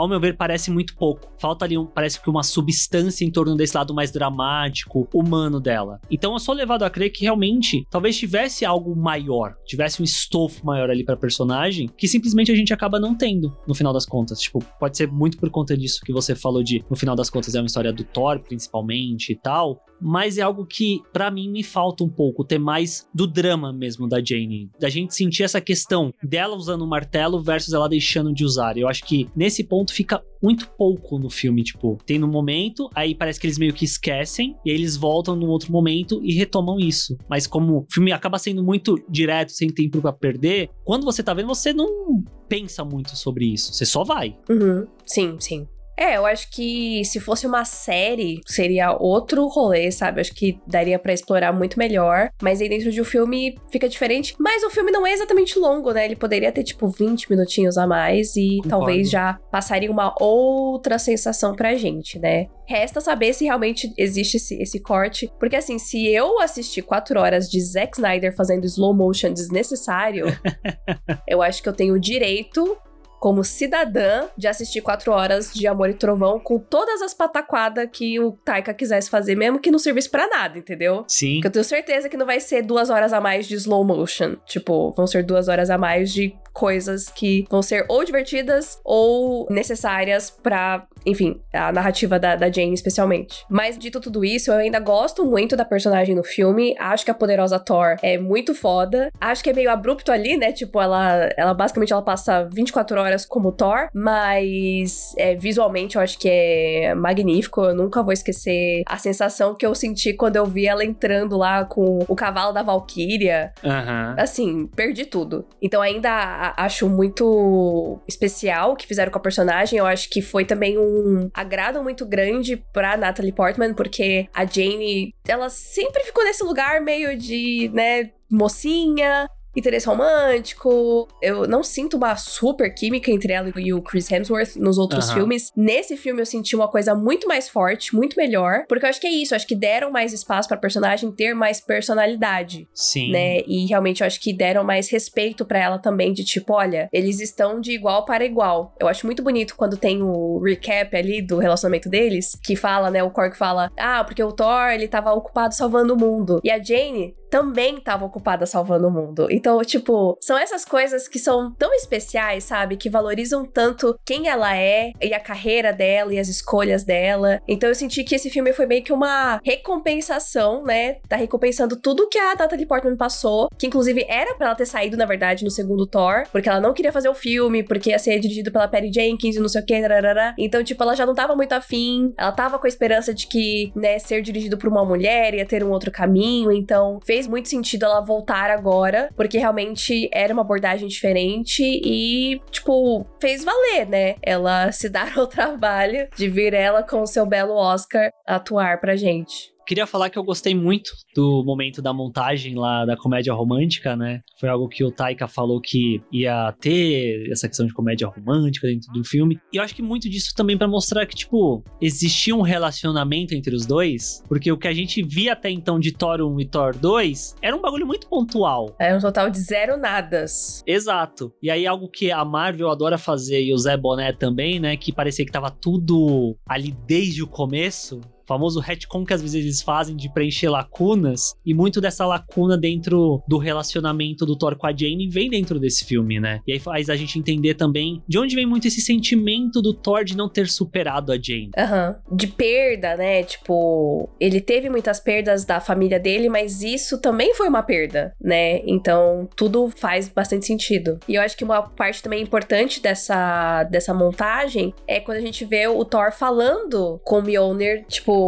ao 0.00 0.08
meu 0.08 0.18
ver, 0.18 0.36
parece 0.36 0.70
muito 0.70 0.96
pouco. 0.96 1.30
Falta 1.38 1.64
ali, 1.64 1.76
um, 1.76 1.84
parece 1.84 2.22
que 2.22 2.30
uma 2.30 2.42
substância 2.42 3.24
em 3.24 3.30
torno 3.30 3.54
desse 3.54 3.76
lado 3.76 3.94
mais 3.94 4.10
dramático, 4.10 5.06
humano 5.12 5.60
dela. 5.60 6.00
Então 6.10 6.32
eu 6.32 6.38
sou 6.38 6.54
levado 6.54 6.84
a 6.84 6.90
crer 6.90 7.10
que 7.10 7.22
realmente 7.22 7.84
talvez 7.90 8.16
tivesse 8.16 8.64
algo 8.64 8.96
maior, 8.96 9.54
tivesse 9.66 10.00
um 10.00 10.04
estofo 10.04 10.64
maior 10.64 10.88
ali 10.88 11.04
pra 11.04 11.16
personagem, 11.16 11.90
que 11.98 12.08
simplesmente 12.08 12.50
a 12.50 12.54
gente 12.54 12.72
acaba 12.72 12.98
não 12.98 13.14
tendo, 13.14 13.54
no 13.66 13.74
final 13.74 13.92
das 13.92 14.06
contas. 14.06 14.40
Tipo, 14.40 14.64
pode 14.78 14.96
ser 14.96 15.06
muito 15.06 15.36
por 15.36 15.50
conta 15.50 15.76
disso 15.76 16.00
que 16.02 16.12
você 16.12 16.34
falou 16.34 16.62
de, 16.62 16.82
no 16.88 16.96
final 16.96 17.14
das 17.14 17.28
contas, 17.28 17.54
é 17.54 17.60
uma 17.60 17.66
história 17.66 17.92
do 17.92 18.04
Thor, 18.04 18.40
principalmente 18.40 19.32
e 19.32 19.36
tal 19.36 19.82
mas 20.00 20.38
é 20.38 20.42
algo 20.42 20.66
que 20.66 21.00
para 21.12 21.30
mim 21.30 21.50
me 21.50 21.62
falta 21.62 22.04
um 22.04 22.08
pouco, 22.08 22.44
ter 22.44 22.58
mais 22.58 23.08
do 23.14 23.26
drama 23.26 23.72
mesmo 23.72 24.08
da 24.08 24.22
Jane, 24.22 24.70
da 24.78 24.88
gente 24.88 25.14
sentir 25.14 25.42
essa 25.42 25.60
questão 25.60 26.12
dela 26.22 26.56
usando 26.56 26.82
o 26.82 26.88
martelo 26.88 27.42
versus 27.42 27.72
ela 27.72 27.88
deixando 27.88 28.32
de 28.32 28.44
usar. 28.44 28.76
Eu 28.76 28.88
acho 28.88 29.04
que 29.04 29.28
nesse 29.34 29.64
ponto 29.64 29.92
fica 29.92 30.22
muito 30.42 30.68
pouco 30.70 31.18
no 31.18 31.28
filme, 31.28 31.62
tipo, 31.62 31.98
tem 32.06 32.18
no 32.18 32.26
momento, 32.26 32.88
aí 32.94 33.14
parece 33.14 33.38
que 33.38 33.46
eles 33.46 33.58
meio 33.58 33.74
que 33.74 33.84
esquecem 33.84 34.56
e 34.64 34.70
aí 34.70 34.76
eles 34.76 34.96
voltam 34.96 35.36
no 35.36 35.46
outro 35.48 35.70
momento 35.70 36.20
e 36.24 36.32
retomam 36.32 36.78
isso. 36.78 37.16
Mas 37.28 37.46
como 37.46 37.78
o 37.78 37.86
filme 37.92 38.12
acaba 38.12 38.38
sendo 38.38 38.62
muito 38.62 38.94
direto, 39.08 39.52
sem 39.52 39.68
tempo 39.68 40.00
para 40.00 40.12
perder, 40.12 40.70
quando 40.84 41.04
você 41.04 41.22
tá 41.22 41.34
vendo, 41.34 41.48
você 41.48 41.72
não 41.72 42.22
pensa 42.48 42.84
muito 42.84 43.16
sobre 43.16 43.46
isso, 43.46 43.72
você 43.74 43.84
só 43.84 44.02
vai. 44.02 44.36
Uhum. 44.48 44.86
Sim, 45.04 45.36
sim. 45.38 45.66
É, 46.00 46.16
eu 46.16 46.24
acho 46.24 46.50
que 46.50 47.04
se 47.04 47.20
fosse 47.20 47.46
uma 47.46 47.62
série, 47.66 48.40
seria 48.46 48.90
outro 48.90 49.46
rolê, 49.48 49.92
sabe? 49.92 50.22
Acho 50.22 50.34
que 50.34 50.58
daria 50.66 50.98
para 50.98 51.12
explorar 51.12 51.52
muito 51.52 51.78
melhor. 51.78 52.30
Mas 52.42 52.62
aí 52.62 52.70
dentro 52.70 52.90
de 52.90 53.02
um 53.02 53.04
filme 53.04 53.58
fica 53.70 53.86
diferente. 53.86 54.34
Mas 54.38 54.62
o 54.62 54.70
filme 54.70 54.90
não 54.90 55.06
é 55.06 55.12
exatamente 55.12 55.58
longo, 55.58 55.92
né? 55.92 56.06
Ele 56.06 56.16
poderia 56.16 56.50
ter, 56.50 56.62
tipo, 56.62 56.88
20 56.88 57.30
minutinhos 57.30 57.76
a 57.76 57.86
mais 57.86 58.34
e 58.34 58.60
Concordo. 58.62 58.68
talvez 58.70 59.10
já 59.10 59.38
passaria 59.52 59.90
uma 59.90 60.14
outra 60.18 60.98
sensação 60.98 61.54
pra 61.54 61.74
gente, 61.74 62.18
né? 62.18 62.46
Resta 62.66 63.00
saber 63.02 63.34
se 63.34 63.44
realmente 63.44 63.92
existe 63.98 64.38
esse, 64.38 64.54
esse 64.62 64.80
corte. 64.80 65.30
Porque, 65.38 65.56
assim, 65.56 65.78
se 65.78 66.06
eu 66.06 66.40
assistir 66.40 66.80
quatro 66.80 67.20
horas 67.20 67.50
de 67.50 67.60
Zack 67.60 67.98
Snyder 67.98 68.34
fazendo 68.34 68.64
slow 68.64 68.94
motion 68.94 69.34
desnecessário, 69.34 70.26
eu 71.28 71.42
acho 71.42 71.62
que 71.62 71.68
eu 71.68 71.74
tenho 71.74 71.94
o 71.94 72.00
direito 72.00 72.74
como 73.20 73.44
cidadã 73.44 74.28
de 74.36 74.48
assistir 74.48 74.80
quatro 74.80 75.12
horas 75.12 75.52
de 75.52 75.66
Amor 75.66 75.90
e 75.90 75.94
Trovão 75.94 76.40
com 76.40 76.58
todas 76.58 77.02
as 77.02 77.12
pataquadas 77.12 77.86
que 77.92 78.18
o 78.18 78.32
Taika 78.32 78.72
quisesse 78.72 79.10
fazer, 79.10 79.34
mesmo 79.34 79.60
que 79.60 79.70
não 79.70 79.78
servisse 79.78 80.08
para 80.08 80.26
nada, 80.26 80.58
entendeu? 80.58 81.04
Sim. 81.06 81.34
Porque 81.34 81.48
eu 81.48 81.52
tenho 81.52 81.64
certeza 81.64 82.08
que 82.08 82.16
não 82.16 82.24
vai 82.24 82.40
ser 82.40 82.62
duas 82.62 82.88
horas 82.88 83.12
a 83.12 83.20
mais 83.20 83.46
de 83.46 83.54
slow 83.56 83.84
motion. 83.84 84.36
Tipo, 84.46 84.92
vão 84.92 85.06
ser 85.06 85.22
duas 85.22 85.48
horas 85.48 85.68
a 85.68 85.76
mais 85.76 86.10
de 86.10 86.34
coisas 86.52 87.10
que 87.10 87.46
vão 87.50 87.62
ser 87.62 87.84
ou 87.88 88.04
divertidas 88.04 88.80
ou 88.82 89.46
necessárias 89.50 90.30
para, 90.30 90.86
enfim, 91.04 91.40
a 91.52 91.72
narrativa 91.72 92.18
da, 92.18 92.36
da 92.36 92.50
Jane 92.50 92.74
especialmente. 92.74 93.44
Mas 93.48 93.78
dito 93.78 94.00
tudo 94.00 94.24
isso, 94.24 94.50
eu 94.50 94.56
ainda 94.56 94.78
gosto 94.78 95.24
muito 95.24 95.56
da 95.56 95.64
personagem 95.64 96.14
no 96.14 96.22
filme. 96.22 96.74
Acho 96.78 97.04
que 97.04 97.10
a 97.10 97.14
poderosa 97.14 97.58
Thor 97.58 97.96
é 98.02 98.18
muito 98.18 98.54
foda. 98.54 99.10
Acho 99.20 99.42
que 99.42 99.50
é 99.50 99.52
meio 99.52 99.70
abrupto 99.70 100.12
ali, 100.12 100.36
né? 100.36 100.52
Tipo, 100.52 100.80
ela, 100.80 101.30
ela 101.36 101.54
basicamente 101.54 101.92
ela 101.92 102.02
passa 102.02 102.48
24 102.52 103.00
horas 103.00 103.26
como 103.26 103.52
Thor, 103.52 103.88
mas 103.94 105.14
é, 105.16 105.34
visualmente 105.34 105.96
eu 105.96 106.02
acho 106.02 106.18
que 106.18 106.28
é 106.28 106.94
magnífico. 106.94 107.62
Eu 107.62 107.74
nunca 107.74 108.02
vou 108.02 108.12
esquecer 108.12 108.82
a 108.86 108.98
sensação 108.98 109.54
que 109.54 109.64
eu 109.64 109.74
senti 109.74 110.12
quando 110.12 110.36
eu 110.36 110.46
vi 110.46 110.66
ela 110.66 110.84
entrando 110.84 111.36
lá 111.36 111.64
com 111.64 112.00
o 112.06 112.14
cavalo 112.14 112.52
da 112.52 112.62
Valkyria. 112.62 113.52
Aham. 113.64 114.14
Assim, 114.18 114.66
perdi 114.66 115.04
tudo. 115.04 115.46
Então 115.62 115.80
ainda 115.80 116.54
acho 116.56 116.88
muito 116.88 118.00
especial 118.06 118.72
o 118.72 118.76
que 118.76 118.86
fizeram 118.86 119.10
com 119.10 119.18
a 119.18 119.22
personagem. 119.22 119.78
Eu 119.78 119.86
acho 119.86 120.08
que 120.10 120.20
foi 120.20 120.44
também 120.44 120.78
um 120.78 120.89
agrado 121.34 121.82
muito 121.82 122.06
grande 122.06 122.56
pra 122.72 122.96
Natalie 122.96 123.32
Portman, 123.32 123.74
porque 123.74 124.28
a 124.34 124.44
Jane, 124.44 125.14
ela 125.26 125.48
sempre 125.48 126.02
ficou 126.04 126.24
nesse 126.24 126.44
lugar 126.44 126.80
meio 126.80 127.16
de, 127.16 127.70
né, 127.74 128.10
mocinha, 128.30 129.28
interesse 129.56 129.86
romântico. 129.86 131.08
Eu 131.20 131.46
não 131.46 131.62
sinto 131.62 131.96
uma 131.96 132.16
super 132.16 132.72
química 132.72 133.10
entre 133.10 133.32
ela 133.32 133.52
e 133.56 133.72
o 133.72 133.82
Chris 133.82 134.10
Hemsworth 134.10 134.56
nos 134.56 134.78
outros 134.78 135.06
Aham. 135.06 135.14
filmes. 135.14 135.50
Nesse 135.56 135.96
filme 135.96 136.20
eu 136.20 136.26
senti 136.26 136.54
uma 136.54 136.68
coisa 136.68 136.94
muito 136.94 137.26
mais 137.26 137.48
forte, 137.48 137.94
muito 137.94 138.16
melhor, 138.16 138.64
porque 138.68 138.84
eu 138.84 138.90
acho 138.90 139.00
que 139.00 139.06
é 139.06 139.10
isso, 139.10 139.34
acho 139.34 139.46
que 139.46 139.54
deram 139.54 139.90
mais 139.90 140.12
espaço 140.12 140.48
pra 140.48 140.56
personagem 140.56 141.10
ter 141.12 141.34
mais 141.34 141.60
personalidade 141.60 142.68
Sim. 142.74 143.10
né? 143.10 143.40
E 143.46 143.66
realmente 143.66 144.00
eu 144.00 144.06
acho 144.06 144.20
que 144.20 144.32
deram 144.32 144.64
mais 144.64 144.88
respeito 144.90 145.44
pra 145.44 145.58
ela 145.58 145.78
também, 145.78 146.12
de 146.12 146.24
tipo, 146.24 146.54
olha, 146.54 146.88
eles 146.92 147.20
estão 147.20 147.60
de 147.60 147.72
igual 147.72 148.04
para 148.04 148.24
igual. 148.24 148.74
Eu 148.80 148.88
acho 148.88 149.06
muito 149.06 149.22
bonito 149.22 149.56
quando 149.56 149.76
tem 149.76 150.02
o 150.02 150.40
recap 150.40 150.96
ali 150.96 151.22
do 151.22 151.38
relacionamento 151.38 151.88
deles, 151.88 152.38
que 152.42 152.56
fala, 152.56 152.90
né? 152.90 153.02
O 153.02 153.10
Korg 153.10 153.36
fala, 153.36 153.70
ah, 153.78 154.04
porque 154.04 154.22
o 154.22 154.32
Thor, 154.32 154.70
ele 154.70 154.88
tava 154.88 155.12
ocupado 155.12 155.54
salvando 155.54 155.94
o 155.94 155.98
mundo. 155.98 156.40
E 156.44 156.50
a 156.50 156.62
Jane 156.62 157.14
também 157.30 157.80
tava 157.80 158.04
ocupada 158.04 158.46
salvando 158.46 158.88
o 158.88 158.90
mundo. 158.90 159.28
Então, 159.30 159.60
tipo, 159.62 160.16
são 160.20 160.36
essas 160.36 160.64
coisas 160.64 161.06
que 161.08 161.18
são 161.18 161.52
tão 161.52 161.72
especiais, 161.74 162.44
sabe? 162.44 162.76
Que 162.76 162.90
valorizam 162.90 163.44
tanto 163.44 163.98
quem 164.04 164.28
ela 164.28 164.56
é 164.56 164.92
e 165.00 165.14
a 165.14 165.20
carreira 165.20 165.72
dela 165.72 166.12
e 166.12 166.18
as 166.18 166.28
escolhas 166.28 166.84
dela. 166.84 167.40
Então 167.46 167.68
eu 167.68 167.74
senti 167.74 168.02
que 168.04 168.14
esse 168.14 168.30
filme 168.30 168.52
foi 168.52 168.66
meio 168.66 168.82
que 168.82 168.92
uma 168.92 169.40
recompensação, 169.44 170.64
né? 170.64 170.94
Tá 171.08 171.16
recompensando 171.16 171.76
tudo 171.76 172.08
que 172.08 172.18
a 172.18 172.34
Natalie 172.34 172.66
Portman 172.66 172.96
passou, 172.96 173.48
que 173.58 173.66
inclusive 173.66 174.04
era 174.08 174.34
pra 174.34 174.46
ela 174.46 174.54
ter 174.54 174.66
saído, 174.66 174.96
na 174.96 175.06
verdade, 175.06 175.44
no 175.44 175.50
segundo 175.50 175.86
Thor, 175.86 176.24
porque 176.32 176.48
ela 176.48 176.60
não 176.60 176.74
queria 176.74 176.92
fazer 176.92 177.08
o 177.08 177.14
filme, 177.14 177.62
porque 177.62 177.90
ia 177.90 177.98
ser 177.98 178.18
dirigido 178.18 178.50
pela 178.50 178.68
Patty 178.68 178.92
Jenkins 178.92 179.36
e 179.36 179.40
não 179.40 179.48
sei 179.48 179.62
o 179.62 179.66
tarará. 179.66 180.34
Então, 180.38 180.62
tipo, 180.64 180.82
ela 180.82 180.94
já 180.94 181.06
não 181.06 181.14
tava 181.14 181.36
muito 181.36 181.52
afim, 181.52 182.12
ela 182.16 182.32
tava 182.32 182.58
com 182.58 182.66
a 182.66 182.68
esperança 182.68 183.14
de 183.14 183.26
que, 183.26 183.72
né, 183.74 183.98
ser 183.98 184.22
dirigido 184.22 184.56
por 184.58 184.68
uma 184.68 184.84
mulher 184.84 185.34
ia 185.34 185.46
ter 185.46 185.62
um 185.62 185.70
outro 185.70 185.90
caminho, 185.90 186.50
então 186.52 186.98
fez 187.04 187.19
fez 187.20 187.26
muito 187.26 187.50
sentido 187.50 187.84
ela 187.84 188.00
voltar 188.00 188.50
agora, 188.50 189.10
porque 189.14 189.36
realmente 189.36 190.08
era 190.10 190.32
uma 190.32 190.40
abordagem 190.40 190.88
diferente 190.88 191.62
e, 191.62 192.40
tipo, 192.50 193.06
fez 193.20 193.44
valer, 193.44 193.86
né? 193.86 194.14
Ela 194.22 194.72
se 194.72 194.88
dar 194.90 195.18
ao 195.18 195.26
trabalho 195.26 196.08
de 196.16 196.28
vir 196.28 196.54
ela 196.54 196.82
com 196.82 197.02
o 197.02 197.06
seu 197.06 197.26
belo 197.26 197.54
Oscar 197.54 198.10
atuar 198.26 198.80
pra 198.80 198.96
gente. 198.96 199.52
Queria 199.70 199.86
falar 199.86 200.10
que 200.10 200.18
eu 200.18 200.24
gostei 200.24 200.52
muito 200.52 200.90
do 201.14 201.44
momento 201.44 201.80
da 201.80 201.92
montagem 201.92 202.56
lá 202.56 202.84
da 202.84 202.96
comédia 202.96 203.32
romântica, 203.32 203.94
né? 203.94 204.20
Foi 204.40 204.48
algo 204.48 204.68
que 204.68 204.82
o 204.82 204.90
Taika 204.90 205.28
falou 205.28 205.60
que 205.60 206.02
ia 206.10 206.52
ter 206.60 207.30
essa 207.30 207.46
questão 207.46 207.64
de 207.64 207.72
comédia 207.72 208.08
romântica 208.08 208.66
dentro 208.66 208.92
do 208.92 209.04
filme. 209.04 209.38
E 209.52 209.58
eu 209.58 209.62
acho 209.62 209.72
que 209.72 209.80
muito 209.80 210.10
disso 210.10 210.32
também 210.34 210.58
para 210.58 210.66
mostrar 210.66 211.06
que, 211.06 211.14
tipo, 211.14 211.62
existia 211.80 212.34
um 212.34 212.40
relacionamento 212.40 213.32
entre 213.32 213.54
os 213.54 213.64
dois. 213.64 214.24
Porque 214.26 214.50
o 214.50 214.58
que 214.58 214.66
a 214.66 214.74
gente 214.74 215.04
via 215.04 215.34
até 215.34 215.48
então 215.48 215.78
de 215.78 215.92
Thor 215.92 216.20
1 216.20 216.40
e 216.40 216.48
Thor 216.48 216.76
2 216.76 217.36
era 217.40 217.54
um 217.54 217.62
bagulho 217.62 217.86
muito 217.86 218.08
pontual. 218.08 218.74
É 218.76 218.92
um 218.96 218.98
total 218.98 219.30
de 219.30 219.38
zero 219.38 219.76
nadas. 219.76 220.64
Exato. 220.66 221.32
E 221.40 221.48
aí 221.48 221.64
algo 221.64 221.88
que 221.88 222.10
a 222.10 222.24
Marvel 222.24 222.70
adora 222.70 222.98
fazer 222.98 223.40
e 223.40 223.54
o 223.54 223.56
Zé 223.58 223.76
Boné 223.76 224.12
também, 224.12 224.58
né? 224.58 224.76
Que 224.76 224.92
parecia 224.92 225.24
que 225.24 225.30
tava 225.30 225.48
tudo 225.48 226.36
ali 226.44 226.76
desde 226.88 227.22
o 227.22 227.28
começo 227.28 228.00
famoso 228.30 228.60
retcon 228.60 229.04
que 229.04 229.12
às 229.12 229.20
vezes 229.20 229.34
eles 229.34 229.60
fazem 229.60 229.96
de 229.96 230.08
preencher 230.12 230.48
lacunas, 230.48 231.34
e 231.44 231.52
muito 231.52 231.80
dessa 231.80 232.06
lacuna 232.06 232.56
dentro 232.56 233.20
do 233.26 233.38
relacionamento 233.38 234.24
do 234.24 234.36
Thor 234.36 234.54
com 234.56 234.68
a 234.68 234.70
Jane 234.70 235.08
vem 235.08 235.28
dentro 235.28 235.58
desse 235.58 235.84
filme, 235.84 236.20
né? 236.20 236.40
E 236.46 236.52
aí 236.52 236.60
faz 236.60 236.88
a 236.88 236.94
gente 236.94 237.18
entender 237.18 237.54
também 237.54 238.00
de 238.06 238.18
onde 238.18 238.36
vem 238.36 238.46
muito 238.46 238.68
esse 238.68 238.80
sentimento 238.80 239.60
do 239.60 239.74
Thor 239.74 240.04
de 240.04 240.16
não 240.16 240.28
ter 240.28 240.46
superado 240.46 241.10
a 241.10 241.16
Jane. 241.16 241.50
Aham. 241.58 241.96
Uhum. 242.08 242.16
De 242.16 242.28
perda, 242.28 242.96
né? 242.96 243.24
Tipo, 243.24 244.08
ele 244.20 244.40
teve 244.40 244.70
muitas 244.70 245.00
perdas 245.00 245.44
da 245.44 245.58
família 245.60 245.98
dele, 245.98 246.28
mas 246.28 246.62
isso 246.62 247.00
também 247.00 247.34
foi 247.34 247.48
uma 247.48 247.62
perda, 247.62 248.14
né? 248.20 248.60
Então, 248.64 249.28
tudo 249.34 249.70
faz 249.70 250.08
bastante 250.08 250.46
sentido. 250.46 251.00
E 251.08 251.16
eu 251.16 251.22
acho 251.22 251.36
que 251.36 251.42
uma 251.42 251.62
parte 251.62 252.00
também 252.00 252.22
importante 252.22 252.80
dessa, 252.80 253.64
dessa 253.64 253.92
montagem 253.92 254.72
é 254.86 255.00
quando 255.00 255.18
a 255.18 255.22
gente 255.22 255.44
vê 255.44 255.66
o 255.66 255.84
Thor 255.84 256.12
falando 256.12 257.00
com 257.04 257.18
o 257.18 257.22
Mjolnir, 257.22 257.84
tipo, 257.88 258.19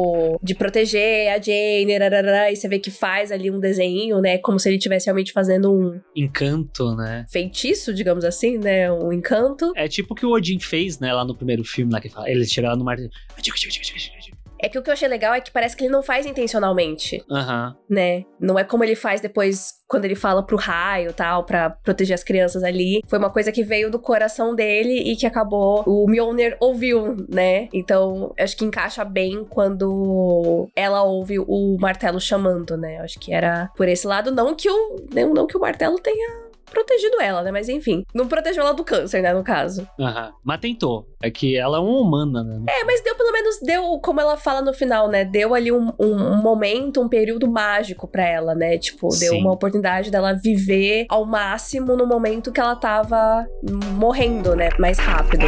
de 0.42 0.54
proteger 0.54 1.28
a 1.32 1.40
Jane, 1.40 1.98
rarara, 1.98 2.50
e 2.50 2.56
você 2.56 2.68
vê 2.68 2.78
que 2.78 2.90
faz 2.90 3.32
ali 3.32 3.50
um 3.50 3.58
desenho, 3.58 4.20
né? 4.20 4.38
Como 4.38 4.58
se 4.58 4.68
ele 4.68 4.76
estivesse 4.76 5.06
realmente 5.06 5.32
fazendo 5.32 5.72
um. 5.72 6.00
Encanto, 6.14 6.94
né? 6.94 7.24
Feitiço, 7.30 7.92
digamos 7.92 8.24
assim, 8.24 8.58
né? 8.58 8.90
Um 8.92 9.12
encanto. 9.12 9.72
É 9.76 9.88
tipo 9.88 10.14
o 10.14 10.16
que 10.16 10.26
o 10.26 10.32
Odin 10.32 10.58
fez, 10.58 10.98
né? 10.98 11.12
Lá 11.12 11.24
no 11.24 11.34
primeiro 11.34 11.64
filme, 11.64 11.92
lá 11.92 12.00
que 12.00 12.08
fala, 12.08 12.30
eles 12.30 12.50
chegaram 12.50 12.76
no 12.76 12.84
mar. 12.84 12.96
É 14.62 14.68
que 14.68 14.78
o 14.78 14.82
que 14.82 14.88
eu 14.88 14.94
achei 14.94 15.08
legal 15.08 15.34
é 15.34 15.40
que 15.40 15.50
parece 15.50 15.76
que 15.76 15.84
ele 15.84 15.92
não 15.92 16.02
faz 16.02 16.24
intencionalmente. 16.24 17.22
Aham. 17.30 17.68
Uhum. 17.68 17.96
Né? 17.96 18.24
Não 18.40 18.58
é 18.58 18.64
como 18.64 18.84
ele 18.84 18.94
faz 18.94 19.20
depois 19.20 19.74
quando 19.88 20.06
ele 20.06 20.14
fala 20.14 20.42
pro 20.42 20.56
raio 20.56 21.12
tal, 21.12 21.44
para 21.44 21.68
proteger 21.68 22.14
as 22.14 22.24
crianças 22.24 22.62
ali. 22.62 23.02
Foi 23.06 23.18
uma 23.18 23.28
coisa 23.28 23.52
que 23.52 23.62
veio 23.62 23.90
do 23.90 23.98
coração 23.98 24.54
dele 24.54 24.94
e 25.00 25.16
que 25.16 25.26
acabou. 25.26 25.82
O 25.86 26.08
Mjolnir 26.08 26.56
ouviu, 26.60 27.26
né? 27.28 27.68
Então, 27.72 28.32
acho 28.38 28.56
que 28.56 28.64
encaixa 28.64 29.04
bem 29.04 29.44
quando 29.44 30.70
ela 30.74 31.02
ouve 31.02 31.38
o 31.38 31.76
martelo 31.78 32.20
chamando, 32.20 32.76
né? 32.76 32.98
Acho 33.00 33.18
que 33.18 33.34
era 33.34 33.70
por 33.76 33.88
esse 33.88 34.06
lado. 34.06 34.30
Não 34.30 34.54
que 34.54 34.70
o, 34.70 34.96
não 35.12 35.46
que 35.46 35.56
o 35.56 35.60
martelo 35.60 35.98
tenha 35.98 36.51
protegido 36.72 37.20
ela, 37.20 37.42
né? 37.42 37.52
Mas 37.52 37.68
enfim, 37.68 38.04
não 38.14 38.26
protegeu 38.26 38.62
ela 38.62 38.72
do 38.72 38.84
câncer, 38.84 39.22
né? 39.22 39.32
No 39.32 39.44
caso. 39.44 39.86
Aham. 39.98 40.32
Mas 40.44 40.60
tentou. 40.60 41.06
É 41.22 41.30
que 41.30 41.56
ela 41.56 41.78
é 41.78 41.80
uma 41.80 42.00
humana, 42.00 42.42
né? 42.42 42.64
É, 42.68 42.84
mas 42.84 43.02
deu 43.02 43.14
pelo 43.14 43.30
menos, 43.30 43.60
deu, 43.62 43.98
como 44.00 44.20
ela 44.20 44.36
fala 44.36 44.60
no 44.60 44.72
final, 44.72 45.08
né? 45.08 45.24
Deu 45.24 45.54
ali 45.54 45.70
um, 45.70 45.92
um, 45.98 46.36
momento, 46.36 47.00
um 47.00 47.08
período 47.08 47.48
mágico 47.48 48.08
pra 48.08 48.26
ela, 48.26 48.54
né? 48.54 48.78
Tipo, 48.78 49.08
deu 49.08 49.34
Sim. 49.34 49.40
uma 49.40 49.52
oportunidade 49.52 50.10
dela 50.10 50.32
viver 50.32 51.06
ao 51.08 51.24
máximo 51.24 51.96
no 51.96 52.06
momento 52.06 52.50
que 52.50 52.60
ela 52.60 52.74
tava 52.74 53.46
morrendo, 53.96 54.56
né? 54.56 54.70
Mais 54.78 54.98
rápido. 54.98 55.44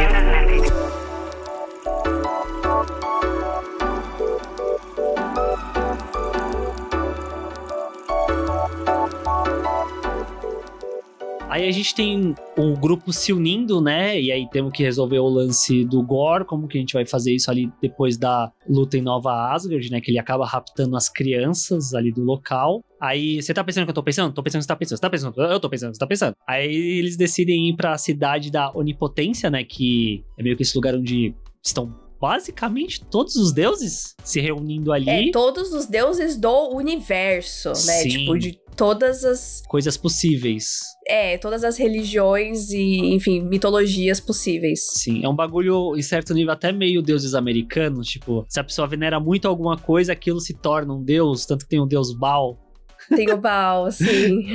Aí 11.55 11.69
a 11.69 11.71
gente 11.71 11.95
tem 11.95 12.35
o 12.57 12.73
grupo 12.73 13.13
se 13.13 13.31
unindo, 13.31 13.79
né? 13.79 14.19
E 14.19 14.29
aí 14.29 14.45
temos 14.49 14.73
que 14.73 14.83
resolver 14.83 15.19
o 15.19 15.29
lance 15.29 15.85
do 15.85 16.03
Gore, 16.03 16.43
como 16.43 16.67
que 16.67 16.77
a 16.77 16.81
gente 16.81 16.93
vai 16.93 17.05
fazer 17.05 17.33
isso 17.33 17.49
ali 17.49 17.71
depois 17.81 18.17
da 18.17 18.51
luta 18.67 18.97
em 18.97 19.01
Nova 19.01 19.53
Asgard, 19.53 19.89
né? 19.89 20.01
Que 20.01 20.11
ele 20.11 20.19
acaba 20.19 20.45
raptando 20.45 20.97
as 20.97 21.07
crianças 21.07 21.93
ali 21.93 22.11
do 22.11 22.25
local. 22.25 22.83
Aí, 23.01 23.41
você 23.41 23.53
tá 23.53 23.63
pensando 23.63 23.83
o 23.83 23.85
que 23.85 23.91
eu 23.91 23.95
tô 23.95 24.03
pensando? 24.03 24.33
Tô 24.33 24.43
pensando 24.43 24.63
você 24.63 24.67
tá 24.67 24.75
pensando. 24.75 24.97
Você 24.97 25.01
tá 25.01 25.09
pensando? 25.09 25.41
Eu 25.41 25.59
tô 25.61 25.69
pensando, 25.69 25.93
você 25.93 25.99
tá 25.99 26.07
pensando. 26.07 26.35
Aí 26.45 26.75
eles 26.99 27.15
decidem 27.15 27.69
ir 27.69 27.77
pra 27.77 27.97
cidade 27.97 28.51
da 28.51 28.69
Onipotência, 28.75 29.49
né? 29.49 29.63
Que 29.63 30.25
é 30.37 30.43
meio 30.43 30.57
que 30.57 30.63
esse 30.63 30.75
lugar 30.75 30.93
onde 30.93 31.33
estão 31.63 32.04
basicamente 32.25 33.05
todos 33.05 33.35
os 33.35 33.53
deuses 33.53 34.15
se 34.23 34.41
reunindo 34.41 34.91
ali. 34.91 35.29
É, 35.29 35.31
todos 35.31 35.71
os 35.71 35.85
deuses 35.85 36.35
do 36.35 36.75
universo, 36.75 37.69
né? 37.69 37.75
Sim. 37.75 38.09
Tipo, 38.09 38.39
de 38.39 38.59
todas 38.75 39.23
as 39.23 39.61
coisas 39.67 39.95
possíveis. 39.95 40.79
É, 41.07 41.37
todas 41.37 41.63
as 41.63 41.77
religiões 41.77 42.71
e, 42.71 43.13
enfim, 43.13 43.41
mitologias 43.41 44.19
possíveis. 44.19 44.87
Sim, 44.93 45.23
é 45.23 45.29
um 45.29 45.35
bagulho, 45.35 45.95
em 45.95 46.01
certo 46.01 46.33
nível, 46.33 46.51
até 46.51 46.71
meio 46.71 47.03
deuses 47.03 47.35
americanos. 47.35 48.07
Tipo, 48.07 48.43
se 48.49 48.59
a 48.59 48.63
pessoa 48.63 48.87
venera 48.87 49.19
muito 49.19 49.47
alguma 49.47 49.77
coisa, 49.77 50.11
aquilo 50.11 50.39
se 50.39 50.55
torna 50.55 50.95
um 50.95 51.03
deus. 51.03 51.45
Tanto 51.45 51.65
que 51.65 51.69
tem 51.69 51.79
o 51.79 51.85
deus 51.85 52.11
Baal. 52.11 52.57
Tem 53.15 53.31
o 53.31 53.37
Baal, 53.37 53.91
sim. 53.91 54.47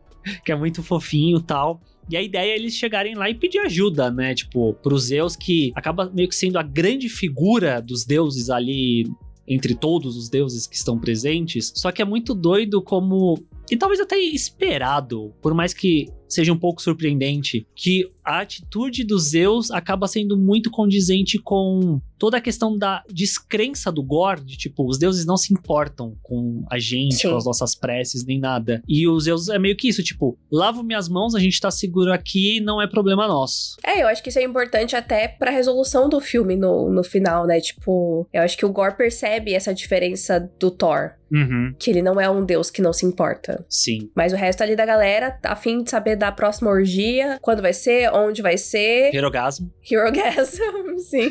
que 0.46 0.50
é 0.50 0.56
muito 0.56 0.82
fofinho 0.82 1.40
e 1.40 1.42
tal. 1.42 1.78
E 2.10 2.16
a 2.16 2.22
ideia 2.22 2.52
é 2.52 2.56
eles 2.56 2.74
chegarem 2.74 3.14
lá 3.14 3.28
e 3.28 3.34
pedir 3.34 3.58
ajuda, 3.58 4.10
né? 4.10 4.34
Tipo, 4.34 4.74
pros 4.74 5.04
Zeus, 5.04 5.36
que 5.36 5.72
acaba 5.74 6.10
meio 6.10 6.28
que 6.28 6.34
sendo 6.34 6.58
a 6.58 6.62
grande 6.62 7.08
figura 7.08 7.80
dos 7.80 8.04
deuses 8.04 8.48
ali 8.50 9.04
entre 9.46 9.74
todos 9.74 10.16
os 10.16 10.28
deuses 10.28 10.66
que 10.66 10.76
estão 10.76 10.98
presentes. 10.98 11.72
Só 11.74 11.90
que 11.90 12.02
é 12.02 12.04
muito 12.04 12.34
doido 12.34 12.82
como. 12.82 13.42
E 13.70 13.76
talvez 13.76 14.00
até 14.00 14.18
esperado, 14.18 15.34
por 15.42 15.54
mais 15.54 15.72
que 15.72 16.06
seja 16.28 16.52
um 16.52 16.58
pouco 16.58 16.82
surpreendente, 16.82 17.66
que 17.74 18.10
a 18.24 18.40
atitude 18.40 19.04
dos 19.04 19.30
Zeus 19.30 19.70
acaba 19.70 20.06
sendo 20.06 20.36
muito 20.36 20.70
condizente 20.70 21.38
com 21.38 21.98
toda 22.18 22.36
a 22.36 22.40
questão 22.40 22.76
da 22.76 23.02
descrença 23.08 23.90
do 23.90 24.02
Gore, 24.02 24.42
de 24.42 24.56
tipo, 24.56 24.86
os 24.86 24.98
deuses 24.98 25.24
não 25.24 25.36
se 25.36 25.54
importam 25.54 26.16
com 26.22 26.64
a 26.70 26.78
gente, 26.78 27.14
Sim. 27.14 27.30
com 27.30 27.36
as 27.36 27.46
nossas 27.46 27.74
preces, 27.74 28.26
nem 28.26 28.38
nada. 28.38 28.82
E 28.86 29.08
os 29.08 29.24
Zeus 29.24 29.48
é 29.48 29.58
meio 29.58 29.76
que 29.76 29.88
isso, 29.88 30.02
tipo, 30.02 30.36
lavo 30.52 30.82
minhas 30.82 31.08
mãos, 31.08 31.34
a 31.34 31.40
gente 31.40 31.60
tá 31.60 31.70
seguro 31.70 32.12
aqui, 32.12 32.60
não 32.60 32.82
é 32.82 32.86
problema 32.86 33.26
nosso. 33.26 33.76
É, 33.82 34.02
eu 34.02 34.08
acho 34.08 34.22
que 34.22 34.28
isso 34.28 34.38
é 34.38 34.44
importante 34.44 34.96
até 34.96 35.28
pra 35.28 35.50
resolução 35.50 36.08
do 36.08 36.20
filme 36.20 36.56
no, 36.56 36.90
no 36.90 37.04
final, 37.04 37.46
né? 37.46 37.60
Tipo, 37.60 38.28
eu 38.32 38.42
acho 38.42 38.58
que 38.58 38.66
o 38.66 38.72
Gore 38.72 38.96
percebe 38.96 39.54
essa 39.54 39.72
diferença 39.72 40.40
do 40.58 40.70
Thor. 40.70 41.12
Uhum. 41.30 41.74
Que 41.78 41.90
ele 41.90 42.02
não 42.02 42.20
é 42.20 42.28
um 42.28 42.44
deus 42.44 42.70
que 42.70 42.80
não 42.80 42.92
se 42.92 43.04
importa. 43.04 43.64
Sim. 43.68 44.10
Mas 44.14 44.32
o 44.32 44.36
resto 44.36 44.62
ali 44.62 44.74
da 44.74 44.86
galera, 44.86 45.38
a 45.42 45.54
fim 45.54 45.82
de 45.82 45.90
saber 45.90 46.16
da 46.18 46.32
próxima 46.32 46.70
orgia, 46.70 47.38
quando 47.40 47.62
vai 47.62 47.72
ser, 47.72 48.10
onde 48.12 48.42
vai 48.42 48.58
ser. 48.58 49.14
Herogasmo. 49.14 49.70
Herogasm, 49.90 50.62
sim. 50.98 51.30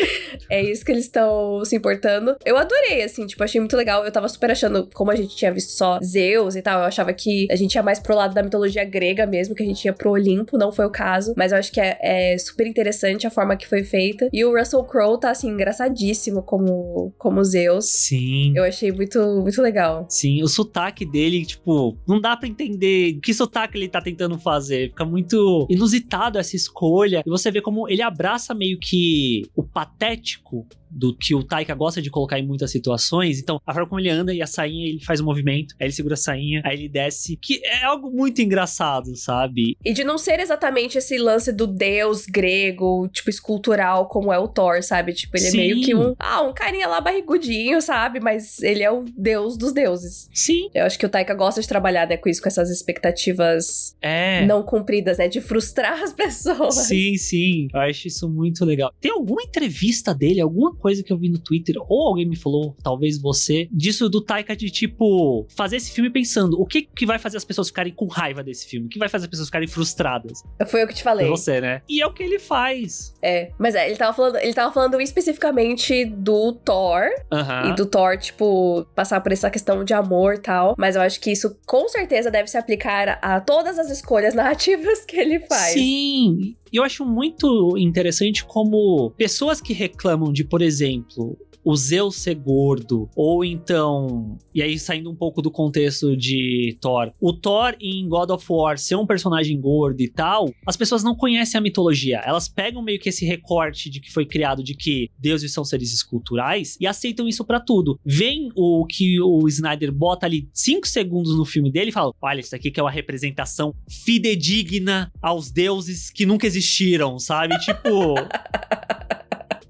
é 0.50 0.62
isso 0.62 0.84
que 0.84 0.92
eles 0.92 1.04
estão 1.04 1.64
se 1.64 1.76
importando. 1.76 2.36
Eu 2.44 2.56
adorei, 2.56 3.02
assim, 3.02 3.26
tipo, 3.26 3.42
achei 3.42 3.60
muito 3.60 3.76
legal. 3.76 4.04
Eu 4.04 4.12
tava 4.12 4.28
super 4.28 4.50
achando, 4.50 4.88
como 4.94 5.10
a 5.10 5.16
gente 5.16 5.36
tinha 5.36 5.52
visto 5.52 5.70
só 5.70 5.98
Zeus 6.02 6.56
e 6.56 6.62
tal, 6.62 6.80
eu 6.80 6.86
achava 6.86 7.12
que 7.12 7.46
a 7.50 7.56
gente 7.56 7.74
ia 7.74 7.82
mais 7.82 7.98
pro 7.98 8.14
lado 8.14 8.34
da 8.34 8.42
mitologia 8.42 8.84
grega 8.84 9.26
mesmo, 9.26 9.54
que 9.54 9.62
a 9.62 9.66
gente 9.66 9.84
ia 9.84 9.92
pro 9.92 10.10
Olimpo, 10.10 10.56
não 10.56 10.72
foi 10.72 10.86
o 10.86 10.90
caso. 10.90 11.34
Mas 11.36 11.52
eu 11.52 11.58
acho 11.58 11.72
que 11.72 11.80
é, 11.80 11.98
é 12.00 12.38
super 12.38 12.66
interessante 12.66 13.26
a 13.26 13.30
forma 13.30 13.56
que 13.56 13.68
foi 13.68 13.82
feita. 13.82 14.28
E 14.32 14.44
o 14.44 14.56
Russell 14.56 14.84
Crowe 14.84 15.18
tá, 15.18 15.30
assim, 15.30 15.48
engraçadíssimo 15.48 16.42
como, 16.42 17.12
como 17.18 17.42
Zeus. 17.44 17.86
Sim. 17.86 18.52
Eu 18.56 18.64
achei 18.64 18.92
muito, 18.92 19.18
muito 19.42 19.60
legal. 19.60 20.06
Sim, 20.08 20.42
o 20.42 20.48
sotaque 20.48 21.04
dele, 21.04 21.44
tipo, 21.44 21.96
não 22.06 22.20
dá 22.20 22.36
para 22.36 22.48
entender 22.48 23.18
que 23.22 23.32
sotaque 23.34 23.78
ele 23.78 23.88
tá 23.88 24.00
tentando 24.00 24.27
fazer. 24.36 24.88
Fica 24.90 25.04
muito 25.04 25.66
inusitado 25.70 26.38
essa 26.38 26.56
escolha. 26.56 27.22
E 27.24 27.30
você 27.30 27.50
vê 27.50 27.62
como 27.62 27.88
ele 27.88 28.02
abraça 28.02 28.52
meio 28.52 28.78
que 28.78 29.48
o 29.54 29.62
patético 29.62 30.66
do 30.90 31.16
que 31.16 31.34
o 31.34 31.42
Taika 31.42 31.74
gosta 31.74 32.00
de 32.00 32.10
colocar 32.10 32.38
em 32.38 32.46
muitas 32.46 32.70
situações. 32.70 33.40
Então, 33.40 33.60
a 33.66 33.72
forma 33.72 33.88
como 33.88 34.00
ele 34.00 34.10
anda 34.10 34.34
e 34.34 34.42
a 34.42 34.46
sainha, 34.46 34.88
ele 34.88 35.04
faz 35.04 35.20
um 35.20 35.24
movimento, 35.24 35.74
aí 35.80 35.86
ele 35.86 35.92
segura 35.92 36.14
a 36.14 36.16
sainha, 36.16 36.62
aí 36.64 36.76
ele 36.76 36.88
desce, 36.88 37.36
que 37.36 37.60
é 37.64 37.84
algo 37.84 38.10
muito 38.10 38.40
engraçado, 38.40 39.14
sabe? 39.16 39.76
E 39.84 39.92
de 39.92 40.04
não 40.04 40.18
ser 40.18 40.40
exatamente 40.40 40.98
esse 40.98 41.18
lance 41.18 41.52
do 41.52 41.66
deus 41.66 42.26
grego, 42.26 43.08
tipo, 43.08 43.30
escultural, 43.30 44.08
como 44.08 44.32
é 44.32 44.38
o 44.38 44.48
Thor, 44.48 44.82
sabe? 44.82 45.12
Tipo, 45.12 45.36
ele 45.36 45.50
Sim. 45.50 45.58
é 45.58 45.60
meio 45.60 45.80
que 45.82 45.94
um. 45.94 46.14
Ah, 46.18 46.42
um 46.42 46.52
carinha 46.52 46.88
lá 46.88 47.00
barrigudinho, 47.00 47.80
sabe? 47.80 48.20
Mas 48.20 48.60
ele 48.62 48.82
é 48.82 48.90
o 48.90 49.04
deus 49.16 49.56
dos 49.56 49.72
deuses. 49.72 50.28
Sim. 50.32 50.68
Eu 50.74 50.84
acho 50.84 50.98
que 50.98 51.06
o 51.06 51.08
Taika 51.08 51.34
gosta 51.34 51.60
de 51.60 51.68
trabalhar, 51.68 52.06
né, 52.06 52.16
com 52.16 52.28
isso, 52.28 52.42
com 52.42 52.48
essas 52.48 52.70
expectativas 52.70 53.96
é. 54.00 54.44
não 54.46 54.62
cumpridas, 54.62 55.18
né? 55.18 55.28
De 55.28 55.40
frustrar 55.40 56.02
as 56.02 56.12
pessoas. 56.12 56.74
Sim, 56.74 57.16
sim. 57.16 57.68
Eu 57.72 57.80
acho 57.80 58.08
isso 58.08 58.28
muito 58.28 58.64
legal. 58.64 58.92
Tem 59.00 59.10
alguma 59.10 59.42
entrevista 59.42 60.14
dele, 60.14 60.40
alguma 60.40 60.74
coisa 60.78 61.02
que 61.02 61.12
eu 61.12 61.18
vi 61.18 61.28
no 61.28 61.38
Twitter, 61.38 61.76
ou 61.88 62.08
alguém 62.08 62.26
me 62.26 62.36
falou, 62.36 62.76
talvez 62.82 63.20
você, 63.20 63.68
disso 63.70 64.08
do 64.08 64.20
Taika 64.20 64.56
de 64.56 64.70
tipo, 64.70 65.46
fazer 65.54 65.76
esse 65.76 65.92
filme 65.92 66.10
pensando 66.10 66.60
o 66.60 66.66
que, 66.66 66.82
que 66.82 67.06
vai 67.06 67.18
fazer 67.18 67.36
as 67.36 67.44
pessoas 67.44 67.68
ficarem 67.68 67.92
com 67.92 68.06
raiva 68.06 68.42
desse 68.42 68.66
filme, 68.66 68.86
o 68.86 68.88
que 68.88 68.98
vai 68.98 69.08
fazer 69.08 69.24
as 69.24 69.30
pessoas 69.30 69.48
ficarem 69.48 69.68
frustradas. 69.68 70.42
Foi 70.66 70.84
o 70.84 70.88
que 70.88 70.94
te 70.94 71.02
falei. 71.02 71.26
Foi 71.26 71.36
você, 71.36 71.60
né? 71.60 71.82
E 71.88 72.00
é 72.00 72.06
o 72.06 72.12
que 72.12 72.22
ele 72.22 72.38
faz. 72.38 73.14
É, 73.22 73.52
mas 73.58 73.74
é, 73.74 73.88
ele 73.88 73.96
tava 73.96 74.14
falando, 74.14 74.36
ele 74.36 74.54
tava 74.54 74.72
falando 74.72 75.00
especificamente 75.00 76.04
do 76.04 76.52
Thor 76.52 77.08
Aham. 77.32 77.70
e 77.70 77.74
do 77.74 77.86
Thor, 77.86 78.16
tipo, 78.18 78.86
passar 78.94 79.20
por 79.20 79.32
essa 79.32 79.50
questão 79.50 79.84
de 79.84 79.94
amor 79.94 80.34
e 80.34 80.38
tal. 80.38 80.74
Mas 80.78 80.96
eu 80.96 81.02
acho 81.02 81.20
que 81.20 81.30
isso 81.30 81.56
com 81.66 81.88
certeza 81.88 82.30
deve 82.30 82.48
se 82.48 82.56
aplicar 82.56 83.18
a 83.22 83.40
todas 83.40 83.78
as 83.78 83.90
escolhas 83.90 84.34
narrativas 84.34 85.04
que 85.06 85.16
ele 85.16 85.40
faz. 85.40 85.72
Sim, 85.72 86.56
e 86.72 86.76
eu 86.76 86.82
acho 86.82 87.04
muito 87.04 87.76
interessante 87.76 88.44
como 88.44 89.10
pessoas 89.16 89.60
que 89.60 89.72
reclamam 89.72 90.32
de, 90.32 90.44
por 90.44 90.62
exemplo, 90.62 91.36
o 91.64 91.76
Zeus 91.76 92.16
ser 92.16 92.34
gordo, 92.34 93.08
ou 93.14 93.44
então, 93.44 94.38
e 94.54 94.62
aí 94.62 94.78
saindo 94.78 95.10
um 95.10 95.14
pouco 95.14 95.42
do 95.42 95.50
contexto 95.50 96.16
de 96.16 96.76
Thor, 96.80 97.12
o 97.20 97.32
Thor 97.32 97.76
em 97.80 98.08
God 98.08 98.30
of 98.30 98.44
War 98.48 98.78
ser 98.78 98.96
um 98.96 99.06
personagem 99.06 99.60
gordo 99.60 100.00
e 100.00 100.08
tal, 100.08 100.50
as 100.66 100.76
pessoas 100.76 101.02
não 101.02 101.14
conhecem 101.14 101.58
a 101.58 101.62
mitologia. 101.62 102.22
Elas 102.24 102.48
pegam 102.48 102.82
meio 102.82 102.98
que 102.98 103.08
esse 103.08 103.24
recorte 103.24 103.90
de 103.90 104.00
que 104.00 104.12
foi 104.12 104.26
criado 104.26 104.62
de 104.62 104.74
que 104.74 105.10
deuses 105.18 105.52
são 105.52 105.64
seres 105.64 105.92
esculturais 105.92 106.76
e 106.80 106.86
aceitam 106.86 107.28
isso 107.28 107.44
pra 107.44 107.60
tudo. 107.60 107.98
Vem 108.04 108.50
o 108.56 108.86
que 108.86 109.20
o 109.20 109.46
Snyder 109.48 109.92
bota 109.92 110.26
ali 110.26 110.48
5 110.52 110.86
segundos 110.86 111.36
no 111.36 111.44
filme 111.44 111.70
dele 111.70 111.90
e 111.90 111.92
fala: 111.92 112.12
Olha, 112.20 112.40
isso 112.40 112.54
aqui 112.54 112.70
que 112.70 112.80
é 112.80 112.82
uma 112.82 112.90
representação 112.90 113.74
fidedigna 113.88 115.12
aos 115.20 115.50
deuses 115.50 116.10
que 116.10 116.26
nunca 116.26 116.46
existiram, 116.46 117.18
sabe? 117.18 117.58
Tipo. 117.58 118.14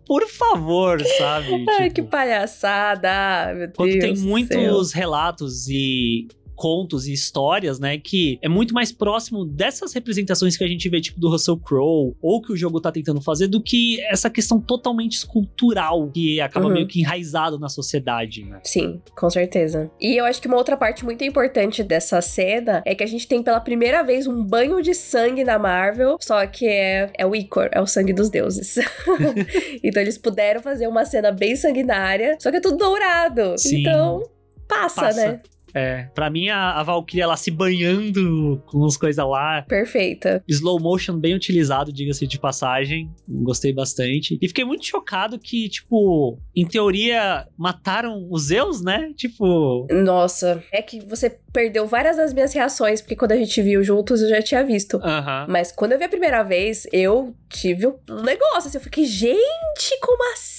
Por 0.09 0.27
favor, 0.27 1.01
sabe? 1.19 1.65
Ai, 1.69 1.91
Tipo, 1.91 1.95
que 1.95 2.03
palhaçada, 2.03 3.55
meu 3.55 3.71
quando 3.77 3.91
Deus 3.91 4.01
tem 4.01 4.13
do 4.15 4.19
céu. 4.19 4.29
muitos 4.29 4.93
relatos 4.93 5.69
e 5.69 6.27
contos 6.59 7.07
e 7.07 7.13
histórias, 7.13 7.79
né, 7.79 7.99
que 7.99 8.37
é 8.43 8.49
muito 8.49 8.75
mais 8.75 8.91
próximo 8.91 9.45
dessas 9.45 9.93
representações 9.93 10.57
que 10.57 10.65
a 10.65 10.69
gente 10.69 10.89
vê, 10.89 11.01
tipo 11.01 11.21
do 11.21 11.31
Russell 11.31 11.57
Crowe, 11.57 12.17
ou 12.21 12.43
que 12.43 12.53
o 12.53 12.57
jogo 12.57 12.81
tá 12.81 12.91
tentando 12.91 13.21
fazer, 13.21 13.47
do 13.47 13.63
que 13.63 14.01
essa 14.07 14.29
questão 14.29 14.61
totalmente 14.61 15.13
escultural 15.13 16.11
que 16.11 16.41
acaba 16.41 16.67
Uhum. 16.67 16.73
meio 16.73 16.89
que 16.89 17.01
enraizado 17.01 17.59
na 17.59 17.69
sociedade, 17.69 18.45
né? 18.45 18.59
Sim, 18.65 19.01
com 19.17 19.31
certeza. 19.31 19.89
E 20.01 20.17
eu 20.17 20.25
acho 20.25 20.43
que 20.43 20.49
uma 20.49 20.57
outra 20.57 20.77
parte 20.77 21.05
muito 21.05 21.23
importante 21.23 21.85
dessa 21.85 22.21
cena 22.21 22.83
é 22.85 22.93
que 22.95 23.05
a 23.05 23.07
gente 23.07 23.29
tem 23.29 23.41
pela 23.41 23.61
primeira 23.61 24.03
vez 24.03 24.27
um 24.27 24.43
banho 24.45 24.83
de 24.83 24.95
sangue 24.95 25.45
na 25.45 25.59
Marvel, 25.59 26.17
só 26.21 26.45
que 26.47 26.67
é, 26.67 27.11
é 27.17 27.25
o 27.25 27.37
Icor, 27.37 27.69
é 27.71 27.81
o 27.81 27.87
sangue 27.87 28.13
dos 28.13 28.29
deuses. 28.29 28.79
então 29.83 30.03
eles 30.03 30.19
puderam 30.19 30.61
fazer 30.61 30.89
uma 30.89 31.05
cena 31.05 31.31
bem 31.31 31.55
sanguinária, 31.55 32.37
só 32.41 32.51
que 32.51 32.57
é 32.57 32.61
tudo 32.61 32.77
dourado. 32.77 33.57
Sim. 33.57 33.81
Então, 33.81 34.23
passa, 34.67 35.03
Passa. 35.03 35.33
né? 35.33 35.41
É, 35.75 36.09
pra 36.15 36.31
mim 36.31 36.49
a, 36.49 36.73
a 36.73 36.83
Valkyria 36.83 37.27
lá 37.27 37.37
se 37.37 37.51
banhando 37.51 38.63
com 38.67 38.85
as 38.85 38.97
coisas 38.97 39.25
lá, 39.25 39.63
Perfeita. 39.63 40.43
slow 40.49 40.81
motion 40.81 41.17
bem 41.19 41.35
utilizado, 41.35 41.93
diga-se 41.93 42.27
de 42.27 42.39
passagem. 42.39 43.11
Gostei 43.29 43.73
bastante. 43.73 44.39
E 44.41 44.49
fiquei 44.49 44.65
muito 44.65 44.85
chocado 44.87 45.39
que, 45.39 45.69
tipo, 45.69 46.39
em 46.55 46.67
teoria, 46.67 47.47
mataram 47.57 48.27
os 48.31 48.45
Zeus, 48.47 48.83
né? 48.83 49.13
Tipo. 49.17 49.87
Nossa, 49.91 50.63
é 50.73 50.83
que 50.83 51.01
você 51.01 51.39
perdeu 51.53 51.87
várias 51.87 52.17
das 52.17 52.33
minhas 52.33 52.53
reações, 52.53 53.01
porque 53.01 53.17
quando 53.17 53.33
a 53.33 53.37
gente 53.37 53.61
viu 53.63 53.83
juntos 53.83 54.23
eu 54.23 54.29
já 54.29 54.43
tinha 54.43 54.65
visto. 54.65 54.99
Aham. 55.03 55.47
Mas 55.49 55.73
quando 55.73 55.93
eu 55.93 55.99
vi 55.99 56.05
a 56.05 56.09
primeira 56.09 56.43
vez, 56.43 56.87
eu 56.93 57.35
tive 57.49 57.87
um 57.87 58.23
negócio, 58.23 58.69
assim, 58.69 58.79
eu 58.79 58.83
fiquei, 58.83 59.05
gente, 59.07 59.99
como 60.01 60.33
assim? 60.33 60.58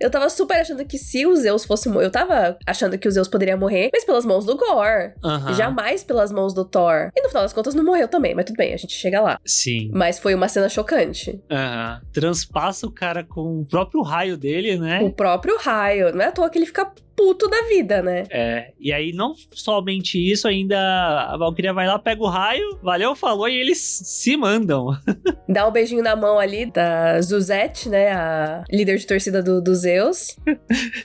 Eu 0.00 0.10
tava 0.10 0.28
super 0.28 0.60
achando 0.60 0.84
que 0.84 0.98
se 0.98 1.26
o 1.26 1.34
Zeus 1.36 1.64
fosse 1.64 1.88
morrer, 1.88 2.06
eu 2.06 2.10
tava 2.10 2.56
achando 2.66 2.98
que 2.98 3.08
o 3.08 3.10
Zeus 3.10 3.28
poderia 3.28 3.56
morrer, 3.56 3.90
mas 3.92 4.04
pelas 4.04 4.24
mãos 4.24 4.44
do 4.44 4.56
Gore. 4.56 5.14
Jamais 5.56 6.02
pelas 6.04 6.30
mãos 6.32 6.52
do 6.54 6.64
Thor. 6.64 7.10
E 7.16 7.22
no 7.22 7.28
final 7.28 7.42
das 7.42 7.52
contas 7.52 7.74
não 7.74 7.84
morreu 7.84 8.08
também, 8.08 8.34
mas 8.34 8.44
tudo 8.44 8.56
bem, 8.56 8.74
a 8.74 8.76
gente 8.76 8.92
chega 8.94 9.20
lá. 9.20 9.38
Sim. 9.44 9.90
Mas 9.92 10.18
foi 10.18 10.34
uma 10.34 10.48
cena 10.48 10.68
chocante. 10.68 11.40
Aham. 11.50 12.00
Transpassa 12.12 12.86
o 12.86 12.90
cara 12.90 13.24
com 13.24 13.60
o 13.60 13.64
próprio 13.66 14.02
raio 14.02 14.36
dele, 14.36 14.76
O 14.76 14.80
né? 14.80 15.12
próprio 15.16 15.56
raio, 15.58 16.14
não 16.14 16.22
é 16.24 16.28
à 16.28 16.32
toa 16.32 16.50
que 16.50 16.58
ele 16.58 16.66
fica 16.66 16.90
puto 17.16 17.48
da 17.48 17.62
vida, 17.62 18.02
né? 18.02 18.24
É. 18.30 18.72
E 18.78 18.92
aí, 18.92 19.12
não 19.12 19.34
somente 19.52 20.18
isso, 20.18 20.48
ainda 20.48 20.78
a 20.78 21.36
Valkyria 21.36 21.72
vai 21.72 21.86
lá, 21.86 21.98
pega 21.98 22.22
o 22.22 22.28
raio, 22.28 22.78
valeu, 22.82 23.14
falou, 23.14 23.48
e 23.48 23.56
eles 23.56 23.78
se 23.78 24.36
mandam. 24.36 24.88
Dá 25.48 25.66
um 25.66 25.72
beijinho 25.72 26.02
na 26.02 26.16
mão 26.16 26.38
ali 26.38 26.66
da 26.66 27.20
Zuzette, 27.20 27.88
né? 27.88 28.12
A 28.12 28.64
líder 28.70 28.98
de 28.98 29.06
torcida 29.06 29.42
do, 29.42 29.60
do 29.60 29.74
Zeus. 29.74 30.36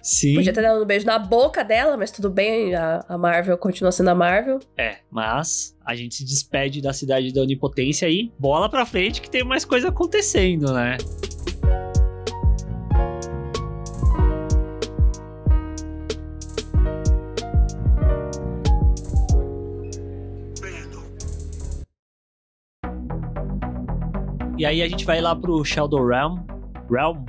Sim. 0.02 0.36
Podia 0.36 0.54
ter 0.54 0.62
dado 0.62 0.84
um 0.84 0.86
beijo 0.86 1.06
na 1.06 1.20
boca 1.20 1.64
dela, 1.64 1.98
mas 1.98 2.12
tudo 2.12 2.30
bem, 2.30 2.76
a, 2.76 3.04
a 3.08 3.18
Marvel 3.18 3.58
continua 3.58 3.92
sendo 3.92 4.10
a 4.10 4.16
Marvel. 4.16 4.60
É, 4.78 4.98
mas 5.12 5.76
a 5.86 5.96
gente 5.96 6.16
se 6.16 6.26
despede 6.26 6.82
da 6.82 6.94
cidade 6.94 7.34
da 7.34 7.42
Onipotência 7.42 8.10
e 8.10 8.32
bola 8.38 8.70
pra 8.70 8.86
frente 8.86 9.22
que 9.22 9.30
tem 9.30 9.44
mais 9.44 9.66
coisa 9.66 9.90
acontecendo, 9.90 10.74
né? 10.74 10.98
E 24.60 24.66
aí 24.66 24.82
a 24.82 24.90
gente 24.90 25.06
vai 25.06 25.22
lá 25.22 25.34
pro 25.34 25.64
Shadow 25.64 26.06
Realm. 26.06 26.40
Realm? 26.92 27.24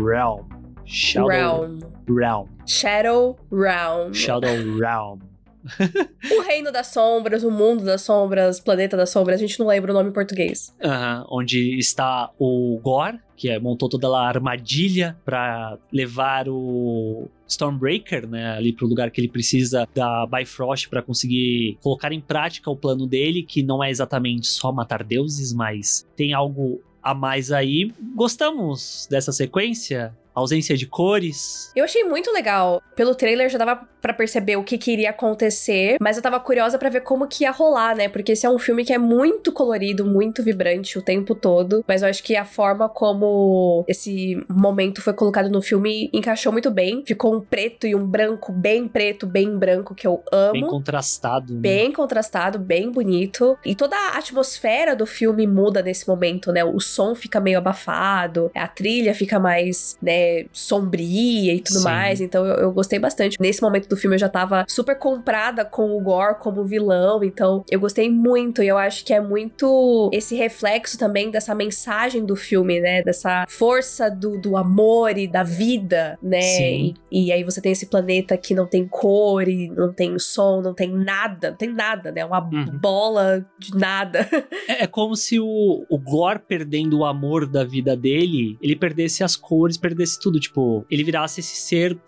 Realm. 0.00 0.46
Shadow 0.84 1.28
Realm. 1.28 1.80
Realm. 2.08 2.46
Shadow 2.68 3.36
Realm. 3.50 4.14
Shadow 4.14 4.78
Realm. 4.78 5.18
O 6.38 6.42
reino 6.42 6.70
das 6.72 6.88
sombras, 6.88 7.42
o 7.42 7.50
mundo 7.50 7.84
das 7.84 8.02
sombras, 8.02 8.60
planeta 8.60 8.96
das 8.96 9.10
sombras, 9.10 9.36
a 9.36 9.46
gente 9.46 9.58
não 9.58 9.66
lembra 9.66 9.92
o 9.92 9.94
nome 9.94 10.10
em 10.10 10.12
português. 10.12 10.74
Aham, 10.82 11.26
onde 11.30 11.78
está 11.78 12.30
o 12.38 12.78
Gore, 12.82 13.18
que 13.36 13.48
é, 13.48 13.58
montou 13.58 13.88
toda 13.88 14.08
a 14.08 14.26
armadilha 14.26 15.16
pra 15.24 15.78
levar 15.92 16.48
o 16.48 17.28
Stormbreaker, 17.46 18.28
né, 18.28 18.52
ali 18.52 18.72
pro 18.72 18.86
lugar 18.86 19.10
que 19.10 19.20
ele 19.20 19.28
precisa 19.28 19.88
da 19.94 20.26
Bifrost 20.26 20.88
pra 20.88 21.02
conseguir 21.02 21.78
colocar 21.80 22.12
em 22.12 22.20
prática 22.20 22.70
o 22.70 22.76
plano 22.76 23.06
dele, 23.06 23.42
que 23.42 23.62
não 23.62 23.82
é 23.82 23.90
exatamente 23.90 24.46
só 24.46 24.72
matar 24.72 25.02
deuses, 25.04 25.52
mas 25.52 26.06
tem 26.16 26.32
algo 26.32 26.82
a 27.02 27.14
mais 27.14 27.50
aí. 27.50 27.92
Gostamos 28.14 29.06
dessa 29.10 29.32
sequência? 29.32 30.14
Ausência 30.34 30.76
de 30.76 30.86
cores. 30.86 31.72
Eu 31.74 31.84
achei 31.84 32.04
muito 32.04 32.30
legal. 32.32 32.82
Pelo 32.94 33.14
trailer 33.14 33.48
já 33.48 33.58
dava 33.58 33.86
pra 34.00 34.12
perceber 34.12 34.56
o 34.56 34.62
que, 34.62 34.78
que 34.78 34.92
iria 34.92 35.10
acontecer, 35.10 35.96
mas 36.00 36.16
eu 36.16 36.22
tava 36.22 36.38
curiosa 36.38 36.78
pra 36.78 36.88
ver 36.88 37.00
como 37.00 37.26
que 37.26 37.42
ia 37.42 37.50
rolar, 37.50 37.96
né? 37.96 38.08
Porque 38.08 38.32
esse 38.32 38.46
é 38.46 38.50
um 38.50 38.58
filme 38.58 38.84
que 38.84 38.92
é 38.92 38.98
muito 38.98 39.50
colorido, 39.52 40.06
muito 40.06 40.42
vibrante 40.42 40.96
o 40.98 41.02
tempo 41.02 41.34
todo, 41.34 41.84
mas 41.86 42.02
eu 42.02 42.08
acho 42.08 42.22
que 42.22 42.36
a 42.36 42.44
forma 42.44 42.88
como 42.88 43.84
esse 43.88 44.40
momento 44.48 45.02
foi 45.02 45.12
colocado 45.12 45.48
no 45.50 45.60
filme 45.60 46.08
encaixou 46.12 46.52
muito 46.52 46.70
bem. 46.70 47.02
Ficou 47.04 47.34
um 47.34 47.40
preto 47.40 47.86
e 47.86 47.94
um 47.94 48.06
branco 48.06 48.52
bem 48.52 48.86
preto, 48.86 49.26
bem 49.26 49.58
branco 49.58 49.94
que 49.94 50.06
eu 50.06 50.22
amo. 50.30 50.52
Bem 50.52 50.66
contrastado. 50.66 51.54
né? 51.54 51.60
Bem 51.60 51.92
contrastado, 51.92 52.58
bem 52.58 52.90
bonito. 52.92 53.58
E 53.64 53.74
toda 53.74 53.96
a 53.96 54.18
atmosfera 54.18 54.94
do 54.94 55.06
filme 55.06 55.46
muda 55.46 55.82
nesse 55.82 56.06
momento, 56.06 56.52
né? 56.52 56.64
O 56.64 56.78
som 56.78 57.14
fica 57.14 57.40
meio 57.40 57.58
abafado, 57.58 58.50
a 58.54 58.68
trilha 58.68 59.12
fica 59.14 59.40
mais, 59.40 59.96
né, 60.00 60.27
sombria 60.52 61.54
e 61.54 61.60
tudo 61.60 61.78
Sim. 61.78 61.84
mais. 61.84 62.20
Então 62.20 62.44
eu, 62.44 62.54
eu 62.56 62.72
gostei 62.72 62.98
bastante. 62.98 63.36
Nesse 63.40 63.62
momento 63.62 63.88
do 63.88 63.96
filme 63.96 64.16
eu 64.16 64.20
já 64.20 64.28
tava 64.28 64.64
super 64.68 64.98
comprada 64.98 65.64
com 65.64 65.96
o 65.96 66.00
Gore 66.00 66.38
como 66.40 66.64
vilão. 66.64 67.22
Então 67.22 67.64
eu 67.70 67.80
gostei 67.80 68.10
muito. 68.10 68.62
E 68.62 68.68
eu 68.68 68.78
acho 68.78 69.04
que 69.04 69.12
é 69.12 69.20
muito 69.20 70.10
esse 70.12 70.34
reflexo 70.34 70.98
também 70.98 71.30
dessa 71.30 71.54
mensagem 71.54 72.24
do 72.24 72.36
filme, 72.36 72.80
né? 72.80 73.02
Dessa 73.02 73.44
força 73.48 74.10
do, 74.10 74.38
do 74.40 74.56
amor 74.56 75.16
e 75.18 75.26
da 75.26 75.42
vida, 75.42 76.18
né? 76.22 76.40
Sim. 76.40 76.94
E, 77.10 77.26
e 77.26 77.32
aí 77.32 77.42
você 77.44 77.60
tem 77.60 77.72
esse 77.72 77.86
planeta 77.86 78.36
que 78.36 78.54
não 78.54 78.66
tem 78.66 78.86
cor 78.86 79.46
e 79.48 79.68
não 79.70 79.92
tem 79.92 80.18
som, 80.18 80.60
não 80.60 80.74
tem 80.74 80.88
nada, 80.92 81.50
não 81.50 81.56
tem 81.56 81.72
nada, 81.72 82.10
né? 82.12 82.24
Uma 82.24 82.38
Uhum. 82.48 82.78
bola 82.80 83.44
de 83.58 83.74
nada. 83.76 84.26
É, 84.68 84.84
é 84.84 84.86
como 84.86 85.16
se 85.16 85.38
o, 85.40 85.84
o 85.88 85.98
Gore 85.98 86.40
perdendo 86.46 86.98
o 86.98 87.04
amor 87.04 87.46
da 87.46 87.64
vida 87.64 87.96
dele, 87.96 88.56
ele 88.60 88.76
perdesse 88.76 89.22
as 89.24 89.34
cores, 89.36 89.76
perdesse 89.76 90.07
tudo. 90.16 90.38
Tipo, 90.38 90.86
ele 90.88 91.02
virasse 91.02 91.40
esse 91.40 91.56
ser 91.56 91.98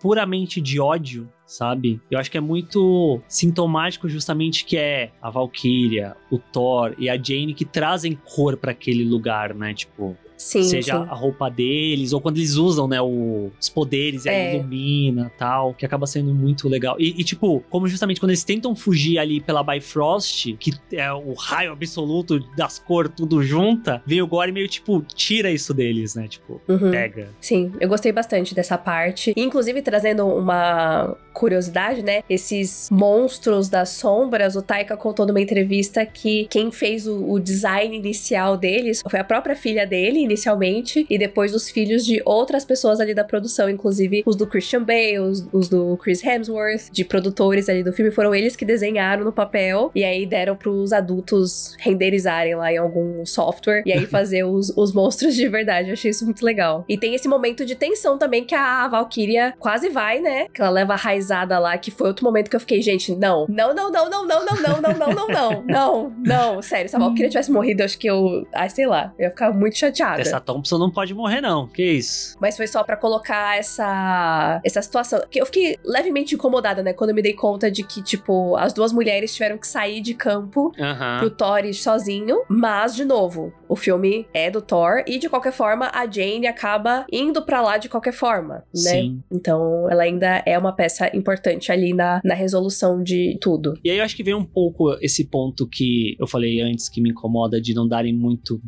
puramente 0.00 0.60
de 0.60 0.80
ódio, 0.80 1.28
sabe? 1.46 2.00
Eu 2.10 2.18
acho 2.18 2.30
que 2.30 2.38
é 2.38 2.40
muito 2.40 3.20
sintomático 3.26 4.08
justamente 4.08 4.64
que 4.64 4.76
é 4.76 5.10
a 5.20 5.30
Valkyria, 5.30 6.16
o 6.30 6.38
Thor 6.38 6.94
e 6.98 7.08
a 7.08 7.16
Jane 7.16 7.54
que 7.54 7.64
trazem 7.64 8.14
cor 8.14 8.56
para 8.56 8.70
aquele 8.70 9.04
lugar, 9.04 9.54
né? 9.54 9.74
Tipo, 9.74 10.16
Sim, 10.38 10.62
seja 10.62 10.96
sim. 11.02 11.06
a 11.10 11.14
roupa 11.14 11.50
deles, 11.50 12.12
ou 12.12 12.20
quando 12.20 12.36
eles 12.38 12.54
usam, 12.54 12.86
né, 12.88 13.00
o- 13.00 13.50
os 13.60 13.68
poderes 13.68 14.24
e 14.24 14.28
aí 14.30 14.36
É. 14.36 14.54
ilumina 14.56 15.30
tal, 15.36 15.74
que 15.74 15.84
acaba 15.84 16.06
sendo 16.06 16.32
muito 16.32 16.68
legal. 16.68 16.96
E, 16.98 17.20
e, 17.20 17.24
tipo, 17.24 17.62
como 17.68 17.88
justamente 17.88 18.20
quando 18.20 18.30
eles 18.30 18.44
tentam 18.44 18.74
fugir 18.76 19.18
ali 19.18 19.40
pela 19.40 19.62
Bifrost, 19.64 20.54
que 20.58 20.72
é 20.92 21.12
o 21.12 21.32
raio 21.34 21.72
absoluto 21.72 22.38
das 22.56 22.78
cores 22.78 23.10
tudo 23.16 23.42
junta, 23.42 24.00
vem 24.06 24.22
o 24.22 24.26
Gore 24.28 24.52
meio, 24.52 24.68
tipo, 24.68 25.02
tira 25.02 25.50
isso 25.50 25.74
deles, 25.74 26.14
né, 26.14 26.28
tipo, 26.28 26.60
Uhum. 26.68 26.90
pega. 26.92 27.30
Sim, 27.40 27.72
eu 27.80 27.88
gostei 27.88 28.12
bastante 28.12 28.54
dessa 28.54 28.78
parte. 28.78 29.32
E, 29.36 29.48
Inclusive, 29.48 29.82
trazendo 29.82 30.24
uma 30.26 31.16
curiosidade, 31.32 32.02
né? 32.02 32.22
Esses 32.28 32.88
monstros 32.90 33.68
das 33.68 33.90
sombras, 33.90 34.56
o 34.56 34.62
Taika 34.62 34.96
contou 34.96 35.26
numa 35.26 35.40
entrevista 35.40 36.04
que 36.04 36.46
quem 36.50 36.70
fez 36.70 37.06
o, 37.06 37.30
o 37.30 37.38
design 37.40 37.96
inicial 37.96 38.56
deles 38.56 39.02
foi 39.08 39.18
a 39.20 39.24
própria 39.24 39.56
filha 39.56 39.86
dele, 39.86 40.18
inicialmente, 40.28 41.06
e 41.08 41.18
depois 41.18 41.54
os 41.54 41.68
filhos 41.68 42.04
de 42.04 42.22
outras 42.24 42.64
pessoas 42.64 43.00
ali 43.00 43.14
da 43.14 43.24
produção, 43.24 43.68
inclusive 43.68 44.22
os 44.24 44.36
do 44.36 44.46
Christian 44.46 44.82
Bale, 44.82 45.18
os, 45.18 45.46
os 45.52 45.68
do 45.68 45.96
Chris 45.96 46.22
Hemsworth, 46.22 46.90
de 46.90 47.04
produtores 47.04 47.68
ali 47.68 47.82
do 47.82 47.92
filme, 47.92 48.10
foram 48.10 48.34
eles 48.34 48.54
que 48.56 48.64
desenharam 48.64 49.24
no 49.24 49.32
papel 49.32 49.90
e 49.94 50.04
aí 50.04 50.26
deram 50.26 50.56
pros 50.56 50.92
adultos 50.92 51.74
renderizarem 51.78 52.54
lá 52.54 52.72
em 52.72 52.76
algum 52.76 53.24
software 53.24 53.82
e 53.84 53.92
aí 53.92 54.06
fazer 54.06 54.44
os, 54.44 54.70
os 54.76 54.92
monstros 54.92 55.34
de 55.34 55.48
verdade. 55.48 55.88
Eu 55.88 55.94
achei 55.94 56.10
isso 56.10 56.24
muito 56.24 56.44
legal. 56.44 56.84
E 56.88 56.96
tem 56.96 57.14
esse 57.14 57.28
momento 57.28 57.64
de 57.64 57.74
tensão 57.74 58.18
também 58.18 58.44
que 58.44 58.54
a 58.54 58.86
Valkyria 58.88 59.54
quase 59.58 59.88
vai, 59.88 60.20
né? 60.20 60.46
Que 60.52 60.60
ela 60.60 60.70
leva 60.70 60.94
a 60.94 60.96
raizada 60.96 61.58
lá, 61.58 61.76
que 61.78 61.90
foi 61.90 62.08
outro 62.08 62.24
momento 62.24 62.50
que 62.50 62.56
eu 62.56 62.60
fiquei, 62.60 62.82
gente, 62.82 63.14
não, 63.14 63.46
não, 63.48 63.74
não, 63.74 63.90
não, 63.90 64.08
não, 64.08 64.26
não, 64.26 64.44
não, 64.44 64.56
não, 64.56 64.80
não, 64.80 64.92
não, 64.92 65.08
não, 65.14 65.28
não, 65.28 65.64
não, 65.66 66.12
não, 66.24 66.62
sério, 66.62 66.88
se 66.88 66.96
a 66.96 66.98
Valkyria 66.98 67.28
tivesse 67.28 67.50
morrido, 67.50 67.82
eu 67.82 67.84
acho 67.84 67.98
que 67.98 68.08
eu, 68.08 68.46
ai, 68.54 68.68
sei 68.68 68.86
lá, 68.86 69.12
eu 69.18 69.24
ia 69.24 69.30
ficar 69.30 69.52
muito 69.52 69.76
chateada. 69.76 70.17
Essa 70.20 70.40
Thompson 70.40 70.78
não 70.78 70.90
pode 70.90 71.14
morrer, 71.14 71.40
não. 71.40 71.66
Que 71.66 71.82
isso? 71.92 72.36
Mas 72.40 72.56
foi 72.56 72.66
só 72.66 72.82
pra 72.82 72.96
colocar 72.96 73.58
essa 73.58 74.60
essa 74.64 74.82
situação. 74.82 75.20
Que 75.30 75.40
eu 75.40 75.46
fiquei 75.46 75.76
levemente 75.84 76.34
incomodada, 76.34 76.82
né? 76.82 76.92
Quando 76.92 77.10
eu 77.10 77.16
me 77.16 77.22
dei 77.22 77.32
conta 77.34 77.70
de 77.70 77.82
que, 77.82 78.02
tipo, 78.02 78.56
as 78.56 78.72
duas 78.72 78.92
mulheres 78.92 79.32
tiveram 79.34 79.58
que 79.58 79.66
sair 79.66 80.00
de 80.00 80.14
campo 80.14 80.72
Aham. 80.78 81.18
pro 81.20 81.30
Thor 81.30 81.64
ir 81.64 81.74
sozinho. 81.74 82.42
Mas, 82.48 82.94
de 82.94 83.04
novo, 83.04 83.52
o 83.68 83.76
filme 83.76 84.26
é 84.32 84.50
do 84.50 84.60
Thor. 84.60 85.02
E, 85.06 85.18
de 85.18 85.28
qualquer 85.28 85.52
forma, 85.52 85.90
a 85.92 86.06
Jane 86.10 86.46
acaba 86.46 87.06
indo 87.12 87.42
pra 87.42 87.60
lá 87.60 87.78
de 87.78 87.88
qualquer 87.88 88.12
forma, 88.12 88.64
né? 88.74 88.90
Sim. 88.90 89.22
Então, 89.30 89.88
ela 89.90 90.02
ainda 90.02 90.42
é 90.46 90.58
uma 90.58 90.72
peça 90.72 91.10
importante 91.16 91.70
ali 91.72 91.92
na, 91.92 92.20
na 92.24 92.34
resolução 92.34 93.02
de 93.02 93.38
tudo. 93.40 93.74
E 93.84 93.90
aí 93.90 93.98
eu 93.98 94.04
acho 94.04 94.16
que 94.16 94.22
vem 94.22 94.34
um 94.34 94.44
pouco 94.44 94.96
esse 95.00 95.24
ponto 95.24 95.66
que 95.66 96.16
eu 96.18 96.26
falei 96.26 96.60
antes 96.60 96.88
que 96.88 97.00
me 97.00 97.10
incomoda 97.10 97.60
de 97.60 97.74
não 97.74 97.86
darem 97.86 98.14
muito 98.14 98.60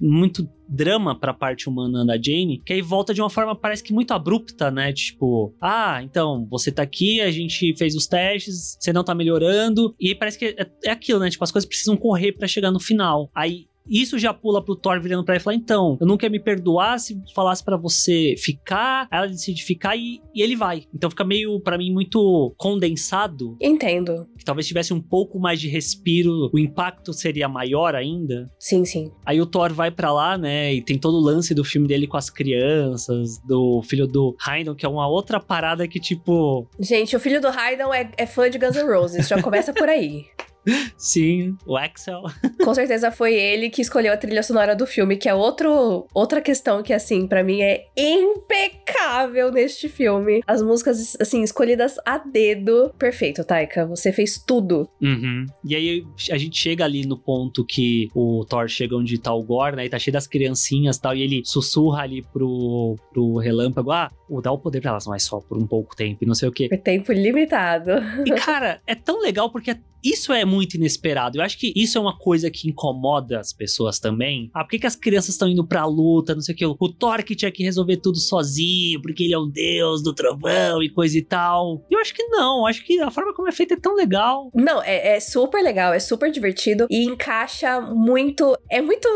muito 0.00 0.48
drama 0.68 1.18
pra 1.18 1.32
parte 1.32 1.68
humana 1.68 2.04
da 2.04 2.14
Jane, 2.14 2.62
que 2.64 2.72
aí 2.72 2.82
volta 2.82 3.14
de 3.14 3.22
uma 3.22 3.30
forma 3.30 3.54
parece 3.54 3.82
que 3.82 3.92
muito 3.92 4.12
abrupta, 4.12 4.70
né? 4.70 4.92
Tipo, 4.92 5.54
ah, 5.60 6.02
então, 6.02 6.46
você 6.50 6.70
tá 6.70 6.82
aqui, 6.82 7.20
a 7.20 7.30
gente 7.30 7.74
fez 7.76 7.96
os 7.96 8.06
testes, 8.06 8.76
você 8.78 8.92
não 8.92 9.02
tá 9.02 9.14
melhorando, 9.14 9.94
e 9.98 10.08
aí 10.08 10.14
parece 10.14 10.38
que 10.38 10.44
é, 10.44 10.70
é 10.84 10.90
aquilo, 10.90 11.20
né? 11.20 11.30
Tipo, 11.30 11.44
as 11.44 11.52
coisas 11.52 11.68
precisam 11.68 11.96
correr 11.96 12.32
pra 12.32 12.46
chegar 12.46 12.70
no 12.70 12.80
final. 12.80 13.30
Aí 13.34 13.66
isso 13.88 14.18
já 14.18 14.32
pula 14.32 14.64
pro 14.64 14.76
Thor 14.76 15.00
virando 15.00 15.24
pra 15.24 15.34
ela 15.34 15.40
e 15.40 15.44
falar: 15.44 15.56
então, 15.56 15.96
eu 16.00 16.06
não 16.06 16.16
quero 16.16 16.32
me 16.32 16.40
perdoar 16.40 16.98
se 16.98 17.20
falasse 17.34 17.64
pra 17.64 17.76
você 17.76 18.34
ficar, 18.38 19.08
aí 19.10 19.18
ela 19.18 19.28
decide 19.28 19.62
ficar 19.64 19.96
e, 19.96 20.20
e 20.34 20.42
ele 20.42 20.56
vai. 20.56 20.84
Então 20.94 21.10
fica 21.10 21.24
meio, 21.24 21.60
pra 21.60 21.78
mim, 21.78 21.92
muito 21.92 22.54
condensado 22.56 23.56
Entendo. 23.60 24.26
que 24.36 24.44
talvez 24.44 24.66
tivesse 24.66 24.92
um 24.92 25.00
pouco 25.00 25.38
mais 25.38 25.60
de 25.60 25.68
respiro, 25.68 26.50
o 26.52 26.58
impacto 26.58 27.12
seria 27.12 27.48
maior 27.48 27.94
ainda. 27.94 28.50
Sim, 28.58 28.84
sim. 28.84 29.10
Aí 29.24 29.40
o 29.40 29.46
Thor 29.46 29.72
vai 29.72 29.90
pra 29.90 30.12
lá, 30.12 30.36
né, 30.38 30.74
e 30.74 30.82
tem 30.82 30.98
todo 30.98 31.16
o 31.16 31.20
lance 31.20 31.54
do 31.54 31.64
filme 31.64 31.86
dele 31.86 32.06
com 32.06 32.16
as 32.16 32.30
crianças, 32.30 33.38
do 33.46 33.82
filho 33.82 34.06
do 34.06 34.36
Heindel, 34.46 34.74
que 34.74 34.86
é 34.86 34.88
uma 34.88 35.08
outra 35.08 35.40
parada 35.40 35.86
que, 35.88 36.00
tipo, 36.00 36.68
Gente, 36.78 37.16
o 37.16 37.20
filho 37.20 37.40
do 37.40 37.50
Raiden 37.50 37.86
é, 37.92 38.10
é 38.16 38.26
fã 38.26 38.48
de 38.48 38.58
Guns 38.58 38.76
N' 38.76 38.86
Roses. 38.86 39.28
Já 39.28 39.42
começa 39.42 39.72
por 39.72 39.88
aí. 39.88 40.24
sim, 40.96 41.56
o 41.66 41.76
Axel. 41.76 42.22
Com 42.62 42.74
certeza 42.74 43.10
foi 43.10 43.34
ele 43.34 43.70
que 43.70 43.82
escolheu 43.82 44.12
a 44.12 44.16
trilha 44.16 44.42
sonora 44.42 44.74
do 44.74 44.86
filme, 44.86 45.16
que 45.16 45.28
é 45.28 45.34
outro, 45.34 46.06
outra 46.14 46.40
questão 46.40 46.82
que, 46.82 46.92
assim, 46.92 47.26
pra 47.26 47.42
mim 47.42 47.62
é 47.62 47.86
impecável 47.96 49.50
neste 49.52 49.88
filme. 49.88 50.40
As 50.46 50.62
músicas, 50.62 51.16
assim, 51.20 51.42
escolhidas 51.42 51.96
a 52.04 52.18
dedo. 52.18 52.92
Perfeito, 52.98 53.44
Taika. 53.44 53.86
Você 53.86 54.12
fez 54.12 54.38
tudo. 54.38 54.88
Uhum. 55.00 55.46
E 55.64 55.74
aí 55.74 56.04
a 56.30 56.38
gente 56.38 56.58
chega 56.58 56.84
ali 56.84 57.06
no 57.06 57.16
ponto 57.16 57.64
que 57.64 58.08
o 58.14 58.44
Thor 58.48 58.68
chega 58.68 58.96
onde 58.96 59.18
tá 59.18 59.32
o 59.32 59.42
Gore, 59.42 59.76
né, 59.76 59.86
e 59.86 59.88
tá 59.88 59.98
cheio 59.98 60.12
das 60.12 60.26
criancinhas 60.26 60.96
e 60.96 61.00
tal, 61.00 61.14
e 61.14 61.22
ele 61.22 61.42
sussurra 61.44 62.02
ali 62.02 62.22
pro, 62.32 62.96
pro 63.12 63.36
Relâmpago, 63.36 63.90
ah, 63.90 64.10
dá 64.42 64.52
o 64.52 64.58
poder 64.58 64.80
pra 64.80 64.90
elas, 64.90 65.06
mas 65.06 65.22
só 65.22 65.40
por 65.40 65.58
um 65.58 65.66
pouco 65.66 65.96
tempo, 65.96 66.22
e 66.22 66.26
não 66.26 66.34
sei 66.34 66.48
o 66.48 66.52
quê. 66.52 66.68
Por 66.68 66.78
tempo 66.78 67.12
limitado. 67.12 67.92
E, 68.24 68.30
cara, 68.32 68.80
é 68.86 68.94
tão 68.94 69.20
legal 69.20 69.50
porque 69.50 69.76
isso 70.02 70.32
é 70.32 70.44
muito 70.44 70.74
inesperado. 70.74 71.38
Eu 71.38 71.42
acho 71.42 71.58
que 71.58 71.72
isso 71.74 71.98
é 71.98 72.00
uma 72.00 72.16
coisa 72.16 72.50
que 72.50 72.68
incomoda 72.68 73.38
as 73.40 73.52
pessoas 73.52 73.98
também. 73.98 74.50
Ah, 74.54 74.64
por 74.64 74.70
que, 74.70 74.78
que 74.78 74.86
as 74.86 74.96
crianças 74.96 75.30
estão 75.30 75.48
indo 75.48 75.66
pra 75.66 75.84
luta, 75.84 76.34
não 76.34 76.42
sei 76.42 76.54
o 76.54 76.58
que. 76.58 76.66
O 76.66 76.88
Thor 76.92 77.22
que 77.24 77.34
tinha 77.34 77.50
que 77.50 77.62
resolver 77.62 77.96
tudo 77.98 78.18
sozinho, 78.18 79.00
porque 79.02 79.24
ele 79.24 79.34
é 79.34 79.38
o 79.38 79.46
deus 79.46 80.02
do 80.02 80.14
trovão 80.14 80.82
e 80.82 80.88
coisa 80.88 81.18
e 81.18 81.22
tal. 81.22 81.84
E 81.90 81.94
eu 81.94 82.00
acho 82.00 82.14
que 82.14 82.24
não. 82.24 82.60
Eu 82.60 82.66
acho 82.66 82.84
que 82.84 83.00
a 83.00 83.10
forma 83.10 83.34
como 83.34 83.48
é 83.48 83.52
feita 83.52 83.74
é 83.74 83.80
tão 83.80 83.94
legal. 83.94 84.50
Não, 84.54 84.82
é, 84.82 85.16
é 85.16 85.20
super 85.20 85.62
legal, 85.62 85.92
é 85.92 85.98
super 85.98 86.30
divertido 86.30 86.86
e 86.90 87.04
encaixa 87.04 87.80
muito. 87.80 88.56
É 88.70 88.80
muito 88.80 89.08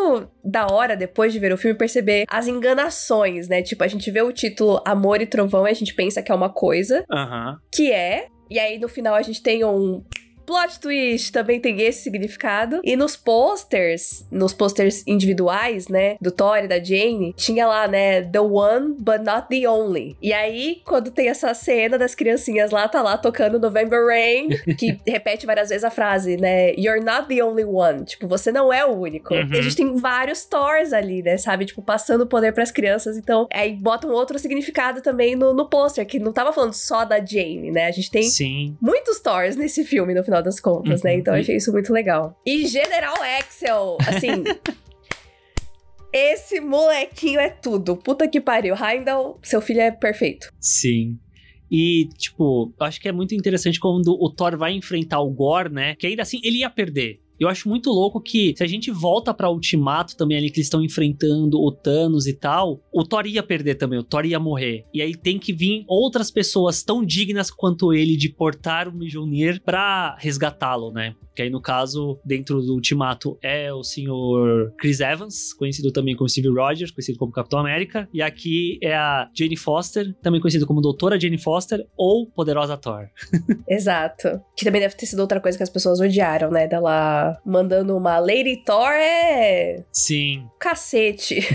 da 0.44 0.66
hora, 0.66 0.96
depois 0.96 1.32
de 1.32 1.38
ver 1.38 1.52
o 1.52 1.58
filme, 1.58 1.76
perceber 1.76 2.24
as 2.28 2.46
enganações, 2.48 3.48
né? 3.48 3.62
Tipo, 3.62 3.84
a 3.84 3.88
gente 3.88 4.10
vê 4.10 4.22
o 4.22 4.32
título 4.32 4.82
Amor 4.84 5.20
e 5.20 5.26
Trovão 5.26 5.66
e 5.66 5.70
a 5.70 5.74
gente 5.74 5.94
pensa 5.94 6.22
que 6.22 6.32
é 6.32 6.34
uma 6.34 6.50
coisa, 6.50 7.04
Aham. 7.10 7.58
que 7.72 7.90
é. 7.90 8.26
E 8.50 8.58
aí 8.58 8.78
no 8.78 8.88
final 8.88 9.14
a 9.14 9.22
gente 9.22 9.42
tem 9.42 9.64
um. 9.64 10.04
Plot 10.44 10.80
twist 10.80 11.32
também 11.32 11.60
tem 11.60 11.80
esse 11.82 12.02
significado. 12.02 12.80
E 12.84 12.96
nos 12.96 13.16
posters, 13.16 14.26
nos 14.30 14.52
posters 14.52 15.02
individuais, 15.06 15.88
né, 15.88 16.16
do 16.20 16.30
Thor 16.30 16.58
e 16.58 16.68
da 16.68 16.82
Jane, 16.82 17.34
tinha 17.36 17.66
lá, 17.66 17.86
né, 17.86 18.22
the 18.22 18.40
one 18.40 18.94
but 18.98 19.20
not 19.20 19.48
the 19.48 19.68
only. 19.68 20.16
E 20.20 20.32
aí, 20.32 20.80
quando 20.84 21.10
tem 21.10 21.28
essa 21.28 21.52
cena 21.54 21.98
das 21.98 22.14
criancinhas 22.14 22.70
lá, 22.70 22.88
tá 22.88 23.02
lá 23.02 23.16
tocando 23.16 23.58
November 23.58 24.06
Rain, 24.06 24.48
que 24.78 24.98
repete 25.06 25.46
várias 25.46 25.68
vezes 25.68 25.84
a 25.84 25.90
frase, 25.90 26.36
né, 26.36 26.72
you're 26.74 27.02
not 27.02 27.28
the 27.28 27.42
only 27.42 27.64
one. 27.64 28.04
Tipo, 28.04 28.26
você 28.26 28.50
não 28.50 28.72
é 28.72 28.84
o 28.84 28.92
único. 28.92 29.34
Uhum. 29.34 29.52
E 29.52 29.58
a 29.58 29.62
gente 29.62 29.76
tem 29.76 29.96
vários 29.96 30.44
Thors 30.44 30.92
ali, 30.92 31.22
né, 31.22 31.36
sabe? 31.36 31.64
Tipo, 31.64 31.82
passando 31.82 32.22
o 32.22 32.26
poder 32.26 32.52
pras 32.52 32.70
crianças. 32.70 33.16
Então, 33.16 33.46
aí 33.52 33.74
botam 33.74 34.10
outro 34.10 34.38
significado 34.38 35.00
também 35.00 35.36
no, 35.36 35.52
no 35.52 35.68
pôster, 35.68 36.06
que 36.06 36.18
não 36.18 36.32
tava 36.32 36.52
falando 36.52 36.72
só 36.72 37.04
da 37.04 37.24
Jane, 37.24 37.70
né? 37.70 37.86
A 37.86 37.90
gente 37.90 38.10
tem 38.10 38.22
Sim. 38.22 38.76
muitos 38.80 39.20
Thors 39.20 39.56
nesse 39.56 39.84
filme, 39.84 40.14
no 40.14 40.24
final 40.24 40.31
das 40.40 40.60
contas, 40.60 41.02
né? 41.02 41.12
Uhum. 41.12 41.18
Então 41.18 41.34
eu 41.34 41.40
achei 41.40 41.56
isso 41.56 41.72
muito 41.72 41.92
legal. 41.92 42.40
E 42.46 42.66
General 42.66 43.16
Axel, 43.38 43.98
assim. 44.06 44.44
esse 46.12 46.60
molequinho 46.60 47.40
é 47.40 47.48
tudo. 47.48 47.96
Puta 47.96 48.28
que 48.28 48.40
pariu. 48.40 48.74
Heimdall, 48.76 49.38
seu 49.42 49.60
filho 49.60 49.80
é 49.80 49.90
perfeito. 49.90 50.48
Sim. 50.60 51.18
E, 51.70 52.10
tipo, 52.18 52.72
eu 52.78 52.86
acho 52.86 53.00
que 53.00 53.08
é 53.08 53.12
muito 53.12 53.34
interessante 53.34 53.80
quando 53.80 54.08
o 54.08 54.30
Thor 54.30 54.58
vai 54.58 54.72
enfrentar 54.72 55.20
o 55.20 55.30
Gore, 55.30 55.72
né? 55.72 55.94
Que 55.96 56.06
ainda 56.06 56.20
assim 56.20 56.38
ele 56.44 56.58
ia 56.58 56.68
perder. 56.68 57.18
Eu 57.42 57.48
acho 57.48 57.68
muito 57.68 57.90
louco 57.90 58.20
que, 58.20 58.54
se 58.56 58.62
a 58.62 58.66
gente 58.66 58.90
volta 58.90 59.34
pra 59.34 59.50
Ultimato 59.50 60.16
também 60.16 60.38
ali, 60.38 60.50
que 60.50 60.58
eles 60.58 60.66
estão 60.66 60.82
enfrentando 60.82 61.60
o 61.60 61.72
Thanos 61.72 62.26
e 62.26 62.32
tal, 62.32 62.80
o 62.92 63.04
Thor 63.04 63.26
ia 63.26 63.42
perder 63.42 63.74
também, 63.74 63.98
o 63.98 64.04
Thor 64.04 64.24
ia 64.24 64.38
morrer. 64.38 64.84
E 64.94 65.02
aí 65.02 65.14
tem 65.16 65.38
que 65.38 65.52
vir 65.52 65.84
outras 65.88 66.30
pessoas 66.30 66.82
tão 66.82 67.04
dignas 67.04 67.50
quanto 67.50 67.92
ele 67.92 68.16
de 68.16 68.28
portar 68.28 68.88
o 68.88 68.92
Mjolnir 68.92 69.60
pra 69.62 70.16
resgatá-lo, 70.18 70.92
né? 70.92 71.14
Que 71.34 71.42
aí, 71.42 71.50
no 71.50 71.60
caso, 71.60 72.18
dentro 72.24 72.60
do 72.60 72.74
Ultimato, 72.74 73.38
é 73.42 73.72
o 73.72 73.82
senhor 73.82 74.72
Chris 74.78 75.00
Evans, 75.00 75.52
conhecido 75.52 75.90
também 75.90 76.14
como 76.16 76.28
Steve 76.28 76.48
Rogers, 76.48 76.90
conhecido 76.90 77.18
como 77.18 77.32
Capitão 77.32 77.58
América. 77.58 78.08
E 78.12 78.22
aqui 78.22 78.78
é 78.82 78.94
a 78.94 79.28
Jane 79.34 79.56
Foster, 79.56 80.14
também 80.22 80.40
conhecida 80.40 80.66
como 80.66 80.80
Doutora 80.80 81.18
Jane 81.18 81.38
Foster 81.38 81.86
ou 81.96 82.26
Poderosa 82.26 82.76
Thor. 82.76 83.08
Exato. 83.68 84.40
Que 84.56 84.64
também 84.64 84.80
deve 84.80 84.96
ter 84.96 85.06
sido 85.06 85.20
outra 85.20 85.40
coisa 85.40 85.56
que 85.56 85.64
as 85.64 85.70
pessoas 85.70 86.00
odiaram, 86.00 86.50
né? 86.50 86.66
Dela 86.66 87.38
mandando 87.44 87.96
uma 87.96 88.18
Lady 88.18 88.62
Thor 88.64 88.92
é. 88.92 89.84
Sim. 89.92 90.46
cacete. 90.58 91.40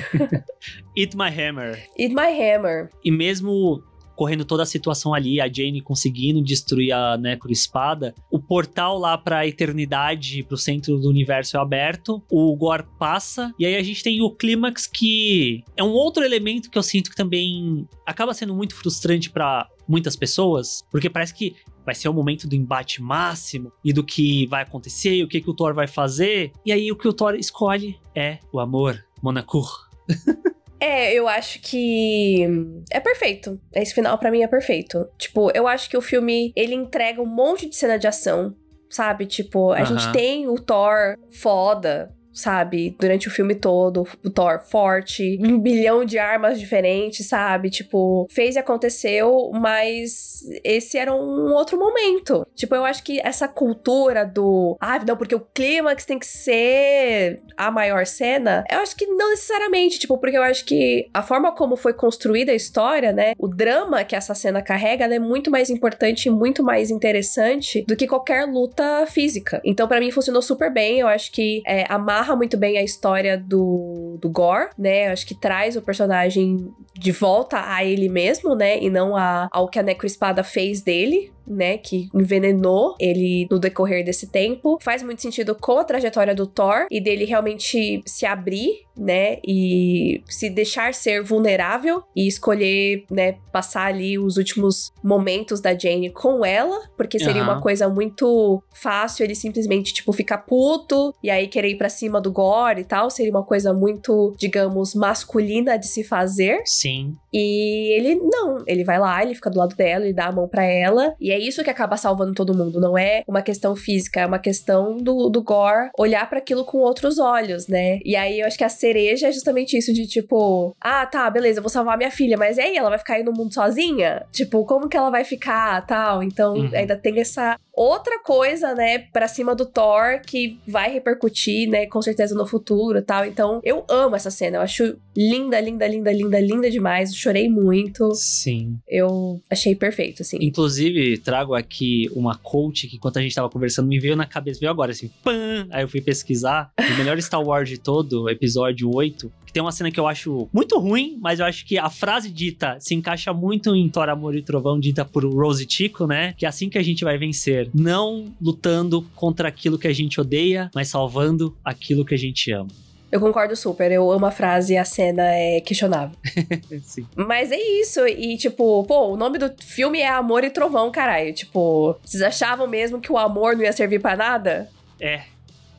Eat 0.98 1.16
My 1.16 1.30
Hammer. 1.30 1.78
Eat 1.98 2.14
my 2.14 2.32
hammer. 2.32 2.90
E 3.04 3.12
mesmo 3.12 3.82
correndo 4.18 4.44
toda 4.44 4.64
a 4.64 4.66
situação 4.66 5.14
ali, 5.14 5.40
a 5.40 5.48
Jane 5.48 5.80
conseguindo 5.80 6.42
destruir 6.42 6.92
a 6.92 7.16
Necro 7.18 7.52
Espada, 7.52 8.16
o 8.32 8.40
portal 8.40 8.98
lá 8.98 9.16
pra 9.16 9.46
eternidade, 9.46 10.42
pro 10.42 10.58
centro 10.58 10.98
do 10.98 11.08
universo 11.08 11.56
é 11.56 11.60
aberto, 11.60 12.22
o 12.30 12.56
Gore 12.56 12.84
passa, 12.98 13.54
e 13.60 13.66
aí 13.66 13.76
a 13.76 13.84
gente 13.84 14.02
tem 14.02 14.20
o 14.20 14.32
clímax 14.32 14.88
que 14.88 15.64
é 15.78 15.84
um 15.84 15.92
outro 15.92 16.24
elemento 16.24 16.72
que 16.72 16.78
eu 16.78 16.84
sinto 16.84 17.12
que 17.12 17.16
também 17.16 17.88
acaba 18.08 18.34
sendo 18.34 18.56
muito 18.56 18.76
frustrante 18.76 19.30
pra 19.30 19.70
muitas 19.88 20.16
pessoas, 20.16 20.84
porque 20.92 21.12
parece 21.12 21.34
que 21.36 21.56
vai 21.86 21.94
ser 21.94 22.10
o 22.10 22.14
momento 22.14 22.48
do 22.48 22.56
embate 22.56 23.02
máximo 23.02 23.72
e 23.86 23.94
do 23.94 24.04
que 24.04 24.48
vai 24.48 24.64
acontecer 24.64 25.16
e 25.16 25.24
o 25.24 25.28
que, 25.28 25.40
que 25.40 25.50
o 25.50 25.54
Thor 25.54 25.74
vai 25.74 25.88
fazer. 25.88 26.52
E 26.66 26.72
aí 26.74 26.92
o 26.92 26.98
que 26.98 27.08
o 27.08 27.14
Thor 27.14 27.36
escolhe 27.36 27.98
é 28.14 28.40
o 28.52 28.60
amor, 28.60 29.06
Monaco. 29.22 29.64
É, 30.80 31.14
eu 31.14 31.28
acho 31.28 31.60
que 31.62 32.48
é 32.92 33.00
perfeito. 33.00 33.60
Esse 33.74 33.94
final 33.94 34.18
pra 34.18 34.32
mim 34.32 34.44
é 34.44 34.48
perfeito. 34.48 35.08
Tipo, 35.18 35.52
eu 35.54 35.68
acho 35.68 35.90
que 35.90 35.98
o 35.98 36.02
filme 36.02 36.52
ele 36.56 36.76
entrega 36.76 37.22
um 37.22 37.26
monte 37.26 37.68
de 37.68 37.76
cena 37.76 37.98
de 37.98 38.08
ação, 38.08 38.56
sabe? 38.90 39.26
Tipo, 39.26 39.72
a 39.72 39.84
gente 39.84 40.12
tem 40.12 40.48
o 40.48 40.56
Thor 40.60 41.18
foda, 41.32 42.14
sabe? 42.38 42.96
Durante 43.00 43.28
o 43.28 43.32
filme 43.32 43.56
todo, 43.56 44.08
o 44.24 44.30
Thor 44.30 44.60
forte, 44.60 45.40
um 45.42 45.60
bilhão 45.60 46.06
de 46.06 46.20
armas 46.20 46.60
diferentes, 46.60 47.28
sabe? 47.28 47.70
Tipo, 47.70 48.28
fez 48.30 48.56
e 48.56 48.60
aconteceu, 48.60 49.50
mas 49.54 50.44
esse 50.64 50.98
era 50.98 51.14
um 51.14 51.54
outro 51.54 51.78
momento. 51.78 52.46
Tipo, 52.56 52.76
eu 52.76 52.86
acho 52.86 53.04
que 53.04 53.20
essa 53.22 53.48
cultura 53.48 54.26
do, 54.26 54.78
ah, 54.80 55.00
não, 55.00 55.18
porque 55.18 55.36
o 55.36 55.40
clímax 55.54 56.06
tem 56.06 56.20
que 56.20 56.28
ser 56.28 57.42
a 57.56 57.72
maior 57.72 58.06
cena, 58.06 58.64
eu 58.72 58.80
acho 58.80 58.96
que 58.96 59.06
não 59.06 59.30
necessariamente, 59.32 60.00
tipo, 60.00 60.18
porque 60.18 60.38
eu 60.38 60.44
acho 60.44 60.64
que 60.66 61.08
a 61.14 61.24
forma 61.24 61.52
como 61.52 61.76
foi 61.76 61.94
construída 61.94 62.52
a 62.52 62.56
história, 62.56 63.12
né? 63.12 63.34
O 63.38 63.48
drama 63.48 64.04
que 64.04 64.16
essa 64.16 64.36
cena 64.36 64.62
carrega, 64.62 65.06
é 65.06 65.20
muito 65.20 65.50
mais 65.50 65.70
importante 65.70 66.28
e 66.28 66.30
muito 66.30 66.64
mais 66.64 66.92
interessante 66.92 67.84
do 67.88 67.96
que 67.96 68.08
qualquer 68.08 68.46
luta 68.46 69.06
física. 69.08 69.62
Então, 69.64 69.88
pra 69.88 70.00
mim, 70.00 70.12
funcionou 70.12 70.42
super 70.42 70.72
bem. 70.72 71.00
Eu 71.00 71.08
acho 71.08 71.32
que 71.32 71.62
é, 71.66 71.86
amarra 72.28 72.36
muito 72.36 72.58
bem 72.58 72.78
a 72.78 72.84
história 72.84 73.38
do, 73.38 74.18
do 74.22 74.30
Gore, 74.30 74.70
né? 74.78 75.08
Acho 75.08 75.26
que 75.26 75.34
traz 75.34 75.76
o 75.76 75.82
personagem 75.82 76.70
de 76.94 77.12
volta 77.12 77.74
a 77.74 77.84
ele 77.84 78.10
mesmo, 78.10 78.56
né? 78.56 78.80
E 78.82 78.90
não 78.90 79.16
a, 79.16 79.48
ao 79.52 79.70
que 79.70 79.80
a 79.80 79.84
Necroespada 79.84 80.44
fez 80.44 80.82
dele, 80.82 81.32
né, 81.48 81.78
que 81.78 82.10
envenenou 82.14 82.96
ele 83.00 83.48
no 83.50 83.60
decorrer 83.60 84.04
desse 84.04 84.28
tempo. 84.28 84.78
Faz 84.82 85.02
muito 85.02 85.22
sentido 85.22 85.56
com 85.56 85.78
a 85.80 85.84
trajetória 85.84 86.36
do 86.36 86.46
Thor 86.46 86.88
e 86.92 87.00
dele 87.00 87.26
realmente 87.26 88.02
se 88.06 88.26
abrir, 88.26 88.86
né, 88.98 89.38
e 89.48 90.24
se 90.26 90.50
deixar 90.50 90.94
ser 90.94 91.22
vulnerável 91.24 92.04
e 92.16 92.28
escolher, 92.28 93.06
né, 93.12 93.36
passar 93.52 93.86
ali 93.86 94.18
os 94.18 94.38
últimos 94.38 94.92
momentos 95.04 95.62
da 95.62 95.78
Jane 95.78 96.10
com 96.10 96.44
ela, 96.44 96.90
porque 96.98 97.20
seria 97.20 97.44
Aham. 97.44 97.54
uma 97.54 97.62
coisa 97.62 97.88
muito 97.88 98.62
fácil 98.74 99.24
ele 99.24 99.36
simplesmente, 99.36 99.94
tipo, 99.94 100.12
ficar 100.12 100.40
puto 100.40 101.14
e 101.24 101.30
aí 101.30 101.48
querer 101.48 101.70
ir 101.70 101.78
pra 101.78 101.90
cima 101.90 102.20
do 102.20 102.32
Gore 102.32 102.82
e 102.82 102.84
tal. 102.84 103.10
Seria 103.10 103.32
uma 103.32 103.44
coisa 103.44 103.74
muito, 103.74 104.36
digamos, 104.38 104.96
masculina 104.96 105.78
de 105.78 105.88
se 105.88 106.04
fazer. 106.04 106.62
Sim. 106.66 107.16
E 107.32 107.94
ele 107.96 108.16
não, 108.16 108.64
ele 108.66 108.84
vai 108.84 109.00
lá, 109.00 109.22
ele 109.22 109.36
fica 109.36 109.50
do 109.50 109.60
lado 109.60 109.76
dela, 109.76 110.06
ele 110.06 110.14
dá 110.14 110.28
a 110.28 110.32
mão 110.32 110.48
pra 110.48 110.64
ela. 110.64 111.16
E 111.20 111.32
é 111.32 111.37
isso 111.38 111.64
que 111.64 111.70
acaba 111.70 111.98
salvando 111.98 112.34
todo 112.34 112.56
mundo. 112.56 112.80
Não 112.80 112.98
é 112.98 113.24
uma 113.28 113.42
questão 113.42 113.76
física, 113.76 114.22
é 114.22 114.26
uma 114.26 114.40
questão 114.40 114.98
do, 114.98 115.30
do 115.30 115.42
Gore 115.44 115.90
olhar 115.98 116.28
para 116.30 116.40
aquilo 116.40 116.66
com 116.66 116.78
outros 116.80 117.20
olhos, 117.20 117.68
né? 117.68 118.00
E 118.04 118.16
aí 118.16 118.40
eu 118.40 118.48
acho 118.48 118.58
que 118.58 118.64
a 118.64 118.70
cereja 118.70 119.28
é 119.28 119.32
justamente 119.32 119.78
isso 119.78 119.94
de 119.94 120.08
tipo, 120.08 120.76
ah, 120.82 121.06
tá, 121.06 121.30
beleza, 121.30 121.60
eu 121.60 121.64
vou 121.64 121.70
salvar 121.70 121.98
minha 121.98 122.12
filha, 122.12 122.38
mas 122.38 122.58
e 122.58 122.62
aí 122.62 122.76
ela 122.78 122.90
vai 122.90 123.00
ficar 123.00 123.16
aí 123.16 123.24
no 123.24 123.32
mundo 123.34 123.54
sozinha? 123.54 124.26
Tipo, 124.32 124.66
como 124.66 124.88
que 124.90 124.98
ela 124.98 125.10
vai 125.10 125.24
ficar, 125.24 125.86
tal? 125.86 126.24
Então 126.24 126.56
Uhum. 126.56 126.70
ainda 126.74 126.96
tem 126.98 127.20
essa 127.20 127.58
outra 127.78 128.20
coisa, 128.24 128.74
né, 128.74 128.98
pra 128.98 129.28
cima 129.28 129.54
do 129.54 129.66
Thor 129.66 130.20
que 130.26 130.60
vai 130.68 130.92
repercutir, 130.92 131.70
né, 131.70 131.86
com 131.86 132.02
certeza 132.02 132.34
no 132.34 132.48
futuro, 132.48 133.02
tal. 133.02 133.24
Então, 133.24 133.62
eu 133.64 133.86
amo 133.88 134.16
essa 134.16 134.32
cena. 134.32 134.58
Eu 134.58 134.62
acho 134.62 134.98
linda, 135.16 135.60
linda, 135.60 135.88
linda, 135.88 136.12
linda, 136.12 136.40
linda 136.40 136.72
demais. 136.72 137.12
Eu 137.12 137.18
chorei 137.18 137.48
muito. 137.48 138.14
Sim. 138.16 138.78
Eu 138.88 139.40
achei 139.50 139.76
perfeito, 139.76 140.24
assim. 140.24 140.38
Inclusive, 140.42 141.20
trago 141.20 141.54
aqui 141.54 142.10
uma 142.14 142.36
coach 142.36 142.88
que, 142.88 142.96
enquanto 142.98 143.20
a 143.20 143.22
gente 143.22 143.36
tava 143.36 143.50
conversando, 143.50 143.88
me 143.88 144.00
veio 144.00 144.16
na 144.16 144.26
cabeça, 144.26 144.60
veio 144.60 144.72
agora, 144.72 144.92
assim, 144.92 145.12
pam! 145.24 145.68
Aí 145.70 145.84
eu 145.84 145.88
fui 145.88 146.02
pesquisar 146.02 146.72
o 146.80 146.98
melhor 146.98 147.22
Star 147.22 147.44
Wars 147.44 147.70
de 147.70 147.78
todo, 147.78 148.30
episódio 148.30 148.90
8, 148.94 149.32
que 149.46 149.47
tem 149.58 149.62
uma 149.64 149.72
cena 149.72 149.90
que 149.90 150.00
eu 150.00 150.06
acho 150.06 150.48
muito 150.54 150.78
ruim, 150.78 151.18
mas 151.20 151.40
eu 151.40 151.46
acho 151.48 151.66
que 151.66 151.80
a 151.80 151.90
frase 151.90 152.30
dita 152.30 152.78
se 152.80 152.94
encaixa 152.94 153.34
muito 153.34 153.76
em 153.76 153.90
Thor, 153.90 154.08
Amor 154.08 154.36
e 154.36 154.44
Trovão, 154.44 154.80
dita 154.80 155.04
por 155.04 155.26
Rose 155.26 155.66
Tico, 155.66 156.06
né? 156.06 156.36
Que 156.38 156.46
é 156.46 156.50
assim 156.50 156.70
que 156.70 156.78
a 156.78 156.84
gente 156.84 157.04
vai 157.04 157.18
vencer. 157.18 157.68
Não 157.74 158.32
lutando 158.40 159.02
contra 159.16 159.48
aquilo 159.48 159.80
que 159.80 159.88
a 159.88 159.94
gente 159.94 160.22
odeia, 160.22 160.70
mas 160.76 160.90
salvando 160.90 161.58
aquilo 161.66 162.06
que 162.06 162.14
a 162.14 162.18
gente 162.18 162.52
ama. 162.52 162.68
Eu 163.12 163.20
concordo 163.20 163.56
super. 163.56 163.92
Eu 163.92 164.12
amo 164.12 164.28
a 164.28 164.32
frase 164.32 164.74
e 164.74 164.78
a 164.78 164.86
cena 164.86 165.24
é 165.24 165.60
questionável. 165.60 166.16
Sim. 166.84 167.08
Mas 167.16 167.52
é 167.52 167.58
isso. 167.58 168.06
E, 168.06 168.38
tipo, 168.38 168.84
pô, 168.84 169.08
o 169.08 169.18
nome 169.18 169.40
do 169.40 169.52
filme 169.60 170.02
é 170.02 170.08
Amor 170.08 170.44
e 170.44 170.52
Trovão, 170.52 170.92
caralho. 170.92 171.34
Tipo, 171.34 171.98
vocês 172.06 172.22
achavam 172.22 172.68
mesmo 172.68 173.02
que 173.02 173.12
o 173.12 173.18
amor 173.18 173.56
não 173.56 173.64
ia 173.64 173.74
servir 173.74 174.00
pra 174.00 174.16
nada? 174.16 174.70
É. 175.00 175.24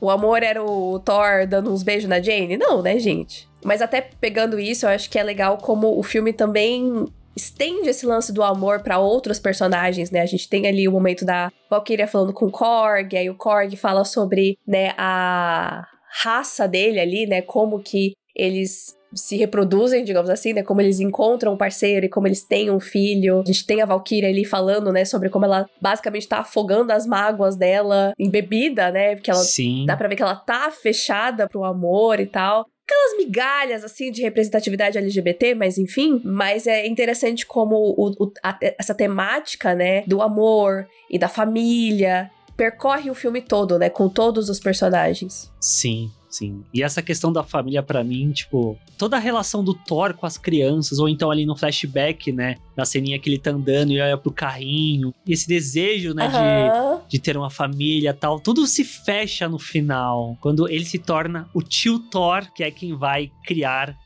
O 0.01 0.11
amor 0.11 0.43
era 0.43 0.63
o 0.63 0.99
Thor 1.01 1.47
dando 1.47 1.73
uns 1.73 1.83
beijos 1.83 2.09
na 2.09 2.21
Jane? 2.21 2.57
Não, 2.57 2.83
né, 2.83 2.99
gente? 2.99 3.49
Mas 3.65 3.83
até 3.83 4.01
pegando 4.01 4.59
isso, 4.59 4.87
eu 4.87 4.91
acho 4.91 5.11
que 5.11 5.19
é 5.19 5.23
legal 5.23 5.59
como 5.59 5.99
o 5.99 6.03
filme 6.03 6.33
também 6.33 7.07
estende 7.35 7.89
esse 7.89 8.05
lance 8.05 8.33
do 8.33 8.43
amor 8.43 8.83
pra 8.83 8.99
outros 8.99 9.39
personagens, 9.39 10.11
né? 10.11 10.21
A 10.21 10.27
gente 10.27 10.49
tem 10.49 10.67
ali 10.67 10.89
o 10.89 10.93
momento 10.93 11.25
da 11.25 11.51
Valkyria 11.71 12.07
falando 12.07 12.33
com 12.33 12.47
o 12.47 12.51
Korg, 12.51 13.17
aí 13.17 13.31
o 13.31 13.37
Korg 13.37 13.77
fala 13.77 14.05
sobre, 14.05 14.59
né, 14.67 14.93
a 14.99 15.87
raça 16.23 16.67
dele 16.67 16.99
ali, 16.99 17.27
né, 17.27 17.43
como 17.43 17.81
que 17.81 18.13
eles 18.35 18.98
se 19.15 19.37
reproduzem, 19.37 20.05
digamos 20.05 20.31
assim, 20.31 20.53
né? 20.53 20.63
Como 20.63 20.81
eles 20.81 21.01
encontram 21.01 21.55
um 21.55 21.57
parceiro 21.57 22.07
e 22.07 22.09
como 22.09 22.27
eles 22.27 22.43
têm 22.45 22.71
um 22.71 22.81
filho. 22.81 23.41
A 23.41 23.45
gente 23.45 23.67
tem 23.67 23.81
a 23.81 23.87
Valkyria 23.87 24.29
ali 24.29 24.45
falando, 24.45 24.93
né, 24.93 25.05
sobre 25.05 25.31
como 25.31 25.45
ela 25.45 25.67
basicamente 25.81 26.29
tá 26.29 26.39
afogando 26.39 26.93
as 26.93 27.07
mágoas 27.07 27.57
dela 27.57 28.13
em 28.19 28.31
bebida, 28.31 28.91
né? 28.91 29.15
Porque 29.15 29.31
ela 29.31 29.43
Sim. 29.43 29.85
Dá 29.87 29.97
pra 29.97 30.09
ver 30.09 30.17
que 30.17 30.23
ela 30.23 30.37
tá 30.37 30.71
fechada 30.71 31.49
pro 31.49 31.65
amor 31.65 32.21
e 32.21 32.27
tal. 32.27 32.67
Aquelas 32.85 33.19
migalhas, 33.19 33.85
assim, 33.85 34.11
de 34.11 34.23
representatividade 34.23 34.97
LGBT, 34.97 35.55
mas 35.55 35.77
enfim. 35.77 36.21
Mas 36.25 36.67
é 36.67 36.87
interessante 36.87 37.45
como 37.47 37.77
o- 37.77 38.11
o- 38.19 38.33
a- 38.43 38.59
essa 38.79 38.95
temática, 38.95 39.75
né, 39.75 40.03
do 40.07 40.23
amor 40.23 40.87
e 41.11 41.19
da 41.19 41.29
família 41.29 42.31
percorre 42.57 43.11
o 43.11 43.15
filme 43.15 43.41
todo, 43.41 43.79
né, 43.79 43.89
com 43.89 44.09
todos 44.09 44.49
os 44.49 44.59
personagens. 44.59 45.51
Sim, 45.61 46.11
sim. 46.29 46.63
E 46.73 46.83
essa 46.83 47.03
questão 47.03 47.33
da 47.33 47.43
família, 47.43 47.83
pra 47.83 48.05
mim, 48.05 48.31
tipo, 48.33 48.79
toda 48.97 49.17
a 49.17 49.21
relação 49.21 49.63
do 49.65 49.75
Thor 49.75 50.15
com 50.15 50.27
as 50.27 50.37
crianças, 50.39 50.99
ou 50.99 51.09
então 51.09 51.31
ali 51.31 51.47
no 51.47 51.57
flashback, 51.57 52.31
né? 52.33 52.57
Na 52.77 52.85
ceninha 52.85 53.19
que 53.19 53.29
ele 53.29 53.39
tá 53.39 53.51
andando 53.51 53.93
e 53.93 54.01
olha 54.01 54.17
pro 54.17 54.33
carrinho, 54.33 55.15
e 55.27 55.33
esse 55.33 55.49
desejo, 55.49 56.15
né, 56.15 56.29
de, 56.29 56.35
Aham. 56.35 57.01
de 57.09 57.19
ter 57.19 57.37
uma 57.37 57.51
família 57.51 58.11
e 58.11 58.15
tal, 58.15 58.39
tudo 58.41 58.67
se 58.67 58.85
fecha 58.85 59.49
no 59.49 59.59
final, 59.59 60.37
quando 60.41 60.69
ele 60.69 60.85
se 60.85 60.99
torna 60.99 61.49
o 61.55 61.63
tio 61.63 61.99
Thor, 61.99 62.47
que 62.55 62.63
é 62.63 62.71
quem 62.71 62.95
vai 62.95 63.31
criar 63.45 63.97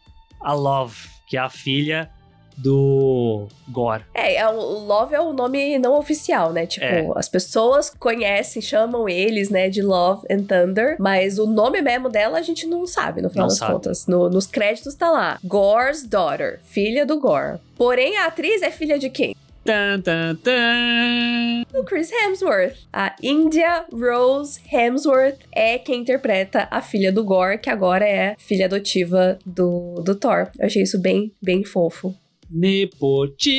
a 0.40 0.52
Love, 0.52 0.96
que 1.26 1.36
é 1.36 1.40
a 1.40 1.48
filha 1.48 2.10
do 2.56 3.46
Gore. 3.68 4.04
É, 4.14 4.36
é, 4.36 4.48
o 4.48 4.60
Love 4.86 5.14
é 5.14 5.20
o 5.20 5.32
nome 5.32 5.78
não 5.78 5.98
oficial, 5.98 6.52
né? 6.52 6.66
Tipo, 6.66 6.84
É. 6.84 7.08
as 7.16 7.28
pessoas 7.28 7.90
conhecem, 7.98 8.60
chamam 8.62 9.08
eles, 9.08 9.50
né, 9.50 9.68
de 9.68 9.82
Love 9.82 10.26
and 10.30 10.44
Thunder, 10.44 10.96
mas 10.98 11.38
o 11.38 11.46
nome 11.46 11.80
mesmo 11.82 12.08
dela 12.08 12.38
a 12.38 12.42
gente 12.42 12.66
não 12.66 12.86
sabe, 12.86 13.22
no 13.22 13.30
final 13.30 13.44
Não 13.44 13.48
das 13.48 13.58
sabe. 13.58 13.72
contas. 13.72 14.06
No- 14.06 14.28
nos 14.30 14.46
créditos 14.46 14.94
tá 14.94 15.10
lá, 15.10 15.38
Gore's 15.44 16.02
Daughter, 16.06 16.60
filha 16.64 17.04
do 17.06 17.18
Gore. 17.18 17.58
Porém, 17.76 18.16
a 18.18 18.26
atriz 18.26 18.62
é 18.62 18.70
filha 18.70 18.98
de 18.98 19.10
quem? 19.10 19.34
Tan, 19.64 20.00
tan, 20.00 20.34
tan. 20.36 21.62
Do 21.72 21.84
Chris 21.84 22.10
Hemsworth. 22.10 22.76
A 22.92 23.14
India 23.22 23.84
Rose 23.92 24.60
Hemsworth 24.70 25.38
é 25.52 25.78
quem 25.78 26.00
interpreta 26.00 26.66
a 26.70 26.82
filha 26.82 27.12
do 27.12 27.22
Gore, 27.24 27.58
que 27.58 27.70
agora 27.70 28.04
é 28.06 28.34
filha 28.38 28.66
adotiva 28.66 29.38
do, 29.46 30.02
do 30.04 30.14
Thor. 30.16 30.48
Eu 30.58 30.66
achei 30.66 30.82
isso 30.82 31.00
bem, 31.00 31.32
bem 31.40 31.64
fofo. 31.64 32.12
Nepotismo. 32.52 33.52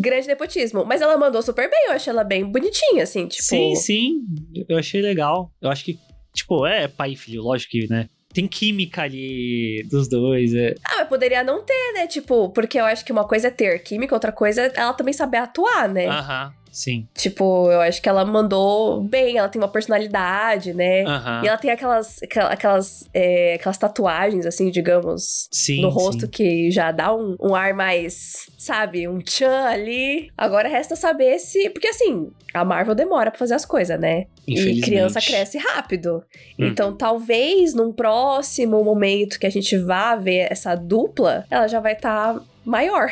Grande 0.00 0.26
nepotismo. 0.28 0.84
Mas 0.84 1.00
ela 1.00 1.16
mandou 1.16 1.42
super 1.42 1.68
bem, 1.68 1.86
eu 1.86 1.92
achei 1.92 2.12
ela 2.12 2.24
bem 2.24 2.44
bonitinha, 2.44 3.02
assim, 3.02 3.26
tipo. 3.26 3.42
Sim, 3.44 3.74
sim. 3.74 4.20
Eu 4.68 4.78
achei 4.78 5.00
legal. 5.00 5.50
Eu 5.60 5.70
acho 5.70 5.84
que, 5.84 5.98
tipo, 6.34 6.66
é 6.66 6.86
pai 6.88 7.12
e 7.12 7.16
filho, 7.16 7.42
lógico 7.42 7.72
que, 7.72 7.88
né? 7.88 8.08
Tem 8.32 8.46
química 8.46 9.02
ali 9.02 9.82
dos 9.90 10.06
dois. 10.06 10.54
É. 10.54 10.74
Ah, 10.84 10.96
mas 10.98 11.08
poderia 11.08 11.42
não 11.42 11.64
ter, 11.64 11.92
né? 11.94 12.06
Tipo, 12.06 12.50
porque 12.50 12.78
eu 12.78 12.84
acho 12.84 13.04
que 13.04 13.10
uma 13.10 13.26
coisa 13.26 13.48
é 13.48 13.50
ter 13.50 13.82
química, 13.82 14.14
outra 14.14 14.30
coisa 14.30 14.62
é 14.62 14.72
ela 14.76 14.92
também 14.92 15.14
saber 15.14 15.38
atuar, 15.38 15.88
né? 15.88 16.06
Aham, 16.06 16.52
sim. 16.70 17.06
Tipo, 17.14 17.70
eu 17.70 17.80
acho 17.80 18.00
que 18.02 18.08
ela 18.08 18.24
mandou 18.24 19.02
bem, 19.02 19.38
ela 19.38 19.48
tem 19.48 19.60
uma 19.60 19.68
personalidade, 19.68 20.72
né? 20.74 21.02
Aham. 21.04 21.42
E 21.44 21.48
ela 21.48 21.56
tem 21.58 21.70
aquelas, 21.70 22.22
aquela- 22.22 22.50
aquelas, 22.50 23.08
é, 23.12 23.54
aquelas 23.54 23.78
tatuagens, 23.78 24.46
assim, 24.46 24.70
digamos, 24.70 25.48
Sim, 25.50 25.82
no 25.82 25.88
rosto 25.88 26.22
sim. 26.26 26.30
que 26.30 26.70
já 26.70 26.90
dá 26.92 27.14
um, 27.14 27.36
um 27.40 27.54
ar 27.54 27.74
mais, 27.74 28.48
sabe, 28.58 29.08
um 29.08 29.18
tchan 29.20 29.64
ali. 29.66 30.30
Agora 30.36 30.68
resta 30.68 30.96
saber 30.96 31.38
se. 31.38 31.70
Porque 31.70 31.88
assim, 31.88 32.30
a 32.54 32.64
Marvel 32.64 32.94
demora 32.94 33.30
pra 33.30 33.38
fazer 33.38 33.54
as 33.54 33.64
coisas, 33.64 33.98
né? 33.98 34.26
E 34.46 34.80
criança 34.80 35.20
cresce 35.20 35.58
rápido. 35.58 36.22
Uhum. 36.58 36.66
Então, 36.66 36.96
talvez 36.96 37.74
num 37.74 37.92
próximo 37.92 38.82
momento 38.82 39.38
que 39.38 39.46
a 39.46 39.50
gente 39.50 39.76
vá 39.76 40.16
ver 40.16 40.46
essa 40.50 40.74
dupla, 40.74 41.44
ela 41.50 41.66
já 41.68 41.80
vai 41.80 41.92
estar 41.92 42.40
maior. 42.68 43.10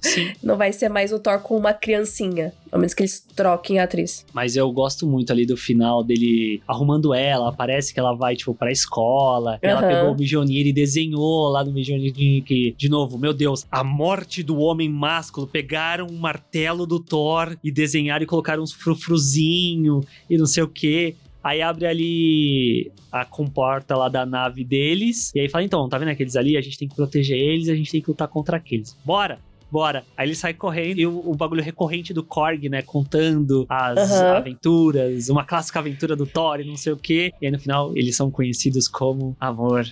Sim. 0.00 0.32
Não 0.42 0.56
vai 0.56 0.72
ser 0.72 0.88
mais 0.88 1.12
o 1.12 1.18
Thor 1.18 1.38
com 1.40 1.56
uma 1.56 1.72
criancinha. 1.72 2.52
Ao 2.70 2.78
menos 2.78 2.94
que 2.94 3.02
eles 3.02 3.20
troquem 3.36 3.78
a 3.78 3.84
atriz. 3.84 4.26
Mas 4.32 4.56
eu 4.56 4.70
gosto 4.72 5.06
muito 5.06 5.30
ali 5.30 5.46
do 5.46 5.56
final 5.56 6.02
dele 6.02 6.60
arrumando 6.66 7.14
ela. 7.14 7.52
Parece 7.52 7.92
que 7.92 8.00
ela 8.00 8.14
vai, 8.14 8.34
tipo, 8.34 8.54
pra 8.54 8.72
escola. 8.72 9.58
E 9.62 9.66
ela 9.66 9.82
pegou 9.82 10.12
o 10.12 10.16
Mjolnir 10.16 10.66
e 10.66 10.72
desenhou 10.72 11.48
lá 11.48 11.62
no 11.64 11.72
Mjolnir 11.72 12.12
que, 12.12 12.74
de 12.76 12.88
novo, 12.88 13.18
meu 13.18 13.32
Deus, 13.32 13.66
a 13.70 13.84
morte 13.84 14.42
do 14.42 14.58
homem 14.58 14.88
másculo. 14.88 15.46
Pegaram 15.46 16.06
o 16.06 16.14
martelo 16.14 16.86
do 16.86 16.98
Thor 16.98 17.56
e 17.62 17.70
desenharam 17.70 18.24
e 18.24 18.26
colocaram 18.26 18.62
uns 18.62 18.72
frufruzinho 18.72 20.00
e 20.28 20.36
não 20.36 20.46
sei 20.46 20.62
o 20.62 20.68
que. 20.68 21.14
Aí 21.42 21.60
abre 21.60 21.86
ali 21.86 22.92
a 23.10 23.24
comporta 23.24 23.96
lá 23.96 24.08
da 24.08 24.24
nave 24.24 24.64
deles. 24.64 25.32
E 25.34 25.40
aí 25.40 25.48
fala: 25.48 25.64
então, 25.64 25.88
tá 25.88 25.98
vendo 25.98 26.08
aqueles 26.08 26.36
ali? 26.36 26.56
A 26.56 26.60
gente 26.60 26.78
tem 26.78 26.88
que 26.88 26.94
proteger 26.94 27.38
eles, 27.38 27.68
a 27.68 27.74
gente 27.74 27.90
tem 27.90 28.00
que 28.00 28.08
lutar 28.08 28.28
contra 28.28 28.56
aqueles. 28.56 28.96
Bora! 29.04 29.38
Bora. 29.70 30.04
Aí 30.18 30.28
ele 30.28 30.34
sai 30.34 30.52
correndo 30.52 30.98
e 30.98 31.06
o, 31.06 31.30
o 31.30 31.34
bagulho 31.34 31.62
recorrente 31.62 32.12
do 32.12 32.22
Korg, 32.22 32.68
né? 32.68 32.82
Contando 32.82 33.64
as 33.70 34.20
Aham. 34.20 34.36
aventuras, 34.36 35.30
uma 35.30 35.44
clássica 35.46 35.78
aventura 35.78 36.14
do 36.14 36.26
Thor 36.26 36.60
e 36.60 36.64
não 36.64 36.76
sei 36.76 36.92
o 36.92 36.96
quê. 36.98 37.32
E 37.40 37.46
aí 37.46 37.50
no 37.50 37.58
final 37.58 37.90
eles 37.96 38.14
são 38.14 38.30
conhecidos 38.30 38.86
como 38.86 39.34
Amor 39.40 39.86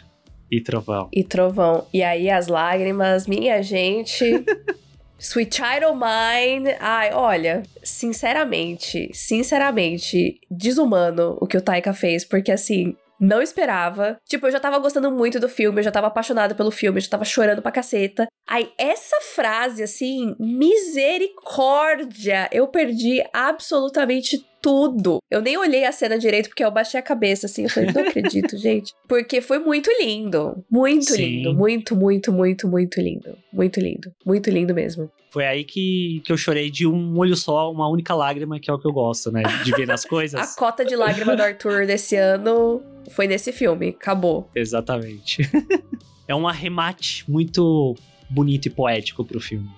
e 0.51 0.61
Trovão. 0.61 1.09
E 1.11 1.25
trovão. 1.25 1.87
E 1.95 2.03
aí 2.03 2.29
as 2.29 2.47
lágrimas, 2.47 3.27
minha 3.27 3.63
gente. 3.63 4.45
Sweet 5.21 5.55
Child 5.55 5.85
O' 5.85 5.95
Mine. 5.95 6.75
Ai, 6.81 7.13
olha, 7.13 7.63
sinceramente, 7.85 9.11
sinceramente, 9.13 10.41
desumano 10.51 11.37
o 11.41 11.47
que 11.47 11.59
o 11.59 11.61
Taika 11.61 11.93
fez, 11.93 12.25
porque 12.25 12.51
assim. 12.51 12.97
Não 13.23 13.43
esperava. 13.43 14.17
Tipo, 14.27 14.47
eu 14.47 14.51
já 14.51 14.59
tava 14.59 14.79
gostando 14.79 15.11
muito 15.11 15.39
do 15.39 15.47
filme, 15.47 15.81
eu 15.81 15.85
já 15.85 15.91
tava 15.91 16.07
apaixonada 16.07 16.55
pelo 16.55 16.71
filme, 16.71 16.97
eu 16.97 17.03
já 17.03 17.11
tava 17.11 17.25
chorando 17.27 17.61
pra 17.61 17.71
caceta. 17.71 18.27
Aí, 18.49 18.73
essa 18.79 19.21
frase, 19.21 19.83
assim, 19.83 20.35
misericórdia! 20.41 22.49
Eu 22.51 22.67
perdi 22.69 23.23
absolutamente 23.31 24.43
tudo. 24.61 25.19
Eu 25.31 25.41
nem 25.41 25.57
olhei 25.57 25.85
a 25.85 25.93
cena 25.93 26.19
direito 26.19 26.49
porque 26.49 26.65
eu 26.65 26.71
baixei 26.71 26.99
a 26.99 27.03
cabeça, 27.03 27.47
assim. 27.47 27.65
Eu 27.65 27.71
falei, 27.71 27.91
não 27.93 28.03
acredito, 28.03 28.57
gente. 28.59 28.95
Porque 29.09 29.41
foi 29.41 29.59
muito 29.59 29.91
lindo. 30.01 30.65
Muito 30.71 31.13
Sim. 31.13 31.23
lindo. 31.23 31.55
Muito, 31.55 31.97
muito, 31.97 32.33
muito, 32.33 32.69
muito 32.69 33.01
lindo. 33.01 33.37
Muito 33.53 33.81
lindo. 33.81 34.13
Muito 34.25 34.51
lindo 34.51 34.75
mesmo. 34.75 35.11
Foi 35.31 35.47
aí 35.47 35.65
que, 35.65 36.21
que 36.25 36.33
eu 36.33 36.37
chorei 36.37 36.71
de 36.71 36.87
um 36.87 37.17
olho 37.17 37.37
só, 37.37 37.71
uma 37.71 37.89
única 37.89 38.15
lágrima, 38.15 38.59
que 38.59 38.69
é 38.71 38.75
o 38.75 38.79
que 38.79 38.87
eu 38.87 38.93
gosto, 38.93 39.31
né? 39.31 39.43
De 39.65 39.71
ver 39.73 39.87
nas 39.87 40.05
A 40.07 40.09
coisas. 40.09 40.55
cota 40.57 40.85
de 40.85 40.97
lágrima 40.97 41.37
do 41.37 41.43
Arthur 41.43 41.87
desse 41.87 42.17
ano 42.17 42.83
foi 43.11 43.27
nesse 43.27 43.53
filme. 43.53 43.91
Acabou. 43.91 44.51
Exatamente. 44.55 45.43
é 46.27 46.35
um 46.35 46.49
arremate 46.49 47.25
muito 47.31 47.95
bonito 48.29 48.67
e 48.67 48.71
poético 48.71 49.25
pro 49.25 49.41
filme. 49.41 49.69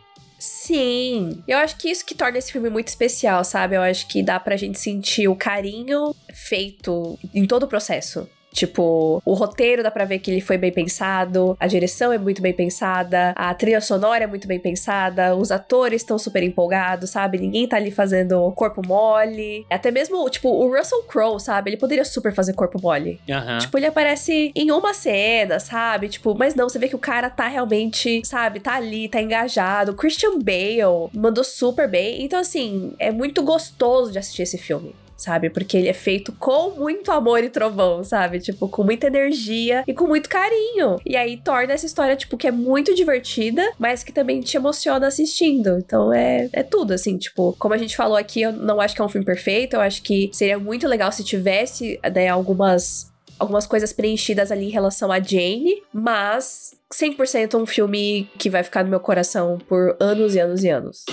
Sim. 0.45 1.41
Eu 1.47 1.59
acho 1.59 1.77
que 1.77 1.89
isso 1.89 2.05
que 2.05 2.17
torna 2.17 2.37
esse 2.37 2.51
filme 2.51 2.69
muito 2.69 2.89
especial, 2.89 3.45
sabe? 3.45 3.77
Eu 3.77 3.81
acho 3.81 4.09
que 4.09 4.25
dá 4.25 4.41
pra 4.41 4.57
gente 4.57 4.77
sentir 4.77 5.29
o 5.29 5.37
carinho 5.37 6.13
feito 6.35 7.17
em 7.33 7.47
todo 7.47 7.63
o 7.63 7.69
processo. 7.69 8.29
Tipo, 8.53 9.23
o 9.25 9.35
roteiro 9.35 9.83
dá 9.83 9.91
pra 9.91 10.05
ver 10.05 10.19
que 10.19 10.31
ele 10.31 10.41
foi 10.41 10.59
bem 10.59 10.73
pensado, 10.73 11.57
a 11.59 11.67
direção 11.67 12.13
é 12.13 12.19
muito 12.19 12.43
bem 12.43 12.53
pensada, 12.53 13.33
a 13.35 13.53
trilha 13.55 13.81
sonora 13.81 14.25
é 14.25 14.27
muito 14.27 14.47
bem 14.47 14.59
pensada, 14.59 15.35
os 15.35 15.51
atores 15.51 16.03
estão 16.03 16.19
super 16.19 16.43
empolgados, 16.43 17.11
sabe? 17.11 17.39
Ninguém 17.39 17.67
tá 17.67 17.77
ali 17.77 17.91
fazendo 17.91 18.53
corpo 18.53 18.87
mole. 18.87 19.67
Até 19.71 19.91
mesmo, 19.91 20.29
tipo, 20.29 20.49
o 20.49 20.77
Russell 20.77 21.03
Crowe, 21.05 21.41
sabe? 21.41 21.71
Ele 21.71 21.77
poderia 21.77 22.05
super 22.05 22.35
fazer 22.35 22.53
corpo 22.53 22.81
mole. 22.81 23.21
Tipo, 23.59 23.79
ele 23.79 23.87
aparece 23.87 24.53
em 24.55 24.71
uma 24.71 24.93
cena, 24.93 25.59
sabe? 25.59 26.09
Tipo, 26.09 26.35
mas 26.37 26.55
não, 26.55 26.69
você 26.69 26.79
vê 26.79 26.89
que 26.89 26.97
o 26.97 26.99
cara 26.99 27.31
tá 27.31 27.49
realmente, 27.49 28.23
sabe, 28.25 28.61
tá 28.61 28.75
ali, 28.75 29.09
tá 29.09 29.21
engajado. 29.21 29.95
Christian 29.95 30.39
Bale 30.39 31.09
mandou 31.13 31.43
super 31.45 31.89
bem. 31.89 32.23
Então, 32.23 32.39
assim, 32.39 32.95
é 32.99 33.11
muito 33.11 33.43
gostoso 33.43 34.13
de 34.13 34.19
assistir 34.19 34.43
esse 34.43 34.59
filme. 34.59 34.95
Sabe? 35.23 35.51
Porque 35.51 35.77
ele 35.77 35.89
é 35.89 35.93
feito 35.93 36.33
com 36.33 36.71
muito 36.71 37.13
amor 37.13 37.45
e 37.45 37.49
trovão, 37.49 38.03
sabe? 38.03 38.41
Tipo, 38.41 38.69
com 38.69 38.83
muita 38.83 39.07
energia 39.07 39.85
e 39.87 39.95
com 39.95 40.09
muito 40.09 40.29
carinho. 40.29 40.97
E 41.07 41.17
aí 41.17 41.37
torna 41.37 41.73
essa 41.73 41.87
história, 41.87 42.17
tipo, 42.17 42.37
que 42.37 42.49
é 42.49 42.51
muito 42.51 42.93
divertida, 42.93 43.63
mas 43.79 44.03
que 44.03 44.11
também 44.11 44.41
te 44.41 44.57
emociona 44.57 45.07
assistindo. 45.07 45.79
Então 45.79 46.13
é, 46.13 46.51
é 46.53 46.65
tudo, 46.65 46.93
assim, 46.93 47.17
tipo, 47.17 47.55
como 47.57 47.73
a 47.73 47.79
gente 47.79 47.97
falou 47.97 48.17
aqui, 48.17 48.43
eu 48.43 48.53
não 48.53 48.81
acho 48.81 48.97
que 48.97 49.01
é 49.01 49.05
um 49.05 49.09
filme 49.09 49.25
perfeito. 49.25 49.75
Eu 49.75 49.81
acho 49.81 50.03
que 50.03 50.29
seria 50.33 50.59
muito 50.59 50.89
legal 50.89 51.13
se 51.13 51.23
tivesse, 51.23 52.01
né, 52.13 52.29
algumas 52.29 53.13
algumas 53.39 53.67
coisas 53.67 53.93
preenchidas 53.93 54.53
ali 54.53 54.67
em 54.67 54.71
relação 54.71 55.11
a 55.11 55.19
Jane, 55.19 55.83
mas 55.93 56.77
100% 56.93 57.61
um 57.61 57.67
filme 57.67 58.31
que 58.39 58.49
vai 58.49 58.63
ficar 58.63 58.85
no 58.85 58.91
meu 58.91 59.01
coração 59.01 59.59
por 59.69 59.97
anos 59.99 60.37
e 60.37 60.39
anos 60.39 60.63
e 60.63 60.69
anos. 60.69 61.05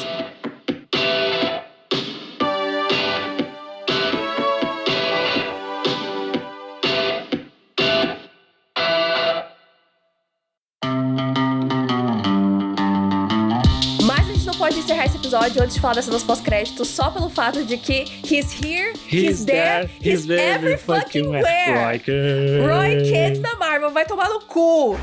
Pode 14.70 14.82
encerrar 14.82 15.07
esse 15.07 15.17
episódio 15.17 15.63
antes 15.63 15.74
de 15.74 15.82
falar 15.82 15.95
das 15.95 16.05
cenas 16.05 16.22
pós-crédito 16.22 16.86
só 16.86 17.09
pelo 17.09 17.28
fato 17.28 17.65
de 17.65 17.76
que 17.76 18.05
he's 18.24 18.53
here, 18.53 18.93
he's, 19.11 19.43
there, 19.43 19.89
he's, 19.99 20.30
every 20.30 20.78
fucking 20.78 21.28
where. 21.28 21.88
Roy 21.88 21.97
Kent. 21.97 22.67
Roy 22.67 23.11
Kent 23.11 23.39
da 23.39 23.55
Marvel 23.55 23.89
vai 23.89 24.05
tomar 24.05 24.30
no 24.30 24.41
cu. 24.41 24.95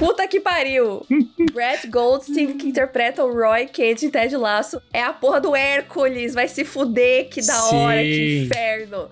Puta 0.00 0.26
que 0.26 0.40
pariu. 0.40 1.06
Brett 1.52 1.86
Goldstein, 1.86 2.58
que 2.58 2.66
interpreta 2.66 3.24
o 3.24 3.32
Roy 3.32 3.66
Kent 3.66 4.02
em 4.02 4.10
Ted 4.10 4.36
Laço, 4.36 4.82
é 4.92 5.04
a 5.04 5.12
porra 5.12 5.40
do 5.40 5.54
Hércules. 5.54 6.34
Vai 6.34 6.48
se 6.48 6.64
fuder, 6.64 7.28
que 7.28 7.40
da 7.46 7.66
hora, 7.66 8.02
que 8.02 8.14
Sim. 8.14 8.44
inferno. 8.46 9.08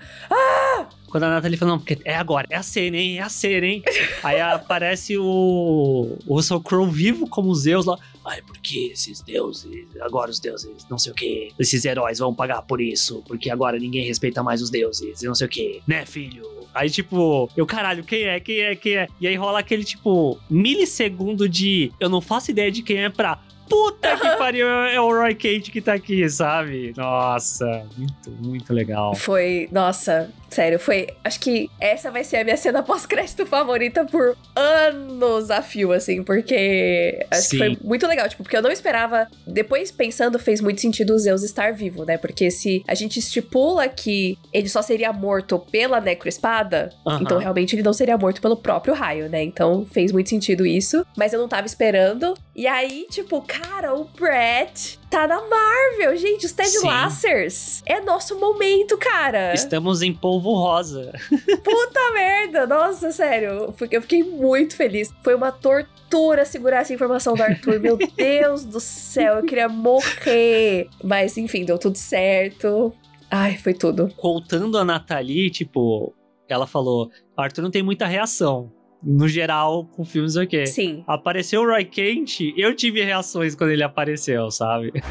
Quando 1.10 1.24
a 1.24 1.30
Nathalie 1.30 1.56
falou, 1.56 1.74
não, 1.74 1.78
porque 1.78 1.98
é 2.04 2.14
agora, 2.14 2.46
é 2.50 2.56
a 2.56 2.62
cena, 2.62 2.96
hein? 2.96 3.18
É 3.18 3.22
a 3.22 3.28
cena, 3.28 3.66
hein? 3.66 3.82
Aí 4.22 4.40
aparece 4.40 5.16
o, 5.16 6.16
o 6.26 6.34
Russell 6.34 6.60
Crowe 6.60 6.90
vivo 6.90 7.28
como 7.28 7.54
Zeus 7.54 7.86
lá. 7.86 7.98
Ai, 8.24 8.42
porque 8.42 8.90
esses 8.92 9.22
deuses, 9.22 9.86
agora 10.02 10.30
os 10.30 10.38
deuses, 10.38 10.86
não 10.90 10.98
sei 10.98 11.12
o 11.12 11.14
que, 11.14 11.52
esses 11.58 11.84
heróis 11.84 12.18
vão 12.18 12.34
pagar 12.34 12.60
por 12.62 12.80
isso, 12.80 13.22
porque 13.26 13.48
agora 13.48 13.78
ninguém 13.78 14.06
respeita 14.06 14.42
mais 14.42 14.60
os 14.60 14.68
deuses, 14.68 15.22
e 15.22 15.26
não 15.26 15.34
sei 15.34 15.46
o 15.46 15.50
que, 15.50 15.82
né, 15.86 16.04
filho? 16.04 16.42
Aí, 16.74 16.90
tipo, 16.90 17.50
eu, 17.56 17.66
caralho, 17.66 18.04
quem 18.04 18.24
é, 18.24 18.38
quem 18.38 18.60
é, 18.60 18.76
quem 18.76 18.96
é? 18.96 19.08
E 19.20 19.26
aí 19.26 19.34
rola 19.34 19.60
aquele, 19.60 19.82
tipo, 19.82 20.38
milissegundo 20.50 21.48
de 21.48 21.90
eu 21.98 22.08
não 22.08 22.20
faço 22.20 22.50
ideia 22.50 22.70
de 22.70 22.82
quem 22.82 22.98
é 23.04 23.08
pra. 23.08 23.40
Puta 23.68 24.16
que 24.16 24.36
pariu, 24.36 24.66
é 24.66 24.98
o 24.98 25.08
Roy 25.10 25.34
Kent 25.34 25.70
que 25.70 25.80
tá 25.82 25.92
aqui, 25.92 26.26
sabe? 26.30 26.94
Nossa, 26.96 27.86
muito, 27.98 28.30
muito 28.30 28.72
legal. 28.72 29.14
Foi, 29.14 29.68
nossa, 29.70 30.30
sério, 30.48 30.78
foi. 30.78 31.08
Acho 31.24 31.40
que 31.40 31.70
essa 31.80 32.10
vai 32.10 32.24
ser 32.24 32.38
a 32.38 32.44
minha 32.44 32.56
cena 32.56 32.82
pós-crédito 32.82 33.46
favorita 33.46 34.04
por 34.04 34.36
anos 34.54 35.50
a 35.50 35.62
fio, 35.62 35.92
assim, 35.92 36.22
porque 36.22 37.26
acho 37.30 37.42
Sim. 37.42 37.48
que 37.50 37.58
foi 37.58 37.78
muito 37.82 38.06
legal, 38.06 38.28
tipo, 38.28 38.42
porque 38.42 38.56
eu 38.56 38.62
não 38.62 38.70
esperava. 38.70 39.28
Depois 39.46 39.90
pensando, 39.90 40.38
fez 40.38 40.60
muito 40.60 40.80
sentido 40.80 41.14
o 41.14 41.18
Zeus 41.18 41.42
estar 41.42 41.72
vivo, 41.72 42.04
né? 42.04 42.16
Porque 42.16 42.50
se 42.50 42.82
a 42.86 42.94
gente 42.94 43.18
estipula 43.18 43.88
que 43.88 44.38
ele 44.52 44.68
só 44.68 44.82
seria 44.82 45.12
morto 45.12 45.58
pela 45.58 46.00
necroespada, 46.00 46.90
Aham. 47.06 47.20
então 47.22 47.38
realmente 47.38 47.74
ele 47.74 47.82
não 47.82 47.92
seria 47.92 48.16
morto 48.16 48.40
pelo 48.40 48.56
próprio 48.56 48.94
raio, 48.94 49.28
né? 49.28 49.42
Então 49.42 49.86
fez 49.90 50.12
muito 50.12 50.28
sentido 50.28 50.66
isso, 50.66 51.06
mas 51.16 51.32
eu 51.32 51.40
não 51.40 51.48
tava 51.48 51.66
esperando. 51.66 52.34
E 52.54 52.66
aí, 52.66 53.06
tipo, 53.10 53.40
cara, 53.42 53.94
o 53.94 54.04
Brett 54.04 54.97
tá 55.10 55.26
na 55.26 55.40
Marvel, 55.48 56.16
gente, 56.16 56.46
os 56.46 56.52
Ted 56.52 56.68
Sim. 56.68 56.86
Lassers. 56.86 57.82
É 57.86 58.00
nosso 58.00 58.38
momento, 58.38 58.96
cara. 58.98 59.52
Estamos 59.54 60.02
em 60.02 60.12
polvo 60.12 60.52
rosa. 60.54 61.12
Puta 61.64 62.12
merda! 62.12 62.66
Nossa, 62.66 63.10
sério. 63.10 63.48
eu 63.48 63.72
fiquei- 63.72 63.98
Eu 63.98 64.02
fiquei 64.02 64.22
muito 64.22 64.76
feliz. 64.76 65.12
Foi 65.24 65.34
uma 65.34 65.50
tortura 65.50 66.44
segurar 66.44 66.78
essa 66.80 66.92
informação 66.94 67.34
do 67.34 67.42
Arthur. 67.42 67.80
Meu 67.80 67.96
Deus 68.16 68.64
do 68.64 68.80
céu, 68.80 69.36
eu 69.36 69.44
queria 69.44 69.68
morrer. 69.68 70.88
Mas 71.02 71.36
enfim, 71.36 71.64
deu 71.64 71.78
tudo 71.78 71.96
certo. 71.96 72.92
Ai, 73.30 73.56
foi 73.56 73.74
tudo. 73.74 74.08
Contando 74.16 74.78
a 74.78 74.84
Nathalie, 74.84 75.50
tipo, 75.50 76.14
ela 76.48 76.66
falou: 76.66 77.10
Arthur 77.36 77.62
não 77.62 77.70
tem 77.70 77.82
muita 77.82 78.06
reação. 78.06 78.72
No 79.02 79.28
geral, 79.28 79.84
com 79.86 80.04
filmes 80.04 80.34
o 80.36 80.46
quê? 80.46 80.66
Sim. 80.66 81.04
Apareceu 81.06 81.60
o 81.62 81.66
Roy 81.66 81.84
Kent, 81.84 82.40
eu 82.56 82.74
tive 82.74 83.02
reações 83.04 83.54
quando 83.54 83.70
ele 83.70 83.82
apareceu, 83.82 84.50
sabe? 84.50 84.92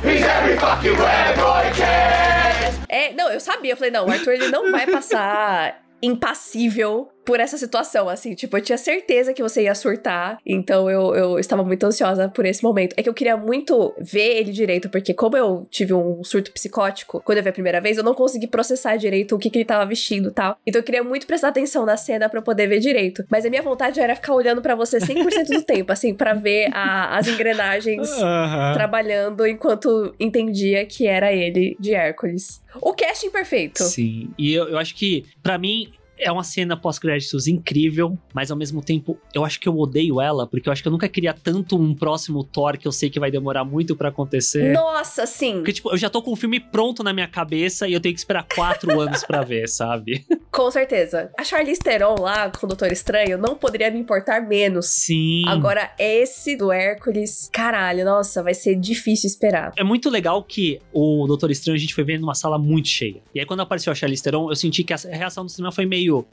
É, 2.90 3.14
não, 3.14 3.30
eu 3.30 3.40
sabia. 3.40 3.74
Eu 3.74 3.78
falei, 3.78 3.92
não, 3.92 4.06
o 4.08 4.12
Arthur 4.12 4.34
ele 4.34 4.50
não 4.50 4.72
vai 4.72 4.86
passar 4.88 5.84
impassível 6.02 7.10
por 7.28 7.41
essa 7.41 7.57
situação, 7.57 8.07
assim. 8.07 8.34
Tipo, 8.34 8.55
eu 8.55 8.61
tinha 8.61 8.78
certeza 8.78 9.34
que 9.34 9.43
você 9.43 9.63
ia 9.63 9.75
surtar. 9.75 10.38
Então 10.45 10.89
eu, 10.89 11.13
eu 11.13 11.38
estava 11.38 11.61
muito 11.61 11.86
ansiosa 11.86 12.30
por 12.30 12.45
esse 12.45 12.63
momento. 12.63 12.93
É 12.95 13.03
que 13.03 13.09
eu 13.09 13.13
queria 13.13 13.36
muito 13.36 13.93
ver 13.99 14.38
ele 14.38 14.53
direito, 14.53 14.89
porque 14.89 15.13
como 15.13 15.36
eu 15.36 15.67
tive 15.69 15.93
um 15.93 16.23
surto 16.23 16.53
psicótico 16.53 17.21
quando 17.25 17.39
eu 17.39 17.43
vi 17.43 17.49
a 17.49 17.53
primeira 17.53 17.82
vez, 17.82 17.97
eu 17.97 18.03
não 18.03 18.13
consegui 18.13 18.47
processar 18.47 18.95
direito 18.95 19.36
o 19.36 19.38
que, 19.38 19.49
que 19.49 19.57
ele 19.57 19.65
tava 19.65 19.86
vestindo 19.86 20.30
e 20.30 20.32
tal. 20.32 20.57
Então 20.65 20.80
eu 20.80 20.84
queria 20.84 21.03
muito 21.03 21.28
prestar 21.28 21.49
atenção 21.49 21.86
na 21.86 21.97
cena 21.97 22.30
para 22.30 22.41
poder 22.41 22.65
ver 22.67 22.80
direito. 22.80 23.25
Mas 23.30 23.45
a 23.45 23.49
minha 23.49 23.61
vontade 23.61 23.99
era 23.99 24.15
ficar 24.15 24.34
olhando 24.34 24.61
para 24.61 24.73
você 24.73 24.97
100% 24.97 25.47
do 25.49 25.63
tempo, 25.63 25.91
assim, 25.91 26.13
para 26.13 26.34
ver 26.34 26.69
a, 26.71 27.17
as 27.17 27.28
engrenagens 27.28 28.09
trabalhando 28.73 29.45
enquanto 29.45 30.15
entendia 30.17 30.86
que 30.86 31.05
era 31.05 31.34
ele 31.34 31.75
de 31.78 31.93
Hércules. 31.93 32.63
O 32.82 32.93
casting 32.93 33.32
perfeito. 33.32 33.84
Sim, 33.84 34.30
e 34.38 34.53
eu, 34.53 34.69
eu 34.69 34.78
acho 34.78 34.95
que, 34.95 35.25
para 35.43 35.57
mim, 35.57 35.91
é 36.18 36.32
uma 36.32 36.43
cena 36.43 36.76
pós-créditos 36.76 37.47
incrível, 37.47 38.18
mas 38.34 38.51
ao 38.51 38.57
mesmo 38.57 38.82
tempo 38.82 39.18
eu 39.34 39.45
acho 39.45 39.59
que 39.59 39.68
eu 39.68 39.78
odeio 39.78 40.20
ela, 40.20 40.47
porque 40.47 40.68
eu 40.68 40.74
acho 40.74 40.82
que 40.82 40.88
eu 40.88 40.91
nunca 40.91 41.07
queria 41.07 41.34
tanto 41.34 41.80
um 41.80 41.93
próximo 41.93 42.43
Thor 42.43 42.78
que 42.78 42.88
eu 42.88 42.91
sei 42.91 43.09
que 43.09 43.20
vai 43.20 43.32
demorar 43.32 43.63
muito 43.63 43.95
para 43.95 44.09
acontecer. 44.09 44.74
Nossa, 44.74 45.26
sim. 45.26 45.55
Porque, 45.55 45.74
tipo, 45.74 45.91
eu 45.91 45.97
já 45.97 46.09
tô 46.09 46.22
com 46.22 46.32
o 46.32 46.36
filme 46.36 46.59
pronto 46.59 47.03
na 47.03 47.13
minha 47.13 47.28
cabeça 47.28 47.88
e 47.88 47.93
eu 47.93 47.99
tenho 47.99 48.13
que 48.13 48.20
esperar 48.20 48.45
quatro 48.55 48.97
anos 48.99 49.24
para 49.24 49.43
ver, 49.43 49.68
sabe? 49.68 50.26
Com 50.51 50.72
certeza. 50.72 51.32
A 51.38 51.43
Charlize 51.43 51.82
Theron 51.82 52.15
lá 52.20 52.49
com 52.49 52.65
o 52.65 52.70
Doutor 52.70 52.91
Estranho 52.91 53.38
não 53.38 53.55
poderia 53.55 53.91
me 53.91 53.99
importar 53.99 54.41
menos. 54.41 54.88
Sim. 54.88 55.43
Agora, 55.47 55.91
esse 55.99 56.55
do 56.55 56.72
Hércules, 56.72 57.49
caralho, 57.51 58.03
nossa, 58.03 58.41
vai 58.41 58.53
ser 58.53 58.76
difícil 58.76 59.28
esperar. 59.28 59.74
É 59.78 59.84
muito 59.84 60.09
legal 60.09 60.43
que 60.43 60.80
o 60.91 61.26
Doutor 61.28 61.51
Estranho 61.51 61.76
a 61.76 61.80
gente 61.80 61.93
foi 61.93 62.03
ver 62.03 62.20
numa 62.20 62.36
sala 62.36 62.57
muito 62.57 62.88
cheia. 62.88 63.22
E 63.34 63.39
aí 63.39 63.45
quando 63.45 63.61
apareceu 63.61 63.91
a 63.91 63.95
Charlize 63.95 64.24
Theron, 64.24 64.49
eu 64.49 64.55
senti 64.55 64.84
que 64.84 64.93
a 64.93 64.97
reação 64.97 65.45
do 65.45 65.51
cinema 65.51 65.72
foi 65.72 65.86
meio 65.86 66.07
meio. 66.08 66.26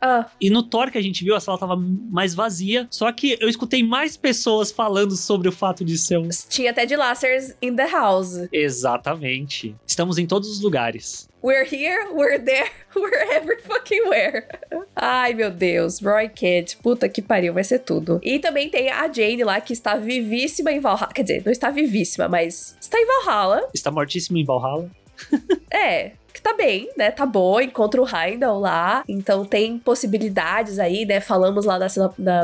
Ah. 0.00 0.26
E 0.40 0.50
no 0.50 0.62
Thor 0.62 0.90
que 0.90 0.98
a 0.98 1.02
gente 1.02 1.24
viu, 1.24 1.34
a 1.34 1.40
sala 1.40 1.58
tava 1.58 1.76
mais 1.76 2.34
vazia. 2.34 2.86
Só 2.90 3.10
que 3.12 3.36
eu 3.40 3.48
escutei 3.48 3.82
mais 3.82 4.16
pessoas 4.16 4.70
falando 4.70 5.16
sobre 5.16 5.48
o 5.48 5.52
fato 5.52 5.84
de 5.84 5.96
ser 5.98 6.18
um. 6.18 6.28
Tinha 6.48 6.70
até 6.70 6.86
de 6.86 6.96
Lacers 6.96 7.54
in 7.62 7.74
the 7.74 7.86
house. 7.90 8.48
Exatamente. 8.52 9.74
Estamos 9.86 10.18
em 10.18 10.26
todos 10.26 10.48
os 10.50 10.60
lugares. 10.60 11.28
We're 11.42 11.64
here, 11.64 12.08
we're 12.12 12.42
there, 12.42 12.68
we're 12.96 13.32
every 13.32 13.60
fucking 13.62 14.08
where. 14.08 14.48
Ai, 14.96 15.32
meu 15.32 15.50
Deus. 15.50 16.00
Roy 16.00 16.28
Kent. 16.28 16.76
Puta 16.82 17.08
que 17.08 17.22
pariu, 17.22 17.54
vai 17.54 17.62
ser 17.62 17.80
tudo. 17.80 18.18
E 18.22 18.38
também 18.38 18.68
tem 18.68 18.90
a 18.90 19.10
Jane 19.12 19.44
lá, 19.44 19.60
que 19.60 19.72
está 19.72 19.96
vivíssima 19.96 20.72
em 20.72 20.80
Valhalla. 20.80 21.12
Quer 21.14 21.22
dizer, 21.22 21.42
não 21.44 21.52
está 21.52 21.70
vivíssima, 21.70 22.28
mas 22.28 22.76
está 22.80 22.98
em 22.98 23.06
Valhalla. 23.06 23.68
Está 23.72 23.90
mortíssima 23.90 24.38
em 24.38 24.44
Valhalla. 24.44 24.90
é, 25.72 26.12
tá 26.46 26.54
bem, 26.54 26.88
né? 26.96 27.10
Tá 27.10 27.26
boa, 27.26 27.60
encontra 27.64 28.00
o 28.00 28.06
Heimdall 28.06 28.60
lá. 28.60 29.02
Então 29.08 29.44
tem 29.44 29.78
possibilidades 29.78 30.78
aí, 30.78 31.04
né? 31.04 31.18
Falamos 31.18 31.64
lá 31.64 31.76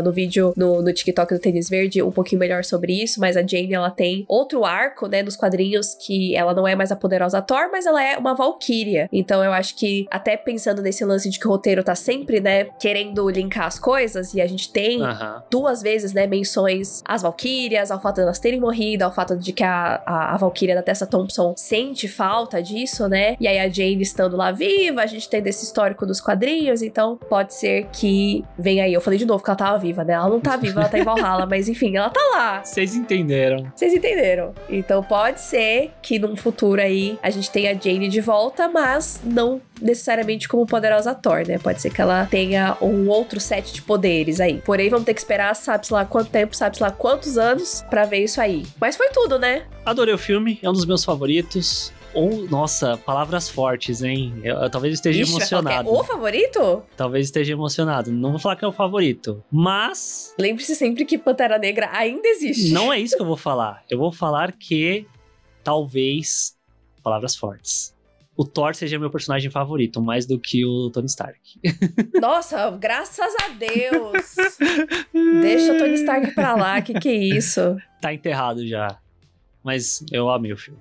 no 0.03 0.11
vídeo 0.11 0.53
no, 0.57 0.83
no 0.83 0.93
TikTok 0.93 1.33
do 1.33 1.39
Tênis 1.39 1.69
Verde 1.69 2.03
um 2.03 2.11
pouquinho 2.11 2.41
melhor 2.41 2.65
sobre 2.65 3.01
isso, 3.01 3.21
mas 3.21 3.37
a 3.37 3.47
Jane, 3.47 3.73
ela 3.73 3.91
tem 3.91 4.25
outro 4.27 4.65
arco, 4.65 5.07
né, 5.07 5.23
nos 5.23 5.37
quadrinhos 5.37 5.95
que 5.95 6.35
ela 6.35 6.53
não 6.53 6.67
é 6.67 6.75
mais 6.75 6.91
a 6.91 6.97
poderosa 6.97 7.41
Thor, 7.41 7.69
mas 7.71 7.87
ela 7.87 8.03
é 8.03 8.19
uma 8.19 8.35
Valkyria. 8.35 9.09
Então 9.13 9.45
eu 9.45 9.53
acho 9.53 9.77
que 9.77 10.07
até 10.11 10.37
pensando 10.37 10.83
nesse 10.83 11.05
lance 11.05 11.31
de 11.31 11.39
que 11.39 11.47
o 11.47 11.51
roteiro 11.51 11.85
tá 11.85 11.95
sempre, 11.95 12.41
né, 12.41 12.65
querendo 12.81 13.29
linkar 13.31 13.67
as 13.67 13.79
coisas 13.79 14.35
e 14.35 14.41
a 14.41 14.47
gente 14.49 14.73
tem 14.73 15.01
duas 15.49 15.81
vezes, 15.81 16.13
né, 16.13 16.27
menções 16.27 17.03
às 17.05 17.23
Valkyrias, 17.23 17.93
ao 17.93 18.01
fato 18.01 18.17
de 18.17 18.23
elas 18.23 18.41
terem 18.41 18.59
morrido, 18.59 19.05
ao 19.05 19.13
fato 19.13 19.37
de 19.37 19.53
que 19.53 19.63
a, 19.63 20.03
a, 20.05 20.35
a 20.35 20.37
Valkyria 20.37 20.75
da 20.75 20.83
Tessa 20.83 21.07
Thompson 21.07 21.55
sente 21.57 22.09
falta 22.09 22.61
disso, 22.61 23.09
né? 23.09 23.37
E 23.39 23.47
aí 23.47 23.61
a 23.61 23.69
Jane 23.69 23.92
estando 24.01 24.37
lá 24.37 24.51
viva, 24.51 25.03
a 25.03 25.07
gente 25.07 25.29
tem 25.29 25.43
desse 25.43 25.65
histórico 25.65 26.07
dos 26.07 26.21
quadrinhos, 26.21 26.83
então 26.83 27.19
pode 27.29 27.55
ser 27.55 27.87
que 27.93 28.45
venha 28.59 28.85
aí. 28.85 28.95
Eu 28.95 29.01
falei 29.01 29.19
de 29.19 29.27
novo 29.27 29.43
que 29.43 29.51
ela 29.51 29.57
tava 29.57 29.79
viva, 29.79 30.05
né? 30.05 30.15
Ela 30.15 30.29
não 30.29 30.41
tá 30.41 30.57
viva, 30.57 30.81
ela 30.81 30.89
tá 30.89 30.99
em 30.99 31.05
Valhalla, 31.05 31.47
mas 31.47 31.69
enfim, 31.69 31.97
ela 31.97 32.11
tá 32.11 32.21
lá. 32.35 32.65
Vocês 32.65 32.95
entenderam. 32.95 33.71
Vocês 33.75 33.93
entenderam? 33.93 34.55
Então 34.69 35.03
pode 35.03 35.41
ser 35.41 35.91
que 36.01 36.19
num 36.19 36.37
futuro 36.37 36.81
aí 36.81 37.19
a 37.23 37.31
gente 37.31 37.51
tenha 37.51 37.73
a 37.73 37.75
Jane 37.75 38.09
de 38.09 38.21
volta, 38.21 38.69
mas 38.69 39.21
não 39.25 39.61
necessariamente 39.81 40.49
como 40.49 40.65
poderosa 40.65 41.15
Thor, 41.15 41.47
né? 41.47 41.59
Pode 41.59 41.83
ser 41.83 41.91
que 41.91 42.01
ela 42.01 42.25
tenha 42.27 42.77
um 42.81 43.09
outro 43.09 43.41
set 43.41 43.73
de 43.73 43.83
poderes 43.83 44.41
aí. 44.41 44.63
Porém, 44.65 44.89
vamos 44.89 45.05
ter 45.05 45.15
que 45.15 45.21
esperar, 45.21 45.55
sabe-se 45.57 45.93
lá 45.93 46.05
quanto 46.05 46.31
tempo, 46.31 46.57
sabe-se 46.57 46.83
lá 46.83 46.91
quantos 46.91 47.37
anos 47.37 47.85
pra 47.91 48.05
ver 48.05 48.25
isso 48.25 48.41
aí. 48.41 48.65
Mas 48.81 48.97
foi 48.97 49.11
tudo, 49.11 49.39
né? 49.39 49.65
Adorei 49.85 50.15
o 50.15 50.19
filme, 50.19 50.59
é 50.63 50.71
um 50.71 50.73
dos 50.73 50.87
meus 50.87 51.05
favoritos. 51.05 51.93
Ou, 52.15 52.47
nossa, 52.49 52.97
palavras 52.99 53.49
fortes, 53.49 54.03
hein? 54.03 54.35
Eu, 54.43 54.57
eu 54.57 54.71
talvez 54.71 54.95
esteja 54.95 55.21
Ixi, 55.23 55.31
que 55.33 55.39
emocionado. 55.39 55.89
É 55.89 55.93
o 55.93 56.05
favorito? 56.05 56.83
Talvez 56.97 57.27
esteja 57.27 57.53
emocionado. 57.53 58.13
Não 58.13 58.31
vou 58.31 58.39
falar 58.39 58.57
que 58.57 58.65
é 58.65 58.69
o 58.69 58.73
favorito. 58.73 59.43
Mas 59.51 60.35
Lembre-se 60.39 60.75
sempre 60.77 61.05
que 61.05 61.17
Pantera 61.17 61.59
Negra 61.59 61.91
ainda 61.93 62.29
existe. 62.29 62.73
não 62.73 62.93
é 62.93 63.01
isso 63.01 63.17
que 63.17 63.23
eu 63.23 63.27
vou 63.27 63.37
falar. 63.37 63.83
Eu 63.91 63.99
vou 63.99 64.13
falar 64.13 64.53
que 64.53 65.07
talvez. 65.65 66.57
Palavras 67.03 67.35
fortes. 67.35 67.93
O 68.37 68.45
Thor 68.45 68.75
seja 68.75 68.99
meu 68.99 69.11
personagem 69.11 69.51
favorito, 69.51 70.01
mais 70.01 70.25
do 70.25 70.39
que 70.39 70.65
o 70.65 70.89
Tony 70.91 71.07
Stark. 71.07 71.39
Nossa, 72.21 72.71
graças 72.71 73.35
a 73.45 73.49
Deus! 73.49 74.35
Deixa 75.43 75.75
o 75.75 75.79
Tony 75.79 75.95
Stark 75.95 76.35
pra 76.35 76.55
lá, 76.55 76.81
que 76.81 76.95
que 76.95 77.09
é 77.09 77.15
isso? 77.15 77.77
Tá 78.01 78.15
enterrado 78.15 78.67
já. 78.67 78.99
Mas 79.63 80.05
eu 80.11 80.31
amei 80.31 80.53
o 80.53 80.57
filme. 80.57 80.81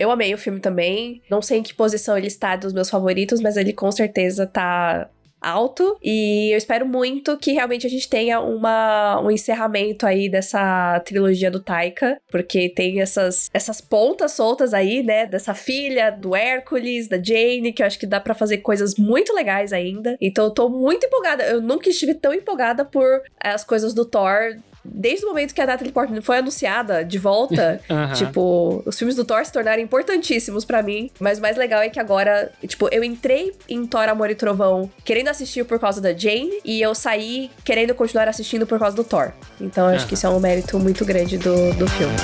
Eu 0.00 0.10
amei 0.10 0.32
o 0.32 0.38
filme 0.38 0.60
também. 0.60 1.20
Não 1.30 1.42
sei 1.42 1.58
em 1.58 1.62
que 1.62 1.74
posição 1.74 2.16
ele 2.16 2.26
está 2.26 2.56
dos 2.56 2.72
meus 2.72 2.88
favoritos, 2.88 3.38
mas 3.42 3.58
ele 3.58 3.74
com 3.74 3.92
certeza 3.92 4.46
tá 4.46 5.10
alto. 5.38 5.98
E 6.02 6.50
eu 6.52 6.56
espero 6.56 6.86
muito 6.86 7.36
que 7.36 7.52
realmente 7.52 7.86
a 7.86 7.90
gente 7.90 8.08
tenha 8.08 8.40
uma, 8.40 9.20
um 9.20 9.30
encerramento 9.30 10.06
aí 10.06 10.26
dessa 10.26 11.00
trilogia 11.00 11.50
do 11.50 11.60
Taika, 11.60 12.18
porque 12.30 12.70
tem 12.70 13.02
essas, 13.02 13.50
essas 13.52 13.82
pontas 13.82 14.32
soltas 14.32 14.72
aí, 14.72 15.02
né? 15.02 15.26
Dessa 15.26 15.52
filha, 15.52 16.10
do 16.10 16.34
Hércules, 16.34 17.06
da 17.06 17.22
Jane, 17.22 17.70
que 17.70 17.82
eu 17.82 17.86
acho 17.86 17.98
que 17.98 18.06
dá 18.06 18.20
pra 18.20 18.34
fazer 18.34 18.58
coisas 18.58 18.96
muito 18.96 19.34
legais 19.34 19.70
ainda. 19.70 20.16
Então 20.18 20.46
eu 20.46 20.50
tô 20.50 20.70
muito 20.70 21.06
empolgada. 21.06 21.44
Eu 21.44 21.60
nunca 21.60 21.90
estive 21.90 22.14
tão 22.14 22.32
empolgada 22.32 22.86
por 22.86 23.22
as 23.38 23.64
coisas 23.64 23.92
do 23.92 24.06
Thor. 24.06 24.56
Desde 24.84 25.24
o 25.24 25.28
momento 25.28 25.54
que 25.54 25.60
a 25.60 25.66
Natalie 25.66 25.92
Portman 25.92 26.20
foi 26.22 26.38
anunciada 26.38 27.04
de 27.04 27.18
volta. 27.18 27.80
Tipo, 28.14 28.82
os 28.86 28.98
filmes 28.98 29.14
do 29.14 29.24
Thor 29.24 29.44
se 29.44 29.52
tornaram 29.52 29.80
importantíssimos 29.82 30.64
pra 30.64 30.82
mim. 30.82 31.10
Mas 31.18 31.38
o 31.38 31.42
mais 31.42 31.56
legal 31.56 31.80
é 31.80 31.88
que 31.88 31.98
agora, 31.98 32.50
tipo, 32.66 32.88
eu 32.90 33.04
entrei 33.04 33.52
em 33.68 33.86
Thor 33.86 34.08
Amor 34.08 34.30
e 34.30 34.34
Trovão 34.34 34.90
querendo 35.04 35.28
assistir 35.28 35.64
por 35.64 35.78
causa 35.78 36.00
da 36.00 36.12
Jane 36.12 36.60
e 36.64 36.80
eu 36.80 36.94
saí 36.94 37.50
querendo 37.64 37.94
continuar 37.94 38.28
assistindo 38.28 38.66
por 38.66 38.78
causa 38.78 38.96
do 38.96 39.04
Thor. 39.04 39.32
Então 39.60 39.86
acho 39.86 40.06
que 40.06 40.14
isso 40.14 40.26
é 40.26 40.30
um 40.30 40.40
mérito 40.40 40.78
muito 40.78 41.04
grande 41.04 41.38
do, 41.38 41.72
do 41.74 41.86
filme. 41.88 42.16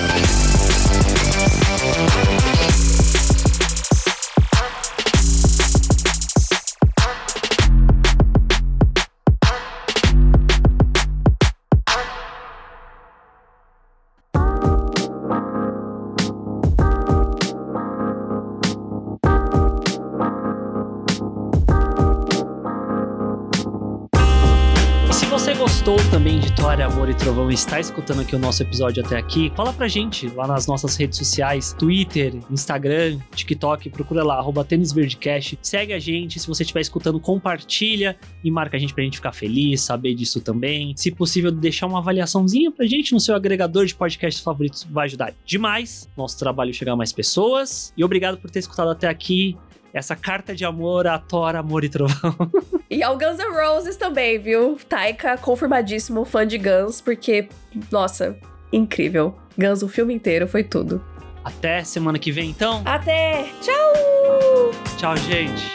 Se 25.17 25.25
você 25.25 25.55
gostou 25.55 25.97
também 26.11 26.39
de 26.39 26.55
Thor, 26.55 26.79
Amor 26.79 27.09
e 27.09 27.15
Trovão 27.15 27.51
e 27.51 27.55
está 27.55 27.81
escutando 27.81 28.21
aqui 28.21 28.37
o 28.37 28.39
nosso 28.39 28.63
episódio 28.63 29.03
até 29.03 29.17
aqui, 29.17 29.51
fala 29.57 29.73
pra 29.73 29.89
gente 29.89 30.29
lá 30.29 30.47
nas 30.47 30.67
nossas 30.67 30.95
redes 30.95 31.17
sociais, 31.17 31.73
Twitter, 31.73 32.35
Instagram, 32.51 33.19
TikTok, 33.35 33.89
procura 33.89 34.23
lá, 34.23 34.37
arroba 34.37 34.63
tênisverdecast, 34.63 35.59
segue 35.63 35.95
a 35.95 35.99
gente, 35.99 36.39
se 36.39 36.47
você 36.47 36.65
estiver 36.65 36.83
escutando, 36.83 37.19
compartilha 37.19 38.15
e 38.45 38.51
marca 38.51 38.77
a 38.77 38.81
gente 38.81 38.93
pra 38.93 39.03
gente 39.05 39.17
ficar 39.17 39.33
feliz, 39.33 39.81
saber 39.81 40.15
disso 40.15 40.39
também. 40.43 40.93
Se 40.99 41.11
possível, 41.11 41.51
deixar 41.51 41.87
uma 41.87 41.99
avaliaçãozinha 41.99 42.71
pra 42.71 42.85
gente 42.85 43.15
no 43.15 43.21
seu 43.21 43.35
agregador 43.35 43.87
de 43.87 43.95
podcasts 43.95 44.45
favoritos, 44.45 44.87
vai 44.91 45.07
ajudar 45.07 45.33
demais 45.47 46.11
nosso 46.15 46.39
trabalho 46.39 46.75
chegar 46.75 46.93
a 46.93 46.97
mais 46.97 47.11
pessoas. 47.11 47.91
E 47.97 48.05
obrigado 48.05 48.37
por 48.37 48.51
ter 48.51 48.59
escutado 48.59 48.91
até 48.91 49.09
aqui 49.09 49.57
essa 49.97 50.15
carta 50.15 50.55
de 50.55 50.65
amor 50.65 51.07
a 51.07 51.19
Thor, 51.19 51.57
Amor 51.57 51.85
e 51.85 51.89
Trovão. 51.89 52.37
E 52.89 53.03
ao 53.03 53.19
Guns 53.19 53.37
N' 53.39 53.53
Roses 53.53 53.97
também, 53.97 54.39
viu? 54.39 54.79
Taika, 54.89 55.37
confirmadíssimo 55.37 56.25
fã 56.25 56.47
de 56.47 56.57
Guns, 56.57 57.01
porque, 57.01 57.49
nossa, 57.91 58.39
incrível. 58.73 59.37
Guns 59.59 59.83
o 59.83 59.89
filme 59.89 60.15
inteiro, 60.15 60.47
foi 60.47 60.63
tudo. 60.63 61.05
Até 61.45 61.83
semana 61.83 62.17
que 62.17 62.31
vem, 62.31 62.49
então. 62.49 62.83
Até! 62.85 63.47
Tchau! 63.61 64.71
Tchau, 64.97 65.17
gente. 65.17 65.75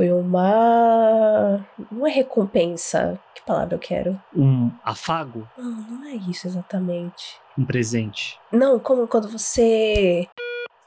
Foi 0.00 0.10
uma. 0.12 1.62
Não 1.92 2.06
é 2.06 2.10
recompensa. 2.10 3.20
Que 3.34 3.42
palavra 3.42 3.74
eu 3.74 3.78
quero? 3.78 4.18
Um 4.34 4.70
afago? 4.82 5.46
Não, 5.58 5.70
não 5.70 6.04
é 6.06 6.14
isso 6.14 6.46
exatamente. 6.46 7.38
Um 7.58 7.66
presente? 7.66 8.40
Não, 8.50 8.80
como 8.80 9.06
quando 9.06 9.28
você. 9.28 10.26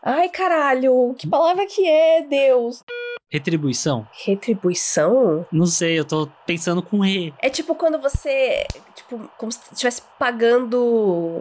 Ai, 0.02 0.30
caralho, 0.30 1.14
que 1.16 1.30
palavra 1.30 1.68
que 1.68 1.88
é, 1.88 2.24
Deus? 2.24 2.80
Retribuição? 3.32 4.08
Retribuição? 4.26 5.46
Não 5.52 5.68
sei, 5.68 6.00
eu 6.00 6.06
tô 6.06 6.28
pensando 6.48 6.82
com 6.82 6.98
re. 7.02 7.32
É 7.38 7.52
tipo 7.52 7.76
quando 7.76 8.02
você. 8.02 8.66
Tipo, 8.96 9.30
como 9.38 9.52
se 9.52 9.60
estivesse 9.72 10.02
pagando. 10.18 11.40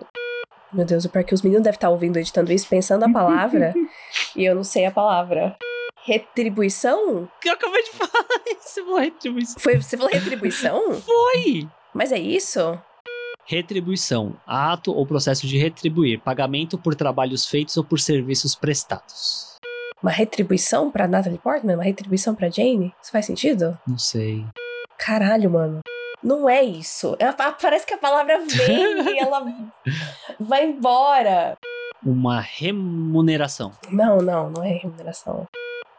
Meu 0.70 0.84
Deus, 0.84 1.06
o 1.06 1.08
pior 1.08 1.22
é 1.22 1.24
que 1.24 1.32
os 1.32 1.40
meninos 1.40 1.64
devem 1.64 1.76
estar 1.76 1.88
ouvindo 1.88 2.18
editando 2.18 2.52
isso, 2.52 2.68
pensando 2.68 3.06
a 3.06 3.10
palavra. 3.10 3.72
e 4.36 4.44
eu 4.44 4.54
não 4.54 4.62
sei 4.62 4.84
a 4.84 4.90
palavra. 4.90 5.56
Retribuição? 6.04 7.28
Eu 7.44 7.52
acabei 7.52 7.82
de 7.84 7.90
falar 7.90 8.10
isso, 8.50 8.68
você 8.68 8.82
falou 8.82 8.98
retribuição. 8.98 9.56
Foi, 9.60 9.76
você 9.80 9.96
falou 9.96 10.12
retribuição? 10.12 10.92
Foi! 11.00 11.68
Mas 11.94 12.10
é 12.10 12.18
isso? 12.18 12.78
Retribuição. 13.44 14.34
Ato 14.46 14.92
ou 14.92 15.06
processo 15.06 15.46
de 15.46 15.58
retribuir. 15.58 16.20
Pagamento 16.20 16.76
por 16.76 16.94
trabalhos 16.96 17.46
feitos 17.46 17.76
ou 17.76 17.84
por 17.84 18.00
serviços 18.00 18.54
prestados. 18.56 19.56
Uma 20.02 20.10
retribuição 20.10 20.90
pra 20.90 21.06
Natalie 21.06 21.38
Portman? 21.38 21.74
Uma 21.74 21.84
retribuição 21.84 22.34
pra 22.34 22.48
Jane? 22.50 22.92
Isso 23.00 23.12
faz 23.12 23.24
sentido? 23.26 23.78
Não 23.86 23.98
sei. 23.98 24.44
Caralho, 24.98 25.50
mano. 25.50 25.80
Não 26.22 26.48
é 26.48 26.62
isso. 26.64 27.14
Ela- 27.20 27.32
parece 27.32 27.86
que 27.86 27.94
a 27.94 27.98
palavra 27.98 28.40
vem 28.44 29.02
e 29.14 29.18
ela 29.18 29.44
vai 30.40 30.64
embora. 30.66 31.56
Uma 32.04 32.40
remuneração. 32.40 33.70
Não, 33.90 34.18
não, 34.18 34.50
não 34.50 34.64
é 34.64 34.72
remuneração. 34.72 35.46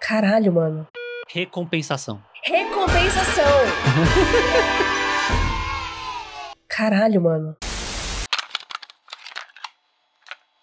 Caralho, 0.05 0.51
mano. 0.51 0.85
Recompensação. 1.29 2.21
Recompensação! 2.43 3.45
Caralho, 6.67 7.21
mano. 7.21 7.55